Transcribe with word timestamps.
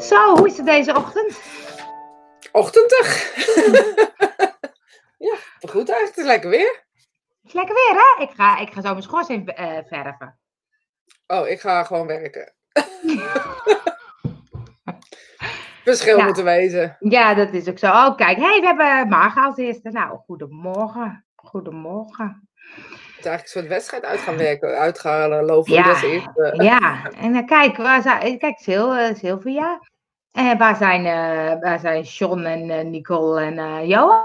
Zo, 0.00 0.36
hoe 0.36 0.46
is 0.46 0.56
het 0.56 0.66
deze 0.66 0.96
ochtend? 0.96 1.40
Ochtendig. 2.52 3.34
ja, 5.28 5.36
goed 5.60 5.88
eigenlijk. 5.90 6.06
Het 6.06 6.16
is 6.16 6.24
lekker 6.24 6.50
weer. 6.50 6.84
Het 7.42 7.46
is 7.46 7.52
lekker 7.52 7.74
weer, 7.74 7.94
hè? 7.94 8.22
Ik 8.22 8.30
ga, 8.30 8.58
ik 8.58 8.72
ga 8.72 8.80
zo 8.80 8.90
mijn 8.90 9.02
schoorsteen 9.02 9.46
eh, 9.46 9.78
verven. 9.86 10.38
Oh, 11.26 11.48
ik 11.48 11.60
ga 11.60 11.84
gewoon 11.84 12.06
werken. 12.06 12.54
Verschil 15.84 16.16
Ja. 16.18 16.24
moeten 16.24 16.44
wezen. 16.44 16.96
Ja, 17.00 17.34
dat 17.34 17.52
is 17.52 17.68
ook 17.68 17.78
zo. 17.78 17.86
Oh, 17.86 18.16
kijk. 18.16 18.36
hey, 18.38 18.60
we 18.60 18.66
hebben 18.66 19.08
Marga 19.08 19.44
als 19.44 19.56
eerste. 19.56 19.90
Nou, 19.90 20.18
goedemorgen. 20.26 21.26
Goedemorgen. 21.34 22.48
Eigenlijk 23.24 23.42
een 23.42 23.48
soort 23.48 23.66
wedstrijd 23.66 24.04
uit 24.04 24.20
gaan 24.20 24.36
werken. 24.36 24.78
Uit 24.78 24.98
gaan 24.98 25.32
eh, 25.32 25.42
lopen. 25.44 25.72
Ja. 25.72 25.82
Dat 25.82 26.02
is 26.02 26.26
eh, 26.34 26.52
Ja, 26.64 27.10
en 27.20 27.32
dan 27.32 27.46
kijk, 27.46 27.76
waar 27.76 28.02
zijn, 28.02 28.38
kijk, 28.38 28.58
Sil, 28.66 28.94
eh, 28.94 29.14
Sylvia. 29.14 29.80
En 30.32 30.58
waar 30.58 30.76
zijn, 30.76 31.06
eh, 31.06 31.60
waar 31.60 31.78
zijn 31.78 32.02
John 32.02 32.44
en 32.44 32.70
eh, 32.70 32.84
Nicole 32.84 33.40
en 33.40 33.58
eh, 33.58 33.88
Johan? 33.88 34.24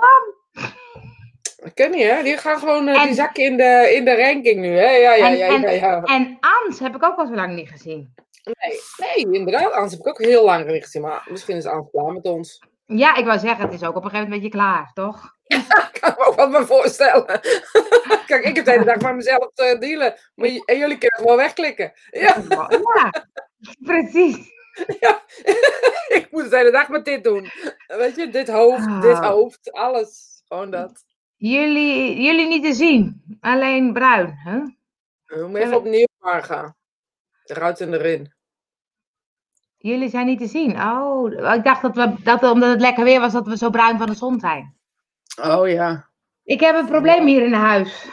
Ik 1.64 1.76
ken 1.76 1.92
niet, 1.92 2.10
hè? 2.10 2.24
Die 2.24 2.38
gaan 2.38 2.60
gewoon 2.60 2.88
eh, 2.88 3.00
En- 3.02 3.06
die 3.06 3.16
zakken 3.16 3.44
in 3.44 3.58
de, 3.58 3.92
in 3.96 4.06
de 4.06 4.16
ranking 4.16 4.60
nu, 4.62 4.68
hè? 4.78 4.90
Ja, 4.90 5.14
ja, 5.14 5.28
En- 5.28 5.38
ja, 5.38 5.48
en- 5.48 5.62
ja, 5.62 5.70
ja. 5.70 6.04
En 6.04 6.38
Ans 6.40 6.80
heb 6.80 6.96
ik 6.96 7.04
ook 7.04 7.18
al 7.18 7.26
zo 7.28 7.34
lang 7.34 7.54
niet 7.56 7.70
gezien. 7.70 8.14
Nee, 8.44 8.80
nee, 8.98 9.34
inderdaad. 9.40 9.72
Anders 9.72 9.92
heb 9.92 10.00
ik 10.00 10.08
ook 10.08 10.22
heel 10.22 10.46
lang 10.46 10.66
niet 10.68 10.84
gezien. 10.84 11.02
Maar 11.02 11.28
misschien 11.30 11.56
is 11.58 11.66
Ans 11.66 11.88
klaar 11.92 12.14
met 12.14 12.26
ons. 12.26 12.64
Ja, 12.86 13.16
ik 13.16 13.26
wou 13.26 13.40
zeggen, 13.40 13.66
het 13.66 13.74
is 13.74 13.84
ook 13.84 13.96
op 13.96 14.04
een 14.04 14.10
gegeven 14.10 14.30
moment 14.30 14.44
een 14.44 14.50
beetje 14.50 14.58
klaar, 14.58 14.92
toch? 14.94 15.36
Ik 15.94 15.98
kan 16.02 16.14
me 16.18 16.26
ook 16.26 16.36
wat 16.36 16.50
me 16.52 16.66
voorstellen. 16.66 17.26
Kijk, 18.28 18.44
ik 18.46 18.56
heb 18.56 18.66
de 18.66 18.72
hele 18.72 18.86
dag 18.86 19.02
met 19.02 19.16
mezelf 19.16 19.52
te 19.54 19.78
dealen. 19.80 20.16
Maar 20.36 20.48
en 20.48 20.78
jullie 20.78 20.98
kunnen 20.98 21.20
gewoon 21.20 21.38
wegklikken. 21.38 21.92
Ja, 22.12 22.36
Ja, 22.50 23.12
precies. 23.80 24.38
ja. 25.00 25.22
ik 26.18 26.28
moet 26.32 26.50
de 26.50 26.58
hele 26.58 26.72
dag 26.72 26.90
met 26.90 27.06
dit 27.06 27.24
doen. 27.24 27.50
Weet 27.88 28.16
je, 28.16 28.30
dit 28.30 28.48
hoofd, 28.50 29.02
dit 29.02 29.16
Ah. 29.18 29.28
hoofd, 29.30 29.72
alles. 29.72 30.42
Gewoon 30.48 30.72
dat. 30.72 31.04
Jullie, 31.36 32.22
jullie 32.22 32.48
niet 32.48 32.64
te 32.64 32.74
zien, 32.74 33.24
alleen 33.40 33.94
bruin. 33.94 34.34
Hè? 34.44 34.60
We 35.26 35.42
moeten 35.48 35.62
even 35.62 35.78
opnieuw 35.78 36.06
gaan. 36.20 36.76
Eruit 37.46 37.82
en 37.82 37.94
erin. 37.94 38.34
Jullie 39.78 40.10
zijn 40.10 40.26
niet 40.26 40.40
te 40.40 40.48
zien. 40.48 40.82
Oh, 40.82 41.54
ik 41.56 41.64
dacht 41.64 41.82
dat 41.82 41.96
we, 41.96 42.14
dat 42.24 42.44
omdat 42.44 42.70
het 42.70 42.82
lekker 42.82 43.04
weer 43.04 43.20
was, 43.20 43.34
dat 43.34 43.48
we 43.48 43.58
zo 43.58 43.70
bruin 43.70 43.98
van 43.98 44.08
de 44.08 44.16
zon 44.16 44.40
zijn. 44.40 44.76
Oh 45.40 45.70
ja. 45.70 46.10
Ik 46.44 46.60
heb 46.60 46.76
een 46.76 46.86
probleem 46.86 47.28
hier 47.28 47.44
in 47.44 47.54
huis. 47.54 48.08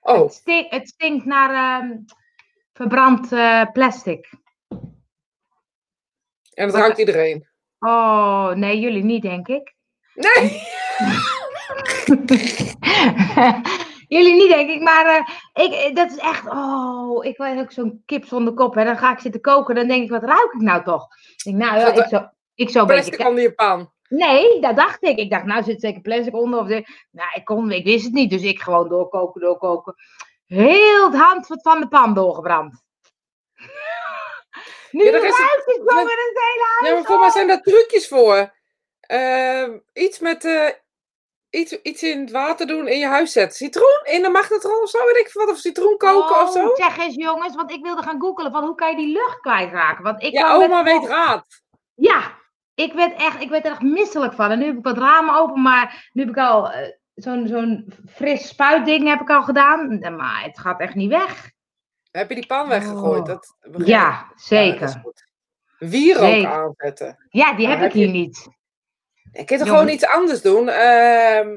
Oh, 0.00 0.22
Het, 0.22 0.32
stinkt, 0.32 0.70
het 0.70 0.88
stinkt 0.88 1.24
naar 1.24 1.80
ehm, 1.80 1.96
verbrand 2.72 3.32
eh, 3.32 3.62
plastic. 3.72 4.30
en 6.54 6.66
dat 6.66 6.74
ruikt 6.74 6.98
iedereen. 6.98 7.48
Oh, 7.78 8.50
nee, 8.50 8.80
jullie 8.80 9.04
niet, 9.04 9.22
denk 9.22 9.48
ik. 9.48 9.74
Nee! 10.14 10.62
jullie 14.16 14.34
niet, 14.34 14.48
denk 14.48 14.70
ik. 14.70 14.80
Maar 14.80 15.06
eh, 15.06 15.64
ik, 15.64 15.72
eh, 15.72 15.94
dat 15.94 16.10
is 16.10 16.16
echt. 16.16 16.48
Oh, 16.48 17.24
ik 17.24 17.36
ben 17.36 17.58
ook 17.58 17.72
zo'n 17.72 18.02
kip 18.06 18.24
zonder 18.24 18.54
kop. 18.54 18.76
En 18.76 18.84
dan 18.84 18.98
ga 18.98 19.12
ik 19.12 19.18
zitten 19.18 19.40
koken. 19.40 19.74
Dan 19.74 19.88
denk 19.88 20.02
ik, 20.02 20.10
wat 20.10 20.24
ruik 20.24 20.52
ik 20.52 20.60
nou 20.60 20.84
toch? 20.84 21.08
Ik 21.36 21.44
denk, 21.44 21.56
nou 21.56 21.78
ja, 21.78 21.92
ik 21.92 22.08
zo, 22.08 22.28
ik 22.54 22.70
zo 22.70 22.80
een 22.80 22.86
beetje. 22.86 23.02
Plastic 23.02 23.26
onder 23.26 23.42
je 23.42 23.54
pan. 23.54 23.92
Nee, 24.08 24.60
dat 24.60 24.76
dacht 24.76 25.02
ik. 25.02 25.18
Ik 25.18 25.30
dacht, 25.30 25.44
nou 25.44 25.62
zit 25.62 25.80
zeker 25.80 26.00
plastic 26.00 26.34
onder. 26.34 26.60
Of. 26.60 26.66
Nou, 27.10 27.30
ik, 27.34 27.44
kon, 27.44 27.70
ik 27.70 27.84
wist 27.84 28.04
het 28.04 28.12
niet. 28.12 28.30
Dus 28.30 28.42
ik 28.42 28.60
gewoon 28.60 28.88
doorkoken, 28.88 29.40
doorkoken. 29.40 29.94
Heel 30.46 31.04
het 31.10 31.20
handvat 31.20 31.62
van 31.62 31.80
de 31.80 31.88
pan 31.88 32.14
doorgebrand. 32.14 32.82
nu 34.90 35.04
Ja, 35.04 35.16
is- 35.18 35.22
het 35.22 35.62
gewoon 35.64 35.84
maar- 35.84 36.04
weer 36.04 36.16
het 36.16 36.40
hele 36.40 36.64
huis. 36.78 36.88
Ja, 36.88 36.94
maar 36.94 37.04
voor 37.04 37.18
mij 37.18 37.30
zijn 37.30 37.46
daar 37.46 37.62
trucjes 37.62 38.08
voor. 38.08 38.56
Ehm, 39.00 39.78
iets 39.92 40.18
met 40.18 40.44
eh, 40.44 40.68
iets, 41.50 41.72
iets 41.82 42.02
in 42.02 42.20
het 42.20 42.30
water 42.30 42.66
doen 42.66 42.88
in 42.88 42.98
je 42.98 43.06
huis 43.06 43.32
zetten. 43.32 43.56
Citroen 43.56 44.00
in 44.04 44.22
de 44.22 44.28
magnetron 44.28 44.82
of 44.82 44.88
zo, 44.90 45.04
weet 45.04 45.16
ik 45.16 45.30
wat. 45.32 45.48
Of 45.50 45.56
citroen 45.58 45.96
koken 45.96 46.36
oh, 46.36 46.42
of 46.42 46.52
zo. 46.52 46.70
Zeg 46.74 46.98
eens 46.98 47.14
jongens, 47.14 47.54
want 47.54 47.70
ik 47.70 47.82
wilde 47.82 48.02
gaan 48.02 48.20
googelen 48.20 48.52
van 48.52 48.64
hoe 48.64 48.74
kan 48.74 48.90
je 48.90 48.96
die 48.96 49.12
lucht 49.12 49.40
kwijtraken. 49.40 50.04
Want 50.04 50.22
ik 50.22 50.32
Ja, 50.32 50.56
met- 50.58 50.66
oma 50.70 50.82
weet 50.84 51.06
raad. 51.06 51.46
Ja, 51.94 52.36
ik 52.84 52.92
werd, 52.92 53.16
echt, 53.20 53.40
ik 53.40 53.48
werd 53.50 53.64
er 53.64 53.70
echt 53.70 53.82
misselijk 53.82 54.32
van. 54.32 54.50
En 54.50 54.58
nu 54.58 54.64
heb 54.66 54.76
ik 54.76 54.84
wat 54.84 54.98
ramen 54.98 55.34
open, 55.34 55.62
maar 55.62 56.08
nu 56.12 56.22
heb 56.22 56.30
ik 56.30 56.38
al 56.38 56.70
eh, 56.70 56.92
zo'n 57.14 57.46
zo'n 57.46 57.92
fris 58.08 58.48
spuitding 58.48 59.08
heb 59.08 59.20
ik 59.20 59.30
al 59.30 59.42
gedaan. 59.42 59.98
Maar 60.16 60.42
het 60.42 60.58
gaat 60.58 60.80
echt 60.80 60.94
niet 60.94 61.10
weg. 61.10 61.50
Heb 62.10 62.28
je 62.28 62.34
die 62.34 62.46
pan 62.46 62.68
weggegooid? 62.68 63.20
Oh. 63.20 63.26
Dat. 63.26 63.56
Ja, 63.76 63.84
Ja, 63.86 64.32
zeker. 64.34 64.88
goed. 64.88 65.26
Wierook 65.78 66.24
Zeker. 66.24 66.50
aanzetten. 66.50 67.26
Ja, 67.28 67.52
die 67.54 67.66
heb 67.68 67.78
heb 67.78 67.88
ik 67.88 67.94
hier 67.94 68.06
je- 68.06 68.12
niet. 68.12 68.48
Ik 69.32 69.46
kan 69.46 69.58
toch 69.58 69.68
gewoon 69.68 69.88
iets 69.88 70.06
anders 70.06 70.42
doen? 70.42 70.68
Ehm, 70.68 71.56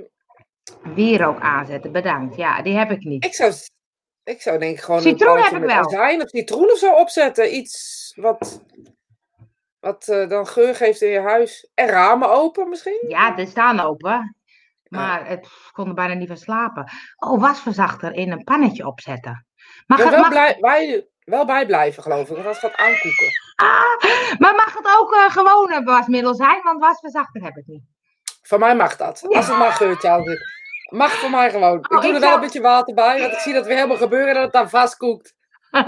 Wierook 0.93 1.39
aanzetten, 1.39 1.91
bedankt. 1.91 2.35
Ja, 2.35 2.61
die 2.61 2.77
heb 2.77 2.91
ik 2.91 3.03
niet. 3.03 3.25
ik, 3.25 3.33
zou, 3.33 3.53
ik 4.23 4.41
zou 4.41 4.59
denk 4.59 4.77
ik 4.77 4.83
gewoon 4.83 5.01
Citroen 5.01 5.37
heb 5.41 5.51
ik 5.53 5.61
wel. 5.63 5.69
azijn 5.77 6.21
of 6.21 6.29
citroen 6.29 6.71
of 6.71 6.77
zo 6.77 6.93
opzetten. 6.93 7.55
Iets 7.55 8.13
wat, 8.15 8.63
wat 9.81 10.07
eh, 10.07 10.29
dan 10.29 10.47
geur 10.47 10.75
geeft 10.75 11.01
in 11.01 11.09
je 11.09 11.19
huis. 11.19 11.69
En 11.73 11.87
ramen 11.87 12.29
open 12.29 12.69
misschien? 12.69 13.05
Ja, 13.07 13.31
die 13.31 13.47
staan 13.47 13.79
open. 13.79 14.35
Maar 14.83 15.27
het 15.27 15.47
kon 15.71 15.87
er 15.87 15.93
bijna 15.93 16.13
niet 16.13 16.27
van 16.27 16.37
slapen. 16.37 16.91
Oh, 17.17 17.41
wasverzachter 17.41 18.13
in 18.13 18.31
een 18.31 18.43
pannetje 18.43 18.87
opzetten. 18.87 19.45
Maar 19.87 19.97
wel, 19.97 20.19
mag, 20.19 20.29
blij, 20.29 20.57
wij, 20.59 21.07
wel 21.23 21.45
bij 21.45 21.65
blijven, 21.65 22.03
geloof 22.03 22.29
ik. 22.29 22.35
Want 22.35 22.43
dat 22.43 22.57
gaat 22.57 22.75
aankoeken. 22.75 23.27
Ah, 23.55 24.37
maar 24.39 24.55
mag 24.55 24.73
het 24.73 24.97
ook 24.99 25.13
eh, 25.15 25.29
gewone 25.29 25.83
wasmiddel 25.83 26.35
zijn? 26.35 26.61
Want 26.61 26.81
wasverzachter 26.81 27.43
heb 27.43 27.55
ik 27.57 27.67
niet. 27.67 27.83
Van 28.41 28.59
mij 28.59 28.75
mag 28.75 28.95
dat. 28.95 29.23
Als 29.27 29.47
het 29.47 29.57
maar 29.57 29.71
geurtje 29.71 30.09
aan 30.09 30.23
zit. 30.23 30.59
Mag 30.89 31.11
voor 31.11 31.29
mij 31.29 31.51
gewoon. 31.51 31.77
ik 31.77 31.91
Oh, 31.91 32.01
doe 32.01 32.09
ik 32.09 32.15
er 32.15 32.19
wel 32.19 32.21
zou- 32.21 32.33
een 32.33 32.39
beetje 32.39 32.61
water 32.61 32.93
bij. 32.93 33.19
Want 33.19 33.33
ik 33.33 33.39
zie 33.39 33.53
dat 33.53 33.65
weer 33.65 33.75
helemaal 33.75 33.97
gebeuren 33.97 34.27
en 34.27 34.33
dat 34.33 34.43
het 34.43 34.53
dan 34.53 34.69
vastkoekt. 34.69 35.35
en 35.71 35.85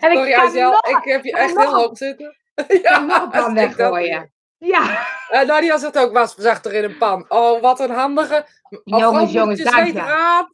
Sorry, 0.00 0.30
ik 0.32 0.52
nog, 0.52 0.86
Ik 0.86 1.04
heb 1.04 1.24
je 1.24 1.32
echt 1.32 1.58
heel 1.58 1.74
hoog 1.74 1.96
zitten. 1.96 2.36
kan 2.82 3.06
nog 3.06 3.30
pan 3.30 3.54
dat 3.54 3.74
weggooien. 3.74 4.32
Ja, 4.58 4.82
Uh, 5.32 5.40
Nadia 5.42 5.78
zet 5.78 5.98
ook 5.98 6.12
wasverzachter 6.12 6.72
in 6.72 6.84
een 6.84 6.98
pan. 6.98 7.24
Oh, 7.28 7.60
wat 7.60 7.80
een 7.80 7.90
handige. 7.90 8.46
Jongens, 8.84 9.32
jongens, 9.32 9.62
dank 9.62 9.94
raad. 9.94 10.48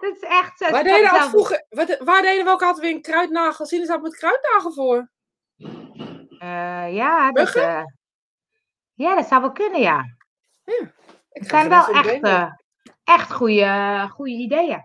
dat 0.00 0.02
is 0.16 0.20
echt. 0.20 0.70
Waar 0.70 0.82
deden, 0.82 0.94
altijd 1.02 1.16
zelf- 1.20 1.30
vroeger, 1.30 1.66
wat- 1.68 1.98
waar 2.04 2.22
deden 2.22 2.44
we 2.44 2.50
ook 2.50 2.62
altijd 2.62 2.84
weer 2.86 2.94
een 2.94 3.02
kruidnagel? 3.02 3.66
Sinaasappel 3.66 4.08
met 4.10 4.18
kruidnagel 4.18 4.72
voor? 4.72 5.10
Eh, 6.38 6.94
ja, 6.94 7.32
dat, 7.32 7.44
Muggen? 7.44 7.68
eh, 7.68 7.82
ja, 8.94 9.14
dat 9.14 9.26
zou 9.26 9.40
wel 9.40 9.52
kunnen, 9.52 9.80
ja. 9.80 10.04
Ik 10.64 10.92
Het 11.30 11.48
zijn 11.48 11.62
er 11.64 11.68
wel 11.70 11.86
echt, 12.02 12.50
echt 13.04 13.32
goede, 13.32 14.06
goede 14.10 14.30
ideeën. 14.32 14.82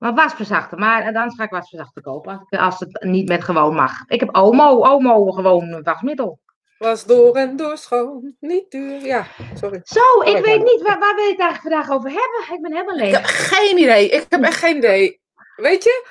Maar 0.00 0.14
wasverzachter, 0.14 0.78
maar 0.78 1.02
eh, 1.06 1.12
dan 1.14 1.32
ga 1.34 1.44
ik 1.44 1.50
wasverzachter 1.50 2.02
kopen 2.02 2.32
als, 2.38 2.48
ik- 2.50 2.58
als 2.58 2.78
het 2.80 3.02
niet 3.04 3.28
met 3.28 3.44
gewoon 3.44 3.74
mag. 3.74 3.92
Ik 4.06 4.20
heb 4.20 4.36
Omo, 4.36 4.82
Omo 4.84 5.30
gewoon 5.30 5.82
wasmiddel. 5.82 6.38
Was 6.78 7.04
door 7.04 7.36
en 7.36 7.56
door 7.56 7.76
schoon, 7.76 8.34
niet 8.40 8.70
duur. 8.70 9.00
Ja, 9.06 9.26
sorry. 9.54 9.80
Zo, 9.84 10.20
ik 10.24 10.44
weet 10.44 10.62
niet, 10.62 10.82
waar, 10.82 10.98
waar 10.98 11.14
wil 11.14 11.24
je 11.24 11.30
het 11.30 11.40
eigenlijk 11.40 11.60
vandaag 11.74 11.90
over 11.90 12.08
hebben? 12.10 12.54
Ik 12.56 12.60
ben 12.62 12.72
helemaal 12.72 12.96
Ik 12.96 13.12
heb 13.14 13.22
leeg. 13.22 13.48
geen 13.58 13.78
idee. 13.78 14.08
Ik 14.08 14.26
heb 14.28 14.42
echt 14.42 14.56
geen 14.58 14.76
idee. 14.76 15.20
Weet 15.56 15.84
je? 15.84 16.06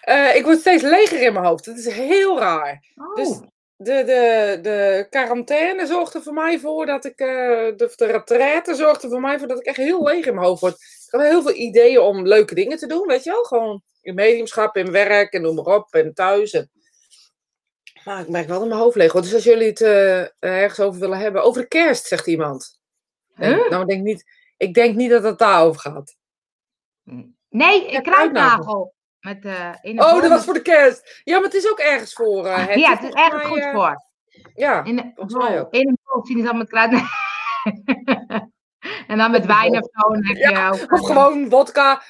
Eh, 0.00 0.36
ik 0.36 0.44
word 0.44 0.58
steeds 0.58 0.82
leger 0.82 1.22
in 1.22 1.32
mijn 1.32 1.44
hoofd. 1.44 1.64
Dat 1.64 1.76
is 1.76 1.86
heel 1.92 2.38
raar. 2.38 2.84
Oh, 2.94 3.14
Dus 3.14 3.40
de, 3.76 4.04
de, 4.04 4.58
de 4.62 5.06
quarantaine 5.10 5.86
zorgt 5.86 6.14
er 6.14 6.22
voor 6.22 6.32
mij 6.32 6.58
voor 6.58 6.86
dat 6.86 7.04
ik. 7.04 7.18
eh, 7.18 7.26
de, 7.76 7.92
de 7.96 8.06
retraite 8.06 8.74
zorgt 8.74 9.02
er 9.02 9.10
voor 9.10 9.20
mij 9.20 9.38
voor 9.38 9.48
dat 9.48 9.58
ik 9.58 9.66
echt 9.66 9.76
heel 9.76 10.04
leeg 10.04 10.26
in 10.26 10.34
mijn 10.34 10.46
hoofd 10.46 10.60
word. 10.60 10.74
Ik 10.74 11.08
heb 11.10 11.20
heel 11.20 11.42
veel 11.42 11.54
ideeën 11.54 12.00
om 12.00 12.26
leuke 12.26 12.54
dingen 12.54 12.78
te 12.78 12.86
doen, 12.86 13.06
weet 13.06 13.24
je 13.24 13.30
wel? 13.30 13.44
Gewoon 13.44 13.82
in 14.00 14.14
mediumschap, 14.14 14.76
in 14.76 14.90
werk 14.90 15.32
en 15.32 15.42
noem 15.42 15.54
maar 15.54 15.74
op. 15.74 15.94
En 15.94 16.14
thuis. 16.14 16.52
En... 16.52 16.70
Maar 18.04 18.20
ik 18.20 18.28
merk 18.28 18.48
wel 18.48 18.58
dat 18.58 18.68
mijn 18.68 18.80
hoofd 18.80 18.96
leeg 18.96 19.12
wordt. 19.12 19.26
Dus 19.26 19.36
als 19.36 19.44
jullie 19.44 19.68
het 19.68 19.80
eh, 19.80 20.20
ergens 20.38 20.80
over 20.80 21.00
willen 21.00 21.18
hebben. 21.18 21.42
Over 21.42 21.62
de 21.62 21.68
kerst, 21.68 22.06
zegt 22.06 22.26
iemand. 22.26 22.80
Huh? 23.34 23.68
Nou, 23.70 23.82
ik 23.82 23.88
denk 23.88 24.02
niet, 24.02 24.24
ik 24.56 24.74
denk 24.74 24.96
niet 24.96 25.10
dat 25.10 25.22
het 25.22 25.38
daarover 25.38 25.80
gaat. 25.80 26.16
nee, 27.48 27.94
een 27.94 28.02
kruidnagel. 28.02 28.94
Met, 29.22 29.44
eh, 29.44 29.70
in 29.80 30.00
Oh, 30.02 30.20
dat 30.20 30.30
was 30.30 30.44
voor 30.44 30.54
de 30.54 30.62
kerst. 30.62 31.20
Ja, 31.24 31.34
maar 31.34 31.44
het 31.44 31.54
is 31.54 31.70
ook 31.70 31.78
ergens 31.78 32.12
voor. 32.12 32.46
eh, 32.46 32.66
het 32.66 32.78
Ja, 32.80 32.90
het 32.90 33.02
is 33.02 33.10
ergens 33.10 33.44
goed 33.46 33.58
eh, 33.58 33.72
voor. 33.72 34.04
Ja, 34.54 34.84
In 34.84 34.98
een 34.98 35.12
bol, 35.14 35.48
ook. 35.58 35.72
in 35.74 35.88
een 35.88 35.98
bol 36.04 36.26
zien 36.26 36.38
ze 36.38 36.44
dan 36.44 36.58
met 36.58 36.68
kruid. 36.68 36.90
en 39.06 39.18
dan 39.18 39.30
met 39.30 39.46
wijn 39.46 39.72
of 39.82 39.88
zo. 39.92 40.08
Dan 40.12 40.24
heb 40.24 40.36
je 40.36 40.48
Ja, 40.50 40.68
ook, 40.68 40.92
Of 40.92 41.06
gewoon 41.06 41.50
vodka. 41.50 42.02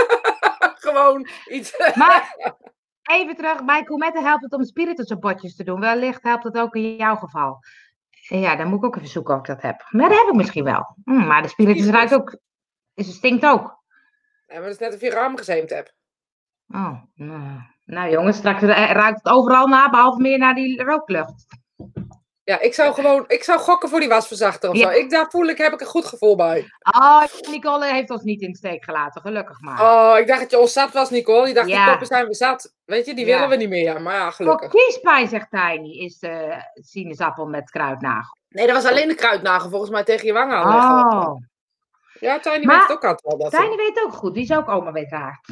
gewoon 0.86 1.28
iets. 1.50 1.92
Maar 1.94 2.34
even 3.10 3.36
terug, 3.36 3.64
bij 3.64 3.82
Coumette 3.82 4.20
helpt 4.22 4.42
het 4.42 4.52
om 4.52 4.64
spiritus 4.64 5.08
op 5.10 5.20
bordjes 5.20 5.56
te 5.56 5.64
doen. 5.64 5.80
Wellicht 5.80 6.22
helpt 6.22 6.44
het 6.44 6.58
ook 6.58 6.74
in 6.74 6.96
jouw 6.96 7.16
geval. 7.16 7.58
Ja, 8.10 8.56
dan 8.56 8.68
moet 8.68 8.78
ik 8.78 8.84
ook 8.84 8.96
even 8.96 9.08
zoeken 9.08 9.34
of 9.34 9.40
ik 9.40 9.46
dat 9.46 9.62
heb. 9.62 9.86
Maar 9.90 10.08
dat 10.08 10.18
heb 10.18 10.28
ik 10.28 10.34
misschien 10.34 10.64
wel. 10.64 10.96
Hm, 11.04 11.26
maar 11.26 11.42
de 11.42 11.48
spiritus 11.48 11.86
ruikt 11.88 12.14
ook, 12.14 12.38
is, 12.94 13.06
het 13.06 13.16
stinkt 13.16 13.44
ook. 13.46 13.76
Ja, 14.46 14.54
maar 14.54 14.62
dat 14.62 14.72
is 14.72 14.78
net 14.78 14.94
of 14.94 15.00
je 15.00 15.10
raam 15.10 15.36
gezeemd 15.36 15.70
hebt. 15.70 15.94
Oh, 16.74 16.92
nou, 17.14 17.42
nou 17.84 18.10
jongens, 18.10 18.36
straks 18.36 18.60
ru- 18.60 18.66
ruikt 18.92 19.20
het 19.22 19.32
overal 19.32 19.66
naar, 19.66 19.90
behalve 19.90 20.20
meer 20.20 20.38
naar 20.38 20.54
die 20.54 20.82
rooklucht. 20.84 21.46
Ja, 22.44 22.60
ik 22.60 22.74
zou 22.74 22.94
gewoon, 22.94 23.24
ik 23.26 23.44
zou 23.44 23.58
gokken 23.58 23.88
voor 23.88 24.00
die 24.00 24.08
wasverzachter 24.08 24.70
of 24.70 24.76
Ja. 24.76 24.92
zo. 24.92 24.98
Ik, 24.98 25.10
daar 25.10 25.26
voel 25.30 25.46
ik, 25.46 25.58
heb 25.58 25.72
ik 25.72 25.80
een 25.80 25.86
goed 25.86 26.04
gevoel 26.06 26.36
bij. 26.36 26.64
Oh, 26.98 27.22
Nicole 27.50 27.86
heeft 27.86 28.10
ons 28.10 28.22
niet 28.22 28.40
in 28.40 28.50
de 28.50 28.56
steek 28.56 28.84
gelaten, 28.84 29.20
gelukkig 29.20 29.60
maar. 29.60 29.80
Oh, 29.82 30.18
ik 30.18 30.26
dacht 30.26 30.40
dat 30.40 30.50
je 30.50 30.58
ons 30.58 30.72
zat 30.72 30.92
was, 30.92 31.10
Nicole. 31.10 31.48
Je 31.48 31.54
dacht, 31.54 31.68
Ja. 31.68 31.80
die 31.82 31.88
koppen 31.90 32.06
zijn 32.06 32.26
we 32.26 32.34
zat. 32.34 32.74
Weet 32.84 33.06
je, 33.06 33.14
die 33.14 33.26
Ja. 33.26 33.34
willen 33.34 33.48
we 33.48 33.56
niet 33.56 33.68
meer. 33.68 34.02
Maar 34.02 34.14
ja, 34.14 34.22
Voor 34.22 34.32
gelukkig. 34.32 34.70
kiespijn, 34.70 35.28
zegt 35.28 35.50
Tiny, 35.50 35.90
is 35.90 36.18
de 36.18 36.62
sinaasappel 36.74 37.46
met 37.46 37.70
kruidnagel. 37.70 38.36
Nee, 38.48 38.66
dat 38.66 38.82
was 38.82 38.90
alleen 38.92 39.08
de 39.08 39.14
kruidnagel 39.14 39.70
volgens 39.70 39.90
mij 39.90 40.04
tegen 40.04 40.26
je 40.26 40.32
wang 40.32 40.52
aanleggen. 40.52 41.18
Oh, 41.20 41.36
Ja, 42.20 42.38
Tiny 42.38 42.64
Maar- 42.64 42.74
weet 42.78 42.88
het 42.88 42.96
ook 42.96 43.04
altijd 43.04 43.38
wel. 43.38 43.50
Dat 43.50 43.60
Tiny 43.60 43.76
weet 43.76 44.02
ook 44.04 44.12
goed, 44.12 44.34
die 44.34 44.42
is 44.42 44.52
ook 44.52 44.68
oma 44.68 44.92
weet 44.92 45.10
raar. 45.10 45.40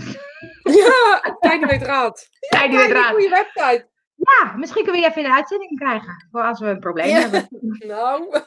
Ja, 0.63 1.37
Tiny 1.41 1.67
weet 1.67 1.83
raad. 1.83 2.29
Tiny 2.61 2.77
weet 2.77 2.91
raar. 2.91 3.11
goede 3.13 3.29
website. 3.29 3.89
Ja, 4.17 4.53
misschien 4.57 4.85
kunnen 4.85 5.01
we 5.03 5.07
je 5.07 5.13
even 5.13 5.23
in 5.23 5.29
de 5.29 5.35
uitzending 5.37 5.79
krijgen, 5.79 6.29
voor 6.31 6.43
als 6.43 6.61
we 6.61 6.67
een 6.67 6.79
probleem 6.79 7.07
Ja. 7.09 7.19
hebben. 7.19 7.49
Nou, 7.87 8.41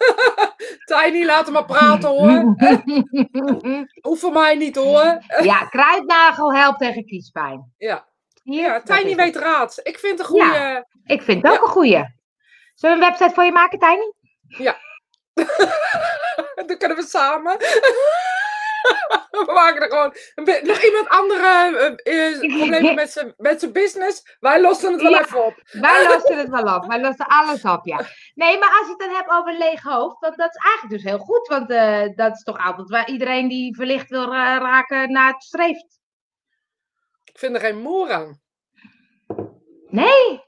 Tiny, 0.85 1.25
laat 1.25 1.43
hem 1.45 1.53
maar 1.53 1.65
praten 1.65 2.09
hoor. 2.09 2.55
Hoeft 4.01 4.21
voor 4.21 4.31
mij 4.33 4.55
niet 4.55 4.75
hoor. 4.75 5.17
ja, 5.41 5.65
kruidnagel 5.65 6.53
helpt 6.53 6.79
tegen 6.79 7.05
kiespijn. 7.05 7.73
Ja, 7.77 8.07
Hier, 8.43 8.63
ja 8.67 8.81
Tiny 8.81 9.15
weet 9.15 9.35
raad. 9.35 9.79
Ik 9.83 9.99
vind 9.99 10.11
het 10.11 10.19
een 10.19 10.25
goede. 10.35 10.45
Ja. 10.53 10.85
Ik 11.05 11.21
vind 11.21 11.43
het 11.43 11.51
ook 11.53 11.61
een 11.61 11.67
goeie. 11.73 12.03
Zullen 12.75 12.97
we 12.99 13.03
een 13.03 13.09
website 13.09 13.33
voor 13.33 13.43
je 13.43 13.51
maken, 13.51 13.79
Tiny? 13.79 14.13
Dan 16.67 16.77
kunnen 16.77 16.97
we 16.97 17.03
samen. 17.03 17.57
We 19.29 19.51
maken 19.53 19.81
er 19.81 19.89
gewoon 19.89 20.13
een 20.35 20.67
nog 20.67 20.81
iemand 20.83 21.07
andere 21.09 21.97
eh, 22.03 22.31
eh, 22.33 22.39
problemen 22.39 22.95
met 22.95 23.11
zijn 23.11 23.33
met 23.37 23.59
zijn 23.59 23.71
business. 23.71 24.37
Wij 24.39 24.61
lossen 24.61 24.91
het 24.91 25.01
wel 25.01 25.11
Ja. 25.11 25.19
even 25.21 25.45
op. 25.45 25.61
Wij 25.71 26.07
lossen 26.07 26.37
het 26.37 26.49
wel 26.49 26.75
op. 26.75 26.85
Wij 26.85 27.01
lossen 27.01 27.25
alles 27.27 27.61
op, 27.63 27.79
ja. 27.85 28.01
Nee, 28.33 28.57
maar 28.59 28.69
als 28.69 28.85
je 28.87 28.89
het 28.89 28.99
dan 28.99 29.09
hebt 29.15 29.29
over 29.29 29.51
een 29.51 29.57
leeg 29.57 29.83
hoofd, 29.83 30.21
dat, 30.21 30.35
dat 30.37 30.55
is 30.55 30.61
eigenlijk 30.63 31.03
dus 31.03 31.11
heel 31.11 31.19
goed. 31.19 31.47
Want 31.47 31.69
eh, 31.69 32.03
dat 32.15 32.35
is 32.35 32.43
toch 32.43 32.57
altijd 32.65 32.89
waar 32.89 33.09
iedereen 33.09 33.47
die 33.47 33.75
verlicht 33.75 34.09
wil 34.09 34.25
ra- 34.31 34.57
raken 34.57 35.11
naar 35.11 35.33
het 35.33 35.43
streeft. 35.43 35.99
Ik 37.23 37.37
vind 37.39 37.55
er 37.55 37.61
geen 37.61 37.77
moer 37.81 38.11
aan. 38.11 38.41
Nee, 39.87 40.43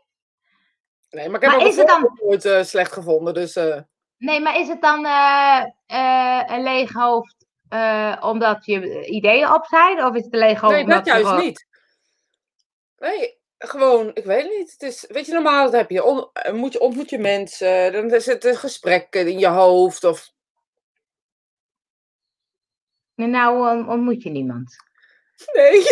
Nee, 1.09 1.29
maar 1.29 1.41
ik 1.41 1.49
heb 1.49 1.51
Maar 1.57 1.61
ook 1.61 1.71
is 1.71 1.77
het 1.77 1.87
dan- 1.87 2.19
nooit 2.21 2.67
slecht 2.67 2.91
gevonden. 2.91 3.33
Dus 3.33 3.55
nee, 4.21 4.39
maar 4.39 4.59
is 4.59 4.67
het 4.67 4.81
dan 4.81 5.05
eh, 5.05 5.63
eh, 5.85 6.43
een 6.47 6.63
leeg 6.63 6.93
hoofd 6.93 7.45
eh, 7.69 8.17
omdat 8.21 8.65
je 8.65 9.05
ideeën 9.05 9.53
op 9.53 9.65
zijn? 9.65 10.03
Of 10.03 10.15
is 10.15 10.23
het 10.23 10.33
een 10.33 10.39
leeg 10.39 10.59
hoofd 10.59 10.75
nee, 10.75 10.85
dat 10.85 11.05
juist 11.05 11.25
gewoon- 11.27 11.41
niet. 11.43 11.67
Nee, 12.97 13.39
gewoon, 13.57 14.11
ik 14.13 14.23
weet 14.25 14.43
het 14.43 14.51
niet. 14.57 14.71
Het 14.71 14.81
is, 14.81 15.05
weet 15.07 15.25
je, 15.25 15.33
normaal 15.33 15.71
heb 15.71 15.89
je, 15.89 16.03
on- 16.03 16.29
moet 16.53 16.73
je, 16.73 16.79
ontmoet 16.79 17.09
je 17.09 17.19
mensen, 17.19 17.91
dan 18.09 18.21
zitten 18.21 18.55
gesprekken 18.57 19.27
in 19.27 19.39
je 19.39 19.47
hoofd. 19.47 20.03
Of, 20.03 20.29
Nee, 23.15 23.27
Nou, 23.27 23.85
ontmoet 23.87 24.23
je 24.23 24.29
niemand. 24.29 24.75
nee, 25.53 25.81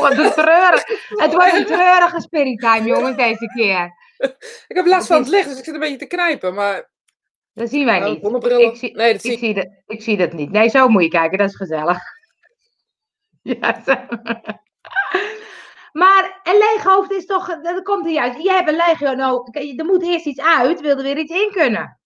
Wat 0.00 0.10
een 0.18 0.32
treurig. 0.32 0.84
Het 1.08 1.32
wordt 1.32 1.52
een 1.54 1.66
treurige 1.66 2.20
spirit 2.20 2.60
time, 2.60 2.86
jongens, 2.86 3.16
deze 3.16 3.46
keer. 3.54 3.92
ik 4.68 4.76
heb 4.76 4.86
last 4.86 5.06
van 5.06 5.18
het 5.18 5.28
licht, 5.28 5.48
dus 5.48 5.58
ik 5.58 5.64
zit 5.64 5.74
een 5.74 5.80
beetje 5.80 5.96
te 5.96 6.06
knijpen. 6.06 6.54
Maar 6.54 6.90
Dat 7.52 7.68
zien 7.68 7.84
wij 7.84 7.98
oh, 7.98 8.32
niet. 8.32 8.44
Ik 8.44 8.76
zie- 8.76 8.96
nee, 8.96 9.12
dat 9.12 9.24
Ik 9.24 9.38
zie, 9.38 9.54
dat, 9.54 9.68
ik 9.86 10.02
zie 10.02 10.16
dat 10.16 10.32
niet. 10.32 10.50
Nee, 10.50 10.68
zo 10.68 10.88
moet 10.88 11.02
je 11.02 11.08
kijken, 11.08 11.38
dat 11.38 11.48
is 11.48 11.56
gezellig. 11.56 11.98
Ja, 13.44 13.82
zo. 13.86 13.94
Maar 15.92 16.40
een 16.42 16.58
leeg 16.58 16.82
hoofd 16.82 17.10
is 17.10 17.26
toch, 17.26 17.60
dat 17.62 17.82
komt 17.82 18.06
er 18.06 18.12
juist. 18.12 18.42
Je 18.42 18.50
hebt 18.50 18.68
een 18.68 18.76
leeg 18.86 19.00
nou, 19.00 19.50
er 19.76 19.84
moet 19.84 20.02
eerst 20.02 20.26
iets 20.26 20.40
uit, 20.40 20.80
wil 20.80 20.96
er 20.96 21.02
weer 21.02 21.18
iets 21.18 21.32
in 21.32 21.50
kunnen. 21.52 22.00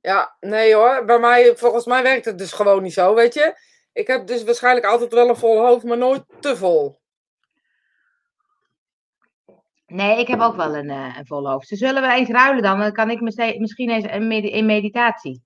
Ja, 0.00 0.36
nee 0.40 0.74
hoor. 0.74 1.04
Bij 1.04 1.18
mij, 1.18 1.56
volgens 1.56 1.86
mij 1.86 2.02
werkt 2.02 2.24
het 2.24 2.38
dus 2.38 2.52
gewoon 2.52 2.82
niet 2.82 2.92
zo, 2.92 3.14
weet 3.14 3.34
je. 3.34 3.54
Ik 3.92 4.06
heb 4.06 4.26
dus 4.26 4.44
waarschijnlijk 4.44 4.86
altijd 4.86 5.12
wel 5.12 5.28
een 5.28 5.36
vol 5.36 5.66
hoofd, 5.66 5.84
maar 5.84 5.98
nooit 5.98 6.24
te 6.40 6.56
vol. 6.56 7.00
Nee, 9.92 10.18
ik 10.18 10.26
heb 10.28 10.40
ook 10.40 10.56
wel 10.56 10.76
een, 10.76 10.90
eh, 10.90 11.16
een 11.18 11.26
vol 11.26 11.48
hoofd. 11.50 11.68
Dus 11.68 11.78
zullen 11.78 12.02
we 12.02 12.08
eens 12.12 12.28
ruilen 12.28 12.62
dan? 12.62 12.78
Dan 12.78 12.92
kan 12.92 13.10
ik 13.10 13.20
misschien 13.20 13.90
eens 13.90 14.04
in 14.42 14.66
meditatie. 14.66 15.42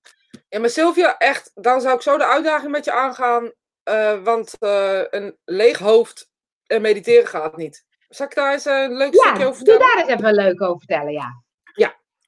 Ja, 0.49 0.59
maar 0.59 0.69
Sylvia, 0.71 1.17
echt, 1.19 1.51
dan 1.55 1.81
zou 1.81 1.95
ik 1.95 2.03
zo 2.03 2.19
de 2.19 2.25
uitdaging 2.27 2.71
met 2.71 2.85
je 2.85 2.93
aangaan. 2.93 3.53
eh, 3.83 4.23
want 4.23 4.55
eh, 4.59 5.01
een 5.11 5.37
leeg 5.45 5.79
hoofd 5.79 6.29
en 6.67 6.83
mediteren 6.83 7.27
gaat 7.29 7.57
niet. 7.57 7.85
Zal 8.09 8.27
ik 8.27 8.35
daar 8.35 8.53
eens 8.53 8.65
een 8.65 8.97
leuk 8.97 9.15
stukje 9.15 9.39
Ja, 9.41 9.47
over 9.47 9.65
doe 9.65 9.75
vertellen? 9.75 9.97
daar 9.97 10.07
eens 10.09 10.21
even 10.21 10.35
leuk 10.35 10.63
over 10.63 10.79
vertellen, 10.79 11.13
ja. 11.13 11.45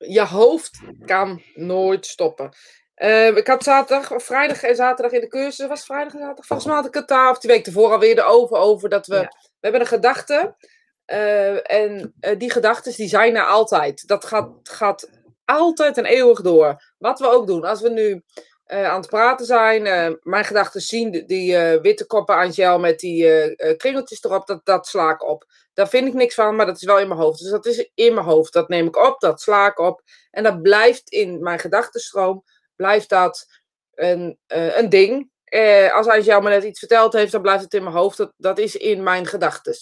Je 0.00 0.24
hoofd 0.24 0.78
kan 1.06 1.42
nooit 1.54 2.06
stoppen. 2.06 2.50
Eh, 2.94 3.36
ik 3.36 3.46
had 3.46 3.62
zaterdag, 3.62 4.12
of 4.12 4.24
vrijdag 4.24 4.62
en 4.62 4.74
zaterdag 4.76 5.12
in 5.12 5.20
de 5.20 5.28
cursus. 5.28 5.66
Was 5.66 5.78
het 5.78 5.86
vrijdag 5.86 6.12
en 6.12 6.18
zaterdag? 6.18 6.46
Volgens 6.46 6.68
mij 6.68 6.76
had 6.76 6.86
ik 6.86 6.94
het 6.94 7.08
daar, 7.08 7.30
of 7.30 7.38
die 7.38 7.50
week 7.50 7.66
ervoor 7.66 7.92
alweer 7.92 8.18
erover. 8.18 8.56
Over 8.56 8.88
dat 8.88 9.06
we, 9.06 9.14
Ja. 9.14 9.20
we 9.38 9.56
hebben 9.60 9.80
een 9.80 9.86
gedachte. 9.86 10.56
Eh, 11.08 11.70
en 11.72 12.14
eh, 12.20 12.38
die 12.38 12.50
gedachten 12.50 12.94
die 12.96 13.08
zijn 13.08 13.36
er 13.36 13.46
altijd. 13.46 14.06
Dat 14.06 14.24
gaat, 14.24 14.50
gaat 14.62 15.10
altijd 15.44 15.96
en 15.96 16.04
eeuwig 16.04 16.40
door. 16.40 16.82
Wat 16.98 17.18
we 17.18 17.30
ook 17.30 17.46
doen. 17.46 17.64
Als 17.64 17.80
we 17.80 17.88
nu 17.88 18.22
eh, 18.64 18.84
aan 18.84 19.00
het 19.00 19.08
praten 19.08 19.46
zijn. 19.46 19.82
mijn 20.22 20.44
gedachten 20.44 20.80
zien 20.80 21.24
die, 21.26 21.58
witte 21.58 22.06
koppen 22.06 22.34
Angel 22.34 22.78
met 22.78 23.00
die 23.00 23.76
kringeltjes 23.76 24.24
erop. 24.24 24.46
Dat, 24.46 24.60
dat 24.64 24.86
sla 24.86 25.10
ik 25.10 25.28
op. 25.28 25.44
Daar 25.74 25.88
vind 25.88 26.06
ik 26.06 26.14
niks 26.14 26.34
van, 26.34 26.56
maar 26.56 26.66
dat 26.66 26.76
is 26.76 26.84
wel 26.84 26.98
in 26.98 27.08
mijn 27.08 27.20
hoofd. 27.20 27.40
Dus 27.40 27.50
dat 27.50 27.66
is 27.66 27.90
in 27.94 28.14
mijn 28.14 28.26
hoofd. 28.26 28.52
Dat 28.52 28.68
neem 28.68 28.86
ik 28.86 28.96
op, 28.96 29.20
dat 29.20 29.40
sla 29.40 29.66
ik 29.66 29.78
op. 29.78 30.02
En 30.30 30.42
dat 30.42 30.62
blijft 30.62 31.10
in 31.10 31.42
mijn 31.42 31.58
gedachtenstroom, 31.58 32.44
blijft 32.76 33.08
dat 33.08 33.46
een, 33.94 34.38
een 34.46 34.88
ding. 34.88 35.30
Als 35.92 36.06
Angel 36.06 36.40
me 36.40 36.48
net 36.48 36.64
iets 36.64 36.78
verteld 36.78 37.12
heeft, 37.12 37.32
dan 37.32 37.42
blijft 37.42 37.64
het 37.64 37.74
in 37.74 37.82
mijn 37.82 37.96
hoofd. 37.96 38.16
Dat, 38.16 38.32
dat 38.36 38.58
is 38.58 38.76
in 38.76 39.02
mijn 39.02 39.26
gedachten. 39.26 39.74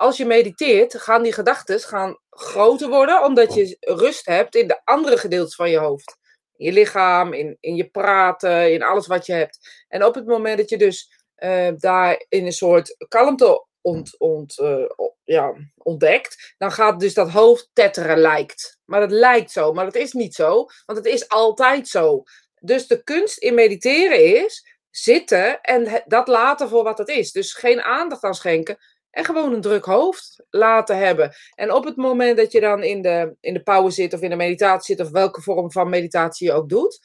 Als 0.00 0.16
je 0.16 0.24
mediteert, 0.24 1.00
gaan 1.00 1.22
die 1.22 1.32
gedachten 1.32 1.80
gaan 1.80 2.18
groter 2.30 2.88
worden, 2.88 3.24
omdat 3.24 3.54
je 3.54 3.76
rust 3.80 4.26
hebt 4.26 4.54
in 4.54 4.68
de 4.68 4.80
andere 4.84 5.18
gedeeltes 5.18 5.54
van 5.54 5.70
je 5.70 5.78
hoofd. 5.78 6.16
In 6.56 6.66
je 6.66 6.72
lichaam, 6.72 7.32
in, 7.32 7.56
in 7.60 7.76
je 7.76 7.90
praten, 7.90 8.72
in 8.72 8.82
alles 8.82 9.06
wat 9.06 9.26
je 9.26 9.32
hebt. 9.32 9.84
En 9.88 10.04
op 10.04 10.14
het 10.14 10.26
moment 10.26 10.58
dat 10.58 10.68
je 10.68 10.76
dus 10.76 11.24
eh, 11.34 11.68
daar 11.76 12.24
in 12.28 12.46
een 12.46 12.52
soort 12.52 13.04
kalmte 13.08 13.66
ont, 13.80 14.18
ont, 14.18 14.58
eh, 14.58 14.84
ja, 15.24 15.54
ontdekt, 15.76 16.54
dan 16.58 16.72
gaat 16.72 17.00
dus 17.00 17.14
dat 17.14 17.30
hoofd 17.30 17.70
tetteren 17.72 18.18
lijkt. 18.18 18.78
Maar 18.84 19.00
dat 19.00 19.10
lijkt 19.10 19.50
zo, 19.50 19.72
maar 19.72 19.84
dat 19.84 19.94
is 19.94 20.12
niet 20.12 20.34
zo, 20.34 20.66
want 20.86 20.98
het 20.98 21.06
is 21.06 21.28
altijd 21.28 21.88
zo. 21.88 22.22
Dus 22.60 22.86
de 22.86 23.02
kunst 23.02 23.38
in 23.38 23.54
mediteren 23.54 24.44
is 24.44 24.78
zitten 24.90 25.60
en 25.60 26.02
dat 26.06 26.28
laten 26.28 26.68
voor 26.68 26.82
wat 26.82 26.98
het 26.98 27.08
is. 27.08 27.32
Dus 27.32 27.54
geen 27.54 27.82
aandacht 27.82 28.24
aan 28.24 28.34
schenken 28.34 28.78
en 29.10 29.24
gewoon 29.24 29.52
een 29.52 29.60
druk 29.60 29.84
hoofd 29.84 30.44
laten 30.50 30.98
hebben. 30.98 31.34
En 31.54 31.72
op 31.72 31.84
het 31.84 31.96
moment 31.96 32.36
dat 32.36 32.52
je 32.52 32.60
dan 32.60 32.82
in 32.82 33.02
de, 33.02 33.36
in 33.40 33.54
de 33.54 33.62
power 33.62 33.92
zit 33.92 34.14
of 34.14 34.20
in 34.20 34.30
de 34.30 34.36
meditatie 34.36 34.96
zit, 34.96 35.06
of 35.06 35.12
welke 35.12 35.42
vorm 35.42 35.72
van 35.72 35.88
meditatie 35.88 36.46
je 36.46 36.52
ook 36.52 36.68
doet, 36.68 36.98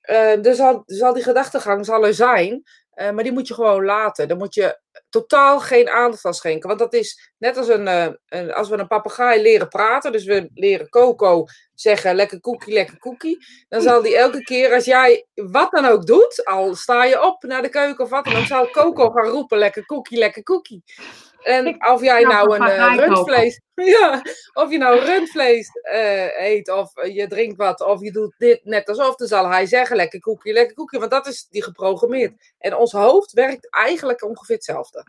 eh 0.00 0.46
er 0.46 0.54
zal, 0.54 0.82
zal 0.86 1.12
die 1.12 1.22
gedachtegang 1.22 1.84
zal 1.84 2.06
er 2.06 2.14
zijn, 2.14 2.62
eh, 2.96 3.10
maar 3.10 3.24
die 3.24 3.32
moet 3.32 3.48
je 3.48 3.54
gewoon 3.54 3.84
laten. 3.84 4.28
Daar 4.28 4.36
moet 4.36 4.54
je 4.54 4.80
totaal 5.08 5.60
geen 5.60 5.88
aandacht 5.88 6.24
aan 6.24 6.34
schenken. 6.34 6.68
Want 6.68 6.80
dat 6.80 6.94
is 6.94 7.32
net 7.38 7.56
als 7.56 7.68
een, 7.68 7.88
eh, 7.88 8.08
een, 8.26 8.52
als 8.52 8.68
we 8.68 8.78
een 8.78 8.86
papegaai 8.86 9.42
leren 9.42 9.68
praten. 9.68 10.12
Dus 10.12 10.24
we 10.24 10.50
leren 10.54 10.88
Coco 10.88 11.44
zeggen 11.74 12.14
lekker 12.14 12.40
koekie, 12.40 12.72
lekker 12.72 12.98
koekie. 12.98 13.38
Dan 13.68 13.80
zal 13.80 14.02
die 14.02 14.16
elke 14.16 14.42
keer 14.42 14.74
als 14.74 14.84
jij 14.84 15.26
wat 15.34 15.70
dan 15.70 15.84
ook 15.84 16.06
doet, 16.06 16.44
al 16.44 16.74
sta 16.74 17.04
je 17.04 17.22
op 17.22 17.42
naar 17.42 17.62
de 17.62 17.68
keuken 17.68 18.04
of 18.04 18.10
wat 18.10 18.24
dan 18.24 18.46
zal 18.46 18.70
Coco 18.70 19.10
gaan 19.10 19.28
roepen 19.28 19.58
lekker 19.58 19.86
koekie, 19.86 20.18
lekker 20.18 20.42
koekie. 20.42 20.82
En 21.46 21.90
of 21.90 22.02
jij 22.02 22.22
nou 22.22 22.54
een 22.54 22.62
eh, 22.62 22.94
rundvlees, 22.96 23.60
ja, 23.98 24.22
of 24.52 24.70
je 24.70 24.78
nou 24.78 24.98
rundvlees 24.98 25.68
eh, 25.82 26.40
eet 26.40 26.70
of 26.70 27.06
je 27.06 27.26
drinkt 27.26 27.56
wat 27.56 27.80
of 27.80 28.00
je 28.00 28.12
doet 28.12 28.34
dit 28.38 28.64
net 28.64 28.88
alsof, 28.88 29.16
dan 29.16 29.28
zal 29.28 29.48
hij 29.48 29.66
zeggen 29.66 29.96
lekker 29.96 30.20
koekje, 30.20 30.52
lekker 30.52 30.74
koekje, 30.74 30.98
want 30.98 31.10
dat 31.10 31.26
is 31.26 31.46
die 31.50 31.62
geprogrammeerd. 31.62 32.32
En 32.58 32.76
ons 32.76 32.92
hoofd 32.92 33.32
werkt 33.32 33.70
eigenlijk 33.70 34.24
ongeveer 34.24 34.56
hetzelfde. 34.56 35.06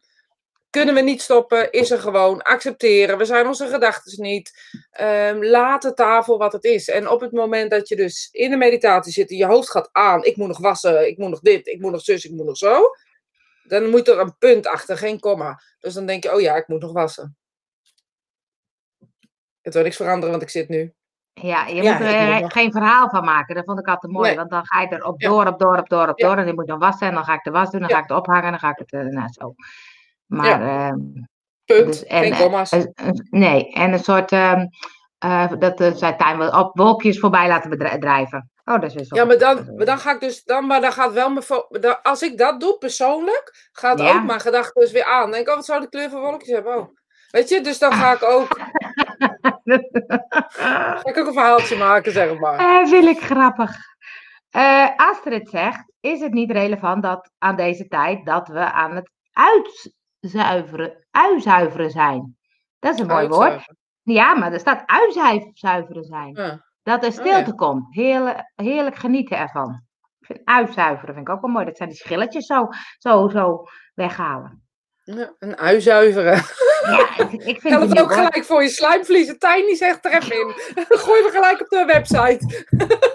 Kunnen 0.70 0.96
we 0.96 1.02
niet 1.02 1.22
stoppen, 1.22 1.72
is 1.72 1.92
er 1.92 2.00
gewoon, 2.00 2.42
accepteren, 2.42 3.18
we 3.18 3.26
zijn 3.26 3.48
onze 3.48 3.68
gedachten 3.68 4.22
niet, 4.22 4.52
Ehm, 4.98 5.44
laat 5.44 5.92
daar 5.96 6.24
voor 6.24 6.38
wat 6.38 6.54
het 6.54 6.64
is. 6.64 6.88
En 6.88 7.10
op 7.10 7.22
het 7.22 7.32
moment 7.32 7.72
dat 7.72 7.88
je 7.88 7.96
dus 7.96 8.30
in 8.32 8.50
de 8.50 8.58
meditatie 8.58 9.12
zit 9.14 9.30
en 9.30 9.38
je 9.38 9.46
hoofd 9.46 9.70
gaat 9.70 9.90
aan, 9.92 10.24
ik 10.24 10.36
moet 10.36 10.48
nog 10.48 10.58
wassen, 10.58 11.08
ik 11.08 11.18
moet 11.18 11.30
nog 11.30 11.40
dit, 11.40 11.68
ik 11.68 11.80
moet 11.80 11.92
nog 11.92 12.02
zus, 12.02 12.26
ik 12.26 12.32
moet 12.32 12.46
nog 12.46 12.58
zo, 12.58 12.82
dan 13.68 13.90
moet 13.90 14.08
er 14.08 14.20
een 14.20 14.38
punt 14.38 14.68
achter, 14.68 14.98
geen 14.98 15.20
komma. 15.20 15.60
Dus 15.80 15.94
dan 15.94 16.06
denk 16.06 16.24
je, 16.24 16.34
oh 16.34 16.42
ja, 16.42 16.56
ik 16.56 16.68
moet 16.68 16.82
nog 16.82 16.92
wassen. 16.94 17.38
Het 19.62 19.74
wil 19.74 19.84
niks 19.84 19.96
veranderen, 19.96 20.30
want 20.32 20.42
ik 20.44 20.50
zit 20.50 20.70
nu. 20.70 20.94
Ja, 21.34 21.66
je 21.68 21.82
Ja, 21.84 21.92
moet 21.94 22.02
er 22.02 22.16
eh, 22.16 22.40
nog- 22.40 22.52
geen 22.54 22.72
verhaal 22.72 23.10
van 23.10 23.24
maken. 23.24 23.56
Dat 23.56 23.66
vond 23.66 23.80
ik 23.80 23.88
altijd 23.88 24.12
mooi. 24.12 24.28
Nee. 24.28 24.36
Want 24.38 24.50
dan 24.50 24.66
ga 24.66 24.82
je 24.82 24.88
er 24.88 25.04
op 25.06 25.20
door, 25.20 25.48
op 25.48 25.60
door, 25.60 25.78
op 25.78 25.90
door, 25.90 26.08
op 26.08 26.18
door. 26.18 26.38
En 26.38 26.46
die 26.46 26.54
moet 26.54 26.68
dan 26.68 26.80
wassen. 26.80 27.08
En 27.08 27.14
dan 27.14 27.24
ga 27.24 27.34
ik 27.34 27.44
de 27.44 27.52
was 27.52 27.70
doen. 27.72 27.80
Dan 27.80 27.90
ga 27.90 27.98
ik 27.98 28.08
het 28.08 28.18
ophangen. 28.18 28.44
En 28.44 28.50
dan 28.50 28.60
ga 28.60 28.70
ik 28.70 28.78
het, 28.78 28.92
eh, 28.94 29.00
nou 29.02 29.28
zo. 29.32 29.54
Maar 30.26 30.62
ehm, 30.62 30.98
Punt. 31.66 31.86
Dus- 31.86 32.04
en, 32.06 32.22
Geen 32.24 32.36
komma's. 32.38 32.72
eh, 32.72 32.80
eh, 32.94 33.10
nee, 33.30 33.72
en 33.74 33.94
een 33.94 34.00
soort, 34.00 34.32
ehm 34.32 34.66
eh, 35.18 35.52
dat 35.60 35.78
de 35.78 35.96
zijn 35.96 36.18
tuin 36.18 36.38
wel 36.38 36.60
op 36.60 36.78
wolkjes 36.78 37.20
voorbij 37.20 37.48
laten 37.48 37.70
bedri- 37.70 37.98
drijven. 38.00 38.52
Oh, 38.70 38.80
dat 38.82 38.96
is. 38.96 39.10
Ja, 39.10 39.26
maar 39.26 39.38
dan, 39.38 39.76
maar 39.76 39.86
dan 39.86 40.00
ga 40.00 40.12
ik 40.14 40.20
dus, 40.20 40.44
dan, 40.44 40.68
maar 40.68 40.82
dan 40.82 40.92
gaat 40.92 41.14
wel 41.14 41.30
mijn, 41.30 42.02
als 42.04 42.22
ik 42.22 42.38
dat 42.38 42.60
doe 42.60 42.78
persoonlijk, 42.78 43.70
gaat 43.72 44.00
Ja. 44.00 44.16
ook 44.16 44.24
mijn 44.24 44.40
gedachte 44.40 44.80
dus 44.80 44.92
weer 44.92 45.04
aan. 45.04 45.22
Dan 45.22 45.32
denk 45.32 45.44
ik, 45.44 45.50
oh, 45.50 45.56
wat 45.56 45.66
zou 45.66 45.82
de 45.82 45.90
kleur 45.90 46.10
van 46.10 46.22
wolkjes 46.22 46.50
hebben? 46.50 46.78
Oh. 46.78 46.88
Weet 47.30 47.50
je, 47.50 47.62
dus 47.62 47.80
dan 47.80 47.94
ga 47.94 48.14
ik 48.14 48.24
ook, 48.24 48.60
ga 50.48 51.00
ik 51.04 51.18
ook 51.18 51.28
een 51.28 51.34
verhaaltje 51.34 51.78
maken, 51.78 52.12
zeg 52.12 52.40
maar. 52.40 52.60
Eh, 52.60 52.90
wil 52.90 53.04
ik 53.08 53.20
grappig. 53.20 53.76
Eh, 54.50 54.90
Astrid 54.96 55.50
zegt, 55.50 55.92
is 56.00 56.20
het 56.20 56.34
niet 56.34 56.52
relevant 56.52 57.04
dat 57.04 57.32
aan 57.38 57.56
deze 57.56 57.88
tijd 57.88 58.26
dat 58.26 58.48
we 58.48 58.72
aan 58.72 58.96
het 58.96 59.10
uitzuiveren, 59.32 61.08
uitzuiveren 61.12 61.90
zijn? 61.92 62.38
Dat 62.80 62.94
is 62.94 63.00
een 63.00 63.08
mooi 63.08 63.28
woord. 63.28 63.74
Ja, 64.02 64.34
maar 64.36 64.54
er 64.54 64.60
staat 64.60 64.84
uitzuiveren 64.86 66.04
zijn. 66.04 66.34
Ja. 66.34 66.66
Dat 66.88 67.04
er 67.04 67.10
Oh, 67.10 67.14
stilte 67.16 67.50
ja. 67.50 67.56
komt. 67.56 67.96
Heerlijk, 67.96 68.52
heerlijk 68.56 68.96
genieten 68.96 69.38
ervan. 69.38 69.82
Ik 70.20 70.26
vind 70.26 70.40
uitzuiveren 70.44 71.14
vind 71.16 71.28
ik 71.28 71.34
ook 71.34 71.42
wel 71.42 71.50
mooi. 71.52 71.66
Dat 71.66 71.78
zijn 71.78 71.90
die 71.90 71.98
schilletjes 71.98 72.46
zo, 72.46 72.68
zo, 72.98 73.30
zo 73.30 73.64
weghalen. 73.96 74.62
Ja, 75.04 75.34
een 75.40 75.58
uitzuiveren. 75.58 76.42
Ja, 76.86 77.18
ik, 77.18 77.32
ik 77.44 77.62
vind 77.62 77.74
het 77.80 77.90
niet 77.90 78.00
ook 78.00 78.14
gelijk 78.14 78.44
voor 78.46 78.64
je 78.64 78.70
slijmvliezen. 78.70 79.40
Tiny 79.40 79.76
zegt 79.76 80.06
er 80.06 80.12
even 80.14 80.40
in. 80.40 80.54
Gooi 81.04 81.24
we 81.24 81.30
gelijk 81.32 81.62
op 81.62 81.68
de 81.70 81.86
website. 81.86 82.46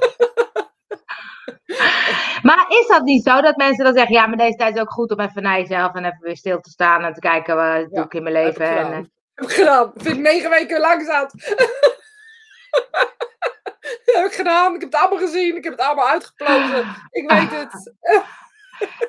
Maar 2.43 2.67
is 2.69 2.87
dat 2.87 3.03
niet 3.03 3.23
zo 3.25 3.41
dat 3.41 3.57
mensen 3.57 3.85
dan 3.85 3.95
zeggen, 3.95 4.15
ja, 4.15 4.27
maar 4.27 4.37
deze 4.37 4.57
tijd 4.57 4.75
is 4.75 4.81
ook 4.81 4.93
goed 4.93 5.11
om 5.11 5.21
even 5.21 5.43
naar 5.43 5.59
jezelf 5.59 5.95
en 5.95 6.05
even 6.05 6.19
weer 6.21 6.37
stil 6.37 6.61
te 6.61 6.71
staan 6.71 7.05
en 7.05 7.13
te 7.13 7.21
kijken 7.21 7.57
wat 7.57 7.91
doe 7.91 8.05
ik 8.05 8.15
in 8.15 8.23
mijn 8.23 8.35
Heb 8.37 8.47
ik 8.53 8.59
leven. 8.59 8.77
En, 8.77 8.85
gedaan. 8.85 8.93
eh, 9.03 9.09
Heb 9.35 9.45
ik 9.49 9.55
gedaan. 9.55 9.93
Vind 9.95 10.17
ik 10.17 10.23
negen 10.23 10.51
weken 10.51 10.81
lang 10.81 11.05
zat. 11.05 11.35
heb 14.17 14.27
ik 14.27 14.33
gedaan. 14.33 14.75
Ik 14.75 14.81
heb 14.81 14.93
het 14.93 15.01
allemaal 15.01 15.19
gezien. 15.27 15.57
Ik 15.57 15.65
heb 15.65 15.73
het 15.73 15.83
allemaal 15.83 16.09
uitgeplozen. 16.09 16.87
Ik 17.11 17.29
weet 17.29 17.51
het. 17.51 17.73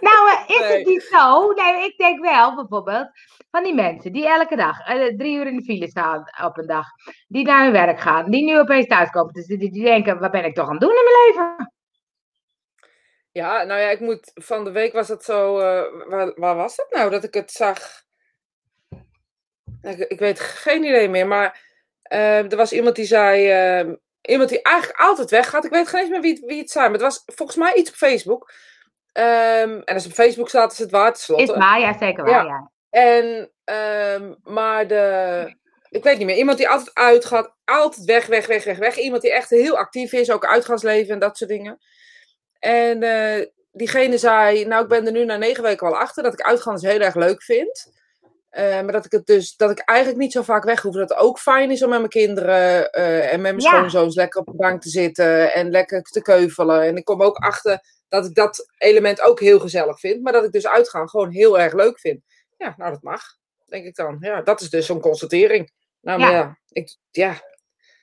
Nou, 0.01 0.29
eh, 0.29 0.43
is 0.55 0.59
Nee. 0.59 0.77
het 0.77 0.87
niet 0.87 1.01
zo? 1.03 1.51
Nee, 1.51 1.83
ik 1.85 1.97
denk 1.97 2.21
wel, 2.21 2.55
bijvoorbeeld, 2.55 3.09
van 3.51 3.63
die 3.63 3.73
mensen 3.73 4.13
die 4.13 4.27
elke 4.27 4.55
dag 4.55 4.79
eh, 4.87 5.15
drie 5.17 5.37
uur 5.37 5.47
in 5.47 5.55
de 5.57 5.63
file 5.63 5.87
staan 5.89 6.23
op 6.43 6.57
een 6.57 6.67
dag, 6.67 6.85
die 7.27 7.45
naar 7.45 7.63
hun 7.63 7.71
werk 7.71 7.99
gaan, 7.99 8.29
die 8.31 8.43
nu 8.43 8.59
opeens 8.59 8.87
thuiskomen, 8.87 9.33
dus 9.33 9.45
die, 9.45 9.83
denken, 9.83 10.19
wat 10.19 10.31
ben 10.31 10.45
ik 10.45 10.55
toch 10.55 10.65
aan 10.65 10.71
het 10.71 10.81
doen 10.81 10.89
in 10.89 11.03
mijn 11.03 11.25
leven? 11.45 11.73
Ja, 13.31 13.63
nou 13.63 13.79
ja, 13.81 13.89
ik 13.89 13.99
moet. 13.99 14.31
Van 14.33 14.63
de 14.63 14.71
week 14.71 14.93
was 14.93 15.07
het 15.07 15.23
zo. 15.23 15.59
eh, 15.59 16.07
waar, 16.09 16.33
waar 16.35 16.55
was 16.55 16.75
het 16.75 16.87
nou 16.89 17.09
dat 17.09 17.23
ik 17.23 17.33
het 17.33 17.51
zag? 17.51 17.79
Ik, 19.81 19.97
ik 19.97 20.19
weet 20.19 20.39
geen 20.39 20.83
idee 20.83 21.09
meer. 21.09 21.27
Maar 21.27 21.61
eh, 22.01 22.51
er 22.51 22.55
was 22.57 22.73
iemand 22.73 22.95
die 22.95 23.05
zei. 23.05 23.49
eh, 23.49 23.93
iemand 24.31 24.49
die 24.49 24.61
eigenlijk 24.61 24.99
altijd 24.99 25.29
weggaat. 25.29 25.65
Ik 25.65 25.71
weet 25.71 25.87
geen 25.87 25.99
eens 26.01 26.09
meer 26.09 26.21
wie, 26.21 26.33
het- 26.33 26.45
wie 26.45 26.59
het 26.59 26.71
zei. 26.71 26.83
Maar 26.83 26.93
het 26.93 27.01
was 27.01 27.23
volgens 27.25 27.57
mij 27.57 27.73
iets 27.73 27.89
op 27.89 27.95
Facebook. 27.95 28.51
Ehm, 29.11 29.69
en 29.85 29.93
als 29.93 30.03
het 30.03 30.11
op 30.11 30.17
Facebook 30.17 30.49
staat, 30.49 30.71
is 30.71 30.77
het 30.77 30.91
waar 30.91 31.13
tenslotte. 31.13 31.43
Is 31.43 31.57
waar, 31.57 31.79
ja, 31.79 31.97
zeker 31.97 32.23
waar, 32.23 32.45
Ja. 32.45 32.49
ja. 32.49 32.71
En, 32.89 33.51
ehm, 33.63 34.33
maar 34.43 34.87
de, 34.87 35.55
ik 35.89 36.03
weet 36.03 36.17
niet 36.17 36.25
meer, 36.27 36.35
iemand 36.37 36.57
die 36.57 36.69
altijd 36.69 36.91
uitgaat, 36.93 37.55
altijd 37.65 38.05
weg, 38.05 38.25
weg, 38.25 38.45
weg, 38.47 38.63
weg, 38.63 38.77
weg. 38.77 38.97
Iemand 38.97 39.21
die 39.21 39.31
echt 39.33 39.49
heel 39.49 39.77
actief 39.77 40.11
is, 40.13 40.31
ook 40.31 40.45
uitgaansleven 40.45 41.13
en 41.13 41.19
dat 41.19 41.37
soort 41.37 41.49
dingen. 41.49 41.79
En 42.59 43.03
eh, 43.03 43.45
diegene 43.71 44.17
zei, 44.17 44.65
nou 44.65 44.83
ik 44.83 44.89
ben 44.89 45.05
er 45.05 45.11
nu 45.11 45.25
na 45.25 45.37
negen 45.37 45.63
weken 45.63 45.87
al 45.87 45.97
achter, 45.97 46.23
dat 46.23 46.33
ik 46.33 46.41
uitgaan 46.41 46.73
dus 46.73 46.83
heel 46.91 46.99
erg 46.99 47.15
leuk 47.15 47.43
vind. 47.43 47.91
Eh, 48.53 48.81
maar 48.81 48.91
dat 48.91 49.05
ik 49.05 49.11
het 49.11 49.25
dus, 49.25 49.55
dat 49.55 49.71
ik 49.71 49.79
eigenlijk 49.79 50.19
niet 50.19 50.31
zo 50.31 50.41
vaak 50.41 50.63
weg 50.63 50.81
hoef. 50.81 50.93
Dat 50.93 51.09
het 51.09 51.17
ook 51.19 51.39
fijn 51.39 51.71
is 51.71 51.83
om 51.83 51.89
met 51.89 51.97
mijn 51.97 52.09
kinderen 52.09 52.91
eh, 52.91 53.33
en 53.33 53.41
met 53.41 53.55
mijn 53.55 53.63
Ja. 53.63 53.69
schoonzoons 53.69 54.15
lekker 54.15 54.39
op 54.39 54.45
de 54.45 54.55
bank 54.55 54.81
te 54.81 54.89
zitten 54.89 55.53
en 55.53 55.69
lekker 55.69 56.01
te 56.01 56.21
keuvelen. 56.21 56.81
En 56.81 56.97
ik 56.97 57.05
kom 57.05 57.21
ook 57.23 57.37
achter 57.37 57.79
dat 58.09 58.25
ik 58.25 58.35
dat 58.35 58.67
element 58.77 59.21
ook 59.21 59.39
heel 59.39 59.59
gezellig 59.59 59.99
vind. 59.99 60.21
Maar 60.23 60.33
dat 60.33 60.43
ik 60.43 60.51
dus 60.51 60.67
uitgaan 60.67 61.09
gewoon 61.09 61.31
heel 61.31 61.59
erg 61.59 61.73
leuk 61.73 61.99
vind. 61.99 62.21
Ja, 62.57 62.73
nou 62.77 62.91
dat 62.91 63.01
mag, 63.01 63.21
denk 63.65 63.85
ik 63.85 63.95
dan. 63.95 64.17
Ja, 64.19 64.41
dat 64.41 64.61
is 64.61 64.69
dus 64.69 64.85
zo'n 64.85 64.99
constatering. 65.01 65.71
Nou, 66.01 66.19
Ja. 66.19 66.29
ja, 66.31 66.57
ik, 66.69 66.97
ja. 67.11 67.41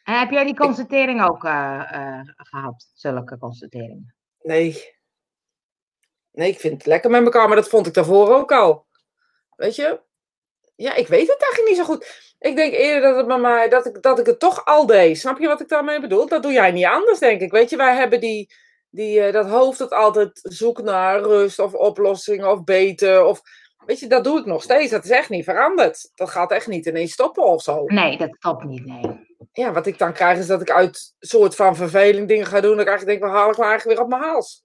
En 0.04 0.18
heb 0.18 0.30
jij 0.30 0.44
die 0.44 0.56
constatering 0.56 1.22
ook 1.22 1.44
eh, 1.44 2.20
gehad? 2.36 2.90
Zulke 2.94 3.38
constateringen? 3.38 4.14
Nee. 4.42 4.98
Nee, 6.32 6.50
ik 6.50 6.60
vind 6.60 6.74
het 6.74 6.86
lekker 6.86 7.10
met 7.10 7.24
elkaar, 7.24 7.46
maar 7.46 7.56
dat 7.56 7.68
vond 7.68 7.86
ik 7.86 7.94
daarvoor 7.94 8.34
ook 8.34 8.52
al. 8.52 8.86
Weet 9.56 9.76
je? 9.76 10.00
Ja, 10.80 10.94
ik 10.94 11.08
weet 11.08 11.28
het 11.28 11.42
eigenlijk 11.42 11.68
niet 11.68 11.76
zo 11.76 11.84
goed. 11.84 12.32
Ik 12.38 12.56
denk 12.56 12.72
eerder 12.72 13.08
dat 13.08 13.16
het 13.16 13.26
bij 13.26 13.38
mij, 13.38 13.68
dat 13.68 13.86
ik, 13.86 14.02
dat 14.02 14.18
ik 14.18 14.26
het 14.26 14.38
toch 14.38 14.64
al 14.64 14.86
deed. 14.86 15.18
Snap 15.18 15.38
je 15.38 15.46
wat 15.46 15.60
ik 15.60 15.68
daarmee 15.68 16.00
bedoel? 16.00 16.28
Dat 16.28 16.42
doe 16.42 16.52
jij 16.52 16.70
niet 16.70 16.84
anders, 16.84 17.18
denk 17.18 17.40
ik. 17.40 17.50
Weet 17.50 17.70
je, 17.70 17.76
wij 17.76 17.94
hebben 17.94 18.20
die, 18.20 18.52
die, 18.90 19.20
eh, 19.20 19.32
dat 19.32 19.46
hoofd 19.46 19.78
dat 19.78 19.90
altijd 19.90 20.40
zoekt 20.42 20.82
naar 20.82 21.20
rust 21.20 21.58
of 21.58 21.74
oplossingen 21.74 22.50
of 22.50 22.64
beter. 22.64 23.24
Of, 23.24 23.42
weet 23.86 24.00
je, 24.00 24.06
dat 24.06 24.24
doe 24.24 24.38
ik 24.38 24.44
nog 24.44 24.62
steeds. 24.62 24.90
Dat 24.90 25.04
is 25.04 25.10
echt 25.10 25.28
niet 25.28 25.44
veranderd. 25.44 26.10
Dat 26.14 26.30
gaat 26.30 26.52
echt 26.52 26.66
niet 26.66 26.86
ineens 26.86 27.12
stoppen 27.12 27.44
of 27.44 27.62
zo. 27.62 27.84
Nee, 27.86 28.16
dat 28.16 28.38
klopt 28.38 28.64
niet, 28.64 28.86
nee. 28.86 29.28
Ja, 29.52 29.72
wat 29.72 29.86
ik 29.86 29.98
dan 29.98 30.12
krijg 30.12 30.38
is 30.38 30.46
dat 30.46 30.60
ik 30.60 30.70
uit 30.70 31.14
soort 31.18 31.54
van 31.54 31.76
verveling 31.76 32.28
dingen 32.28 32.46
ga 32.46 32.60
doen. 32.60 32.76
Dat 32.76 32.80
ik 32.80 32.88
eigenlijk 32.88 33.20
denk, 33.20 33.32
waar 33.32 33.40
haal 33.40 33.50
ik 33.50 33.58
me 33.58 33.64
eigenlijk 33.64 33.98
weer 33.98 34.06
op 34.06 34.10
mijn 34.10 34.30
hals? 34.30 34.64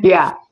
ja. 0.12 0.45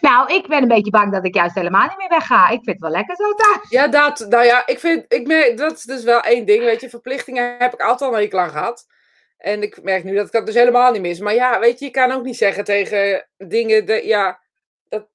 Nou, 0.00 0.34
ik 0.34 0.46
ben 0.48 0.62
een 0.62 0.68
beetje 0.68 0.90
bang 0.90 1.12
dat 1.12 1.24
ik 1.26 1.34
juist 1.34 1.54
helemaal 1.54 1.86
niet 1.88 1.98
meer 1.98 2.08
wegga. 2.08 2.44
Ik 2.44 2.50
vind 2.64 2.66
het 2.66 2.78
wel 2.78 2.90
lekker 2.90 3.16
zo 3.16 3.34
thuis. 3.34 3.68
Ja, 3.70 3.88
dat, 3.88 4.26
nou 4.28 4.44
ja, 4.44 4.66
ik 4.66 4.78
vind, 4.78 5.04
ik 5.08 5.26
merk, 5.26 5.56
dat 5.56 5.72
is 5.72 5.82
dus 5.82 6.04
wel 6.04 6.20
één 6.20 6.46
ding, 6.46 6.64
weet 6.64 6.80
je, 6.80 6.88
verplichtingen 6.88 7.54
heb 7.58 7.72
ik 7.74 7.80
altijd 7.80 8.10
al 8.10 8.20
een 8.20 8.34
aan 8.38 8.50
gehad. 8.50 8.86
En 9.38 9.62
ik 9.62 9.82
merk 9.82 10.04
nu 10.04 10.14
dat 10.14 10.26
ik 10.26 10.32
dat 10.32 10.46
dus 10.46 10.54
helemaal 10.54 10.92
niet 10.92 11.00
mis. 11.02 11.18
Maar 11.20 11.34
ja, 11.34 11.60
weet 11.60 11.78
je, 11.78 11.84
je 11.84 11.90
kan 11.90 12.10
ook 12.12 12.24
niet 12.24 12.36
zeggen 12.36 12.64
tegen 12.64 13.28
dingen, 13.36 13.86
de, 13.86 14.06
ja, 14.06 14.40
dat, 14.88 15.06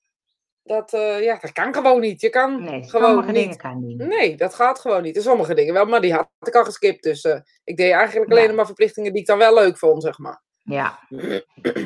dat, 0.64 0.94
eh, 0.94 1.24
ja, 1.24 1.38
dat 1.42 1.52
kan 1.52 1.74
gewoon 1.74 2.00
niet. 2.00 2.22
Je 2.22 2.30
kan 2.30 2.64
Nee, 2.64 2.84
gewoon 2.90 3.08
sommige 3.08 3.32
niet. 3.32 3.36
dingen 3.42 3.58
kan 3.58 3.86
niet. 3.86 3.98
Nee, 3.98 4.36
dat 4.36 4.54
gaat 4.56 4.80
gewoon 4.80 5.02
niet. 5.04 5.16
En 5.16 5.22
sommige 5.22 5.54
dingen 5.54 5.74
wel, 5.74 5.86
maar 5.86 6.02
die 6.02 6.14
had 6.14 6.28
ik 6.42 6.56
al 6.56 6.64
geskipt. 6.64 7.04
Dus 7.04 7.22
eh, 7.24 7.40
ik 7.64 7.78
deed 7.78 7.92
eigenlijk 7.92 8.32
alleen 8.32 8.48
Ja. 8.48 8.54
maar 8.54 8.66
verplichtingen 8.66 9.12
die 9.12 9.22
ik 9.22 9.28
dan 9.28 9.38
wel 9.38 9.54
leuk 9.54 9.78
vond, 9.78 10.04
zeg 10.04 10.18
maar. 10.18 10.42
Ja. 10.64 11.00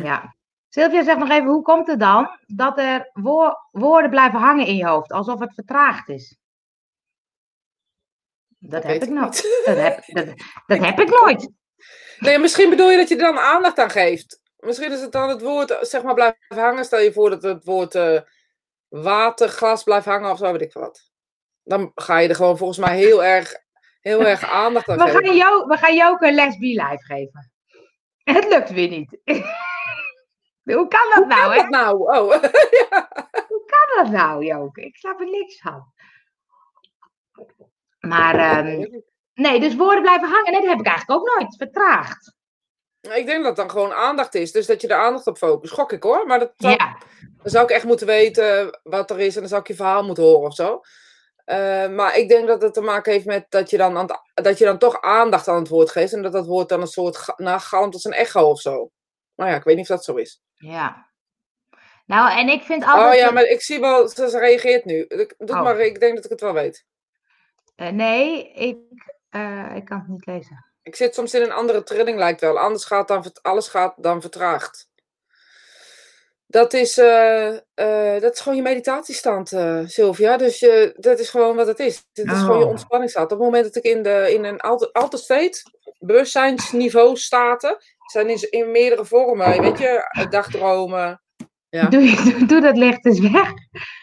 ja. 0.04 0.36
Sylvia 0.74 1.04
zegt 1.04 1.18
nog 1.20 1.30
even, 1.30 1.48
hoe 1.48 1.62
komt 1.62 1.88
het 1.88 2.00
dan 2.00 2.40
dat 2.46 2.78
er 2.78 3.10
woor- 3.14 3.68
woorden 3.72 4.10
blijven 4.10 4.40
hangen 4.40 4.66
in 4.66 4.76
je 4.76 4.86
hoofd, 4.88 5.12
alsof 5.12 5.40
het 5.40 5.54
vertraagd 5.54 6.10
is? 6.10 6.38
Dat, 8.60 8.84
heb 8.84 9.04
ik 9.04 9.10
niet. 9.10 9.62
Dat 9.66 9.78
heb, 9.78 10.06
dat, 10.06 10.26
dat 10.68 10.80
heb 10.86 11.00
ik 11.00 11.20
nooit. 11.22 11.50
Nee, 12.20 12.38
misschien 12.40 12.70
bedoel 12.70 12.90
je 12.92 12.98
dat 12.98 13.10
je 13.10 13.16
er 13.16 13.22
dan 13.22 13.38
aandacht 13.40 13.80
aan 13.80 13.90
geeft. 13.90 14.42
Misschien 14.58 14.92
is 14.92 15.02
het 15.02 15.12
dan 15.12 15.30
het 15.30 15.42
woord, 15.42 15.78
zeg 15.82 16.04
maar, 16.04 16.14
blijft 16.14 16.38
hangen. 16.48 16.86
Stel 16.86 17.00
je 17.00 17.14
voor 17.14 17.30
dat 17.30 17.44
het 17.44 17.64
woord 17.66 17.96
eh, 17.96 18.20
waterglas 18.88 19.84
blijft 19.84 20.06
hangen 20.06 20.32
of 20.32 20.38
zo, 20.38 20.52
weet 20.52 20.62
ik 20.62 20.74
wat. 20.74 21.12
Dan 21.64 21.92
ga 21.96 22.18
je 22.18 22.30
er 22.30 22.36
gewoon 22.36 22.58
volgens 22.58 22.80
mij 22.80 22.98
heel 22.98 23.24
erg, 23.24 23.56
heel 24.02 24.26
erg 24.26 24.44
aandacht 24.62 24.90
aan 24.90 24.98
We 24.98 25.04
geven. 25.04 25.26
gaan, 25.26 25.36
Jo- 25.36 25.66
we 25.68 25.78
gaan 25.78 25.96
Joke 25.96 26.28
een 26.28 26.34
les 26.36 26.58
live 26.58 27.04
geven. 27.04 27.52
Het 28.24 28.48
lukt 28.48 28.70
weer 28.70 28.90
niet. 28.90 29.18
Hoe 30.64 30.88
kan 30.88 31.10
dat 31.16 31.28
nou, 31.28 31.54
hè? 31.54 31.68
Nou? 31.70 31.98
Oh, 32.00 32.30
Hoe 33.50 33.64
kan 33.66 34.04
dat 34.04 34.12
nou, 34.12 34.46
Joke? 34.46 34.82
Ik 34.82 34.96
snap 34.96 35.20
er 35.20 35.30
niks 35.30 35.60
van. 35.62 35.84
Maar, 38.00 38.36
ehm, 38.36 38.86
nee, 39.34 39.60
dus 39.60 39.76
woorden 39.76 40.02
blijven 40.02 40.30
hangen. 40.30 40.52
Nee, 40.52 40.62
dat 40.62 40.70
heb 40.70 40.80
ik 40.80 40.86
eigenlijk 40.88 41.20
ook 41.22 41.38
nooit. 41.38 41.56
Vertraagd. 41.56 42.36
ik 43.02 43.26
denk 43.26 43.38
dat 43.38 43.46
het 43.46 43.56
dan 43.56 43.70
gewoon 43.72 43.94
aandacht 43.94 44.36
is. 44.36 44.52
Dus 44.52 44.66
dat 44.66 44.82
je 44.82 44.88
er 44.88 44.98
aandacht 45.00 45.28
op 45.28 45.38
focust. 45.38 45.74
Gok 45.74 45.92
ik 45.92 46.04
hoor. 46.04 46.26
Maar 46.28 46.40
dat 46.40 46.52
zou, 46.58 46.74
Ja, 46.78 46.98
dan 47.20 47.52
zou 47.52 47.64
ik 47.64 47.70
echt 47.72 47.86
moeten 47.86 48.08
weten 48.08 48.80
wat 48.84 49.10
er 49.10 49.20
is. 49.20 49.34
En 49.34 49.40
dan 49.40 49.50
zou 49.50 49.62
ik 49.62 49.68
je 49.68 49.76
verhaal 49.76 50.04
moeten 50.04 50.24
horen 50.24 50.48
of 50.48 50.56
zo. 50.56 50.82
Eh, 51.46 51.88
maar 51.90 52.18
ik 52.18 52.30
denk 52.30 52.48
dat 52.48 52.62
het 52.62 52.74
te 52.74 52.82
maken 52.82 53.12
heeft 53.12 53.26
met 53.26 53.46
dat 53.50 53.70
je, 53.70 53.78
dan 53.78 53.98
aan 53.98 54.08
het- 54.08 54.44
dat 54.46 54.58
je 54.58 54.66
dan 54.66 54.78
toch 54.78 55.02
aandacht 55.02 55.48
aan 55.48 55.56
het 55.60 55.70
woord 55.70 55.90
geeft. 55.92 56.14
En 56.14 56.22
dat 56.22 56.32
dat 56.32 56.46
woord 56.46 56.70
dan 56.70 56.82
een 56.82 56.88
soort 56.88 57.34
nou, 57.38 57.60
galmt 57.60 57.94
als 57.94 58.04
een 58.04 58.14
echo 58.14 58.42
of 58.50 58.60
zo. 58.62 58.90
Nou 59.36 59.50
ja, 59.50 59.56
ik 59.56 59.64
weet 59.64 59.76
niet 59.76 59.90
of 59.90 59.96
dat 59.96 60.04
zo 60.06 60.16
is. 60.16 60.42
ja. 60.56 61.12
Nou, 62.06 62.40
en 62.40 62.50
ik 62.50 62.64
vind 62.64 62.84
altijd... 62.86 63.08
Oh 63.08 63.16
ja, 63.18 63.24
dat- 63.24 63.34
maar 63.34 63.44
ik 63.44 63.62
zie 63.62 63.80
wel, 63.80 64.08
ze, 64.08 64.38
reageert 64.40 64.86
nu. 64.86 65.06
Doe 65.08 65.56
Oh. 65.58 65.64
maar, 65.64 65.80
ik 65.80 66.00
denk 66.00 66.16
dat 66.16 66.24
ik 66.26 66.30
het 66.32 66.42
wel 66.42 66.54
weet. 66.54 66.86
Eh, 67.76 67.90
nee, 67.90 68.52
ik, 68.54 68.78
eh, 69.30 69.72
ik 69.76 69.86
kan 69.86 69.98
het 70.00 70.08
niet 70.08 70.26
lezen. 70.26 70.66
Ik 70.82 70.96
zit 70.96 71.14
soms 71.16 71.34
in 71.34 71.42
een 71.42 71.52
andere 71.52 71.84
trilling, 71.84 72.18
lijkt 72.18 72.42
wel. 72.42 72.60
Anders 72.60 72.86
gaat 72.86 73.08
dan, 73.08 73.26
alles 73.42 73.68
gaat 73.68 73.94
dan 73.98 74.22
vertraagd. 74.22 74.90
Dat 76.48 76.74
is, 76.74 76.98
eh, 76.98 77.56
dat 78.20 78.34
is 78.34 78.40
gewoon 78.40 78.58
je 78.58 78.64
meditatiestand, 78.64 79.52
eh, 79.52 79.82
Sylvia. 79.86 80.38
Dus 80.38 80.60
je, 80.60 80.94
dat 80.98 81.20
is 81.20 81.30
gewoon 81.30 81.56
wat 81.56 81.68
het 81.68 81.80
is. 81.80 82.04
Het 82.14 82.32
is 82.32 82.40
gewoon 82.40 82.58
je 82.60 82.64
Oh. 82.64 82.70
ontspanningsstaat. 82.70 83.24
Op 83.24 83.30
het 83.30 83.40
moment 83.40 83.64
dat 83.64 83.76
ik 83.76 83.84
in, 83.84 84.04
de, 84.04 84.34
in 84.34 84.44
een 84.44 84.60
alter 84.60 85.20
state, 85.20 85.62
bewustzijnsniveau 86.00 87.18
staten, 87.18 87.78
zijn 88.14 88.30
in, 88.30 88.52
in 88.52 88.72
meerdere 88.72 89.06
vormen. 89.06 89.62
Weet 89.62 89.78
je, 89.78 90.28
dagdromen. 90.30 91.22
Ja. 91.70 91.88
Doe, 91.88 92.16
doe, 92.24 92.46
doe 92.46 92.62
dat 92.62 92.78
licht 92.78 93.06
eens 93.06 93.20
weg. 93.20 93.52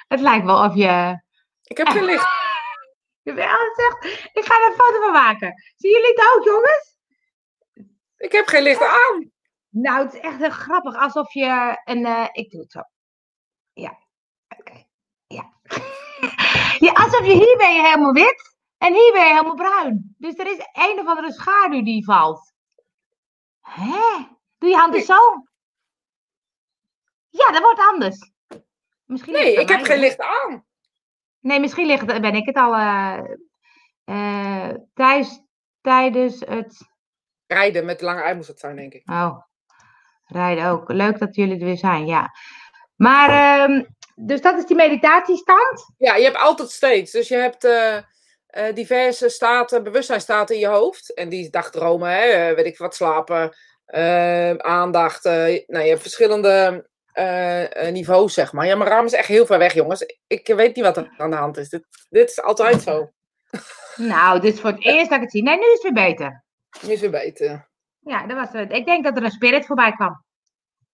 Het 0.08 0.20
lijkt 0.20 0.44
wel 0.44 0.64
of 0.64 0.74
je... 0.74 1.22
Ik 1.62 1.76
heb 1.76 1.86
geen 1.86 2.04
licht. 2.04 2.28
Je 3.22 3.34
bent 3.34 3.50
altijd 3.50 3.74
zegt, 3.74 4.28
ik 4.32 4.44
ga 4.44 4.54
er 4.54 4.66
een 4.70 4.76
foto 4.78 5.00
van 5.00 5.12
maken. 5.12 5.54
Zien 5.76 5.92
jullie 5.92 6.08
het 6.14 6.34
ook, 6.36 6.44
jongens? 6.44 6.96
Ik 8.16 8.32
heb 8.32 8.46
geen 8.46 8.62
licht 8.62 8.82
aan. 8.82 9.30
Nou, 9.68 10.04
het 10.04 10.14
is 10.14 10.20
echt 10.20 10.36
heel 10.36 10.50
grappig. 10.50 10.96
Alsof 10.96 11.32
je 11.32 11.80
een... 11.84 12.06
eh, 12.06 12.28
ik 12.32 12.50
doe 12.50 12.60
het 12.60 12.72
zo. 12.72 12.80
Ja. 13.72 13.98
Oké. 14.58 14.84
Ja. 15.26 15.52
ja. 16.86 16.92
Alsof 16.92 17.26
je 17.26 17.32
hier 17.32 17.56
ben 17.56 17.74
je 17.74 17.82
helemaal 17.82 18.12
wit. 18.12 18.56
En 18.78 18.92
hier 18.94 19.12
ben 19.12 19.22
je 19.22 19.28
helemaal 19.28 19.54
bruin. 19.54 20.14
Dus 20.18 20.34
er 20.38 20.46
is 20.46 20.58
een 20.72 20.98
of 20.98 21.06
andere 21.06 21.32
schaduw 21.32 21.82
die 21.82 22.04
valt. 22.04 22.49
Hè? 23.70 24.26
Doe 24.58 24.70
je 24.70 24.76
handen 24.76 25.02
zo? 25.02 25.44
Ja, 27.28 27.52
dat 27.52 27.62
wordt 27.62 27.80
anders. 27.80 28.30
Misschien 29.04 29.32
Nee, 29.32 29.54
ik 29.54 29.68
heb 29.68 29.82
geen 29.82 29.98
licht 29.98 30.20
aan. 30.20 30.64
Nee, 31.40 31.60
misschien 31.60 31.86
ligt, 31.86 32.06
ben 32.06 32.34
ik 32.34 32.46
het 32.46 32.56
al 32.56 32.74
eh 32.74 33.20
eh, 34.10 34.70
thuis 34.94 35.42
tijdens 35.80 36.40
het... 36.40 36.88
Rijden 37.46 37.84
met 37.84 38.00
lange 38.00 38.22
ei 38.22 38.34
moest 38.34 38.48
het 38.48 38.60
zijn, 38.60 38.76
denk 38.76 38.92
ik. 38.92 39.10
Oh, 39.10 39.42
rijden 40.24 40.64
ook. 40.64 40.92
Leuk 40.92 41.18
dat 41.18 41.34
jullie 41.34 41.58
er 41.58 41.64
weer 41.64 41.76
zijn, 41.76 42.06
ja. 42.06 42.30
Maar, 42.96 43.28
ehm, 43.28 43.84
dus 44.14 44.40
dat 44.40 44.58
is 44.58 44.66
die 44.66 44.76
meditatiestand? 44.76 45.94
Ja, 45.96 46.16
je 46.16 46.24
hebt 46.24 46.36
altijd 46.36 46.70
steeds. 46.70 47.12
Dus 47.12 47.28
je 47.28 47.36
hebt 47.36 47.64
eh, 48.50 48.74
diverse 48.74 49.28
staten, 49.28 49.82
bewustzijnstaten 49.82 50.54
in 50.54 50.60
je 50.60 50.66
hoofd. 50.66 51.14
En 51.14 51.28
die 51.28 51.50
dagdromen, 51.50 52.10
hè, 52.10 52.18
eh, 52.18 52.54
weet 52.54 52.66
ik 52.66 52.78
wat, 52.78 52.94
slapen, 52.94 53.56
eh, 53.86 54.54
aandacht. 54.54 55.24
nou, 55.24 55.60
je 55.66 55.88
hebt 55.88 56.00
verschillende 56.00 56.88
niveaus, 57.90 58.34
zeg 58.34 58.52
maar. 58.52 58.66
Ja, 58.66 58.76
mijn 58.76 58.90
raam 58.90 59.04
is 59.04 59.12
echt 59.12 59.28
heel 59.28 59.46
ver 59.46 59.58
weg, 59.58 59.74
jongens. 59.74 60.04
Ik 60.26 60.46
weet 60.46 60.76
niet 60.76 60.84
wat 60.84 60.96
er 60.96 61.14
aan 61.16 61.30
de 61.30 61.36
hand 61.36 61.56
is. 61.56 61.68
Dit, 61.68 61.86
dit 62.10 62.30
is 62.30 62.42
altijd 62.42 62.82
zo. 62.82 63.10
Nou, 63.96 64.40
dit 64.40 64.54
is 64.54 64.60
voor 64.60 64.70
het 64.70 64.84
eerst 64.84 65.08
dat 65.08 65.16
ik 65.16 65.22
het 65.22 65.30
zie. 65.30 65.42
Nee, 65.42 65.56
nu 65.56 65.62
is 65.62 65.72
het 65.72 65.82
weer 65.82 65.92
beter. 65.92 66.44
Nu 66.80 66.92
is 66.92 67.00
weer 67.00 67.10
beter. 67.10 67.68
Ja, 68.00 68.26
dat 68.26 68.36
was 68.36 68.48
het. 68.52 68.72
Ik 68.72 68.84
denk 68.84 69.04
dat 69.04 69.16
er 69.16 69.22
een 69.22 69.30
spirit 69.30 69.66
voorbij 69.66 69.92
kwam. 69.92 70.24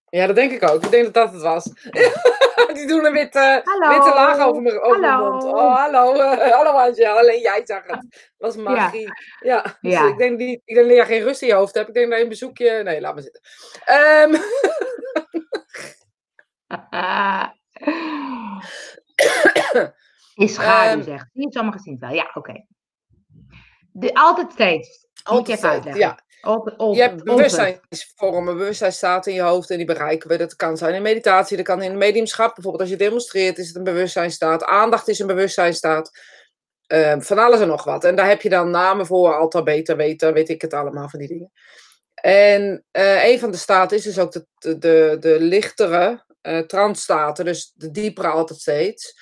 Ja, 0.09 0.27
dat 0.27 0.37
denk 0.37 0.53
ik 0.53 0.63
ook. 0.63 0.85
Ik 0.85 0.91
denk 0.91 1.05
dat 1.05 1.15
dat 1.15 1.33
het 1.33 1.43
was. 1.43 1.65
Die 2.77 2.87
doen 2.87 3.05
een 3.05 3.13
witte, 3.13 3.61
Hallo. 3.65 3.89
witte 3.89 4.09
laag 4.15 4.39
over 4.47 4.63
mijn, 4.63 4.81
over 4.81 5.05
Hallo. 5.05 5.31
mond. 5.31 5.45
Oh, 5.45 5.77
hallo. 5.77 6.15
hallo 6.57 6.71
Angel. 6.71 7.19
Alleen 7.19 7.41
jij 7.41 7.61
zag 7.65 7.83
het. 7.87 8.01
Dat 8.39 8.55
was 8.55 8.57
magie. 8.57 9.09
Ja. 9.41 9.63
Dus 9.81 9.93
Ja. 9.93 10.09
ik, 10.09 10.17
denk 10.19 10.39
niet, 10.39 10.61
ik 10.65 10.75
denk 10.75 10.89
dat 10.89 10.97
je 10.97 11.05
geen 11.05 11.23
rust 11.23 11.43
in 11.43 11.49
je 11.49 11.55
hoofd 11.55 11.75
hebt. 11.75 11.89
Ik 11.89 11.95
denk 11.95 12.09
dat 12.09 12.17
je 12.19 12.23
een 12.23 12.31
bezoekje... 12.31 12.83
Nee, 12.83 13.01
laat 13.01 13.15
maar 13.15 13.23
zitten. 13.23 13.41
Ehm, 13.85 14.35
is 20.35 20.55
schaduw, 20.55 20.91
Ehm, 20.91 21.03
zegt. 21.03 21.29
Zie 21.33 21.43
je 21.47 21.53
sommigen 21.53 21.81
zien 21.81 21.93
het 21.93 22.03
wel. 22.03 22.13
Ja, 22.13 22.31
oké. 22.35 22.67
De- 23.93 24.15
Altijd 24.15 24.53
steeds. 24.53 25.07
Moet 25.31 25.47
je 25.47 25.53
even 25.53 25.69
altijd, 25.69 25.73
uitleggen. 25.87 26.01
ja. 26.01 26.19
Je 26.95 27.01
hebt 27.01 27.25
bewustzijnsvormen, 27.25 28.57
bewustzijnstaten 28.57 29.33
in 29.33 29.39
je 29.39 29.45
hoofd 29.45 29.71
en 29.71 29.77
die 29.77 29.87
bereiken 29.87 30.29
we. 30.29 30.37
Dat 30.37 30.57
kan 30.57 30.77
zijn 30.77 30.95
in 30.95 31.03
meditatie, 31.03 31.57
dat 31.57 31.67
kan 31.67 31.83
in 31.83 31.99
mediumschap. 31.99 32.55
Bijvoorbeeld 32.55 32.83
als 32.83 32.93
je 32.93 32.97
demonstreert 32.97 33.59
is 33.59 33.67
het 33.67 33.77
een 33.77 33.85
bewustzijnstaat. 33.85 34.65
Aandacht 34.65 35.09
is 35.09 35.19
een 35.19 35.27
bewustzijnstaat. 35.27 36.11
Ehm, 36.87 37.21
van 37.21 37.39
alles 37.39 37.61
en 37.61 37.69
nog 37.69 37.85
wat. 37.85 38.05
En 38.05 38.17
daar 38.17 38.29
heb 38.29 38.43
je 38.43 38.49
dan 38.49 38.71
namen 38.71 39.07
voor, 39.07 39.35
alta, 39.35 39.63
beta, 39.63 39.97
weta, 39.97 40.33
weet 40.33 40.49
ik 40.49 40.63
het 40.63 40.75
allemaal 40.75 41.09
van 41.09 41.19
die 41.19 41.29
dingen. 41.29 41.53
En 42.15 42.85
eh, 42.91 43.25
een 43.25 43.39
van 43.39 43.51
de 43.51 43.57
staten 43.57 43.97
is 43.97 44.03
dus 44.03 44.19
ook 44.19 44.33
de, 44.33 44.47
de, 44.59 45.17
de, 45.21 45.37
lichtere 45.41 46.25
eh 46.41 46.59
transstaten, 46.59 47.45
dus 47.45 47.73
de 47.75 47.91
diepere 47.91 48.29
altijd 48.29 48.61
steeds. 48.61 49.15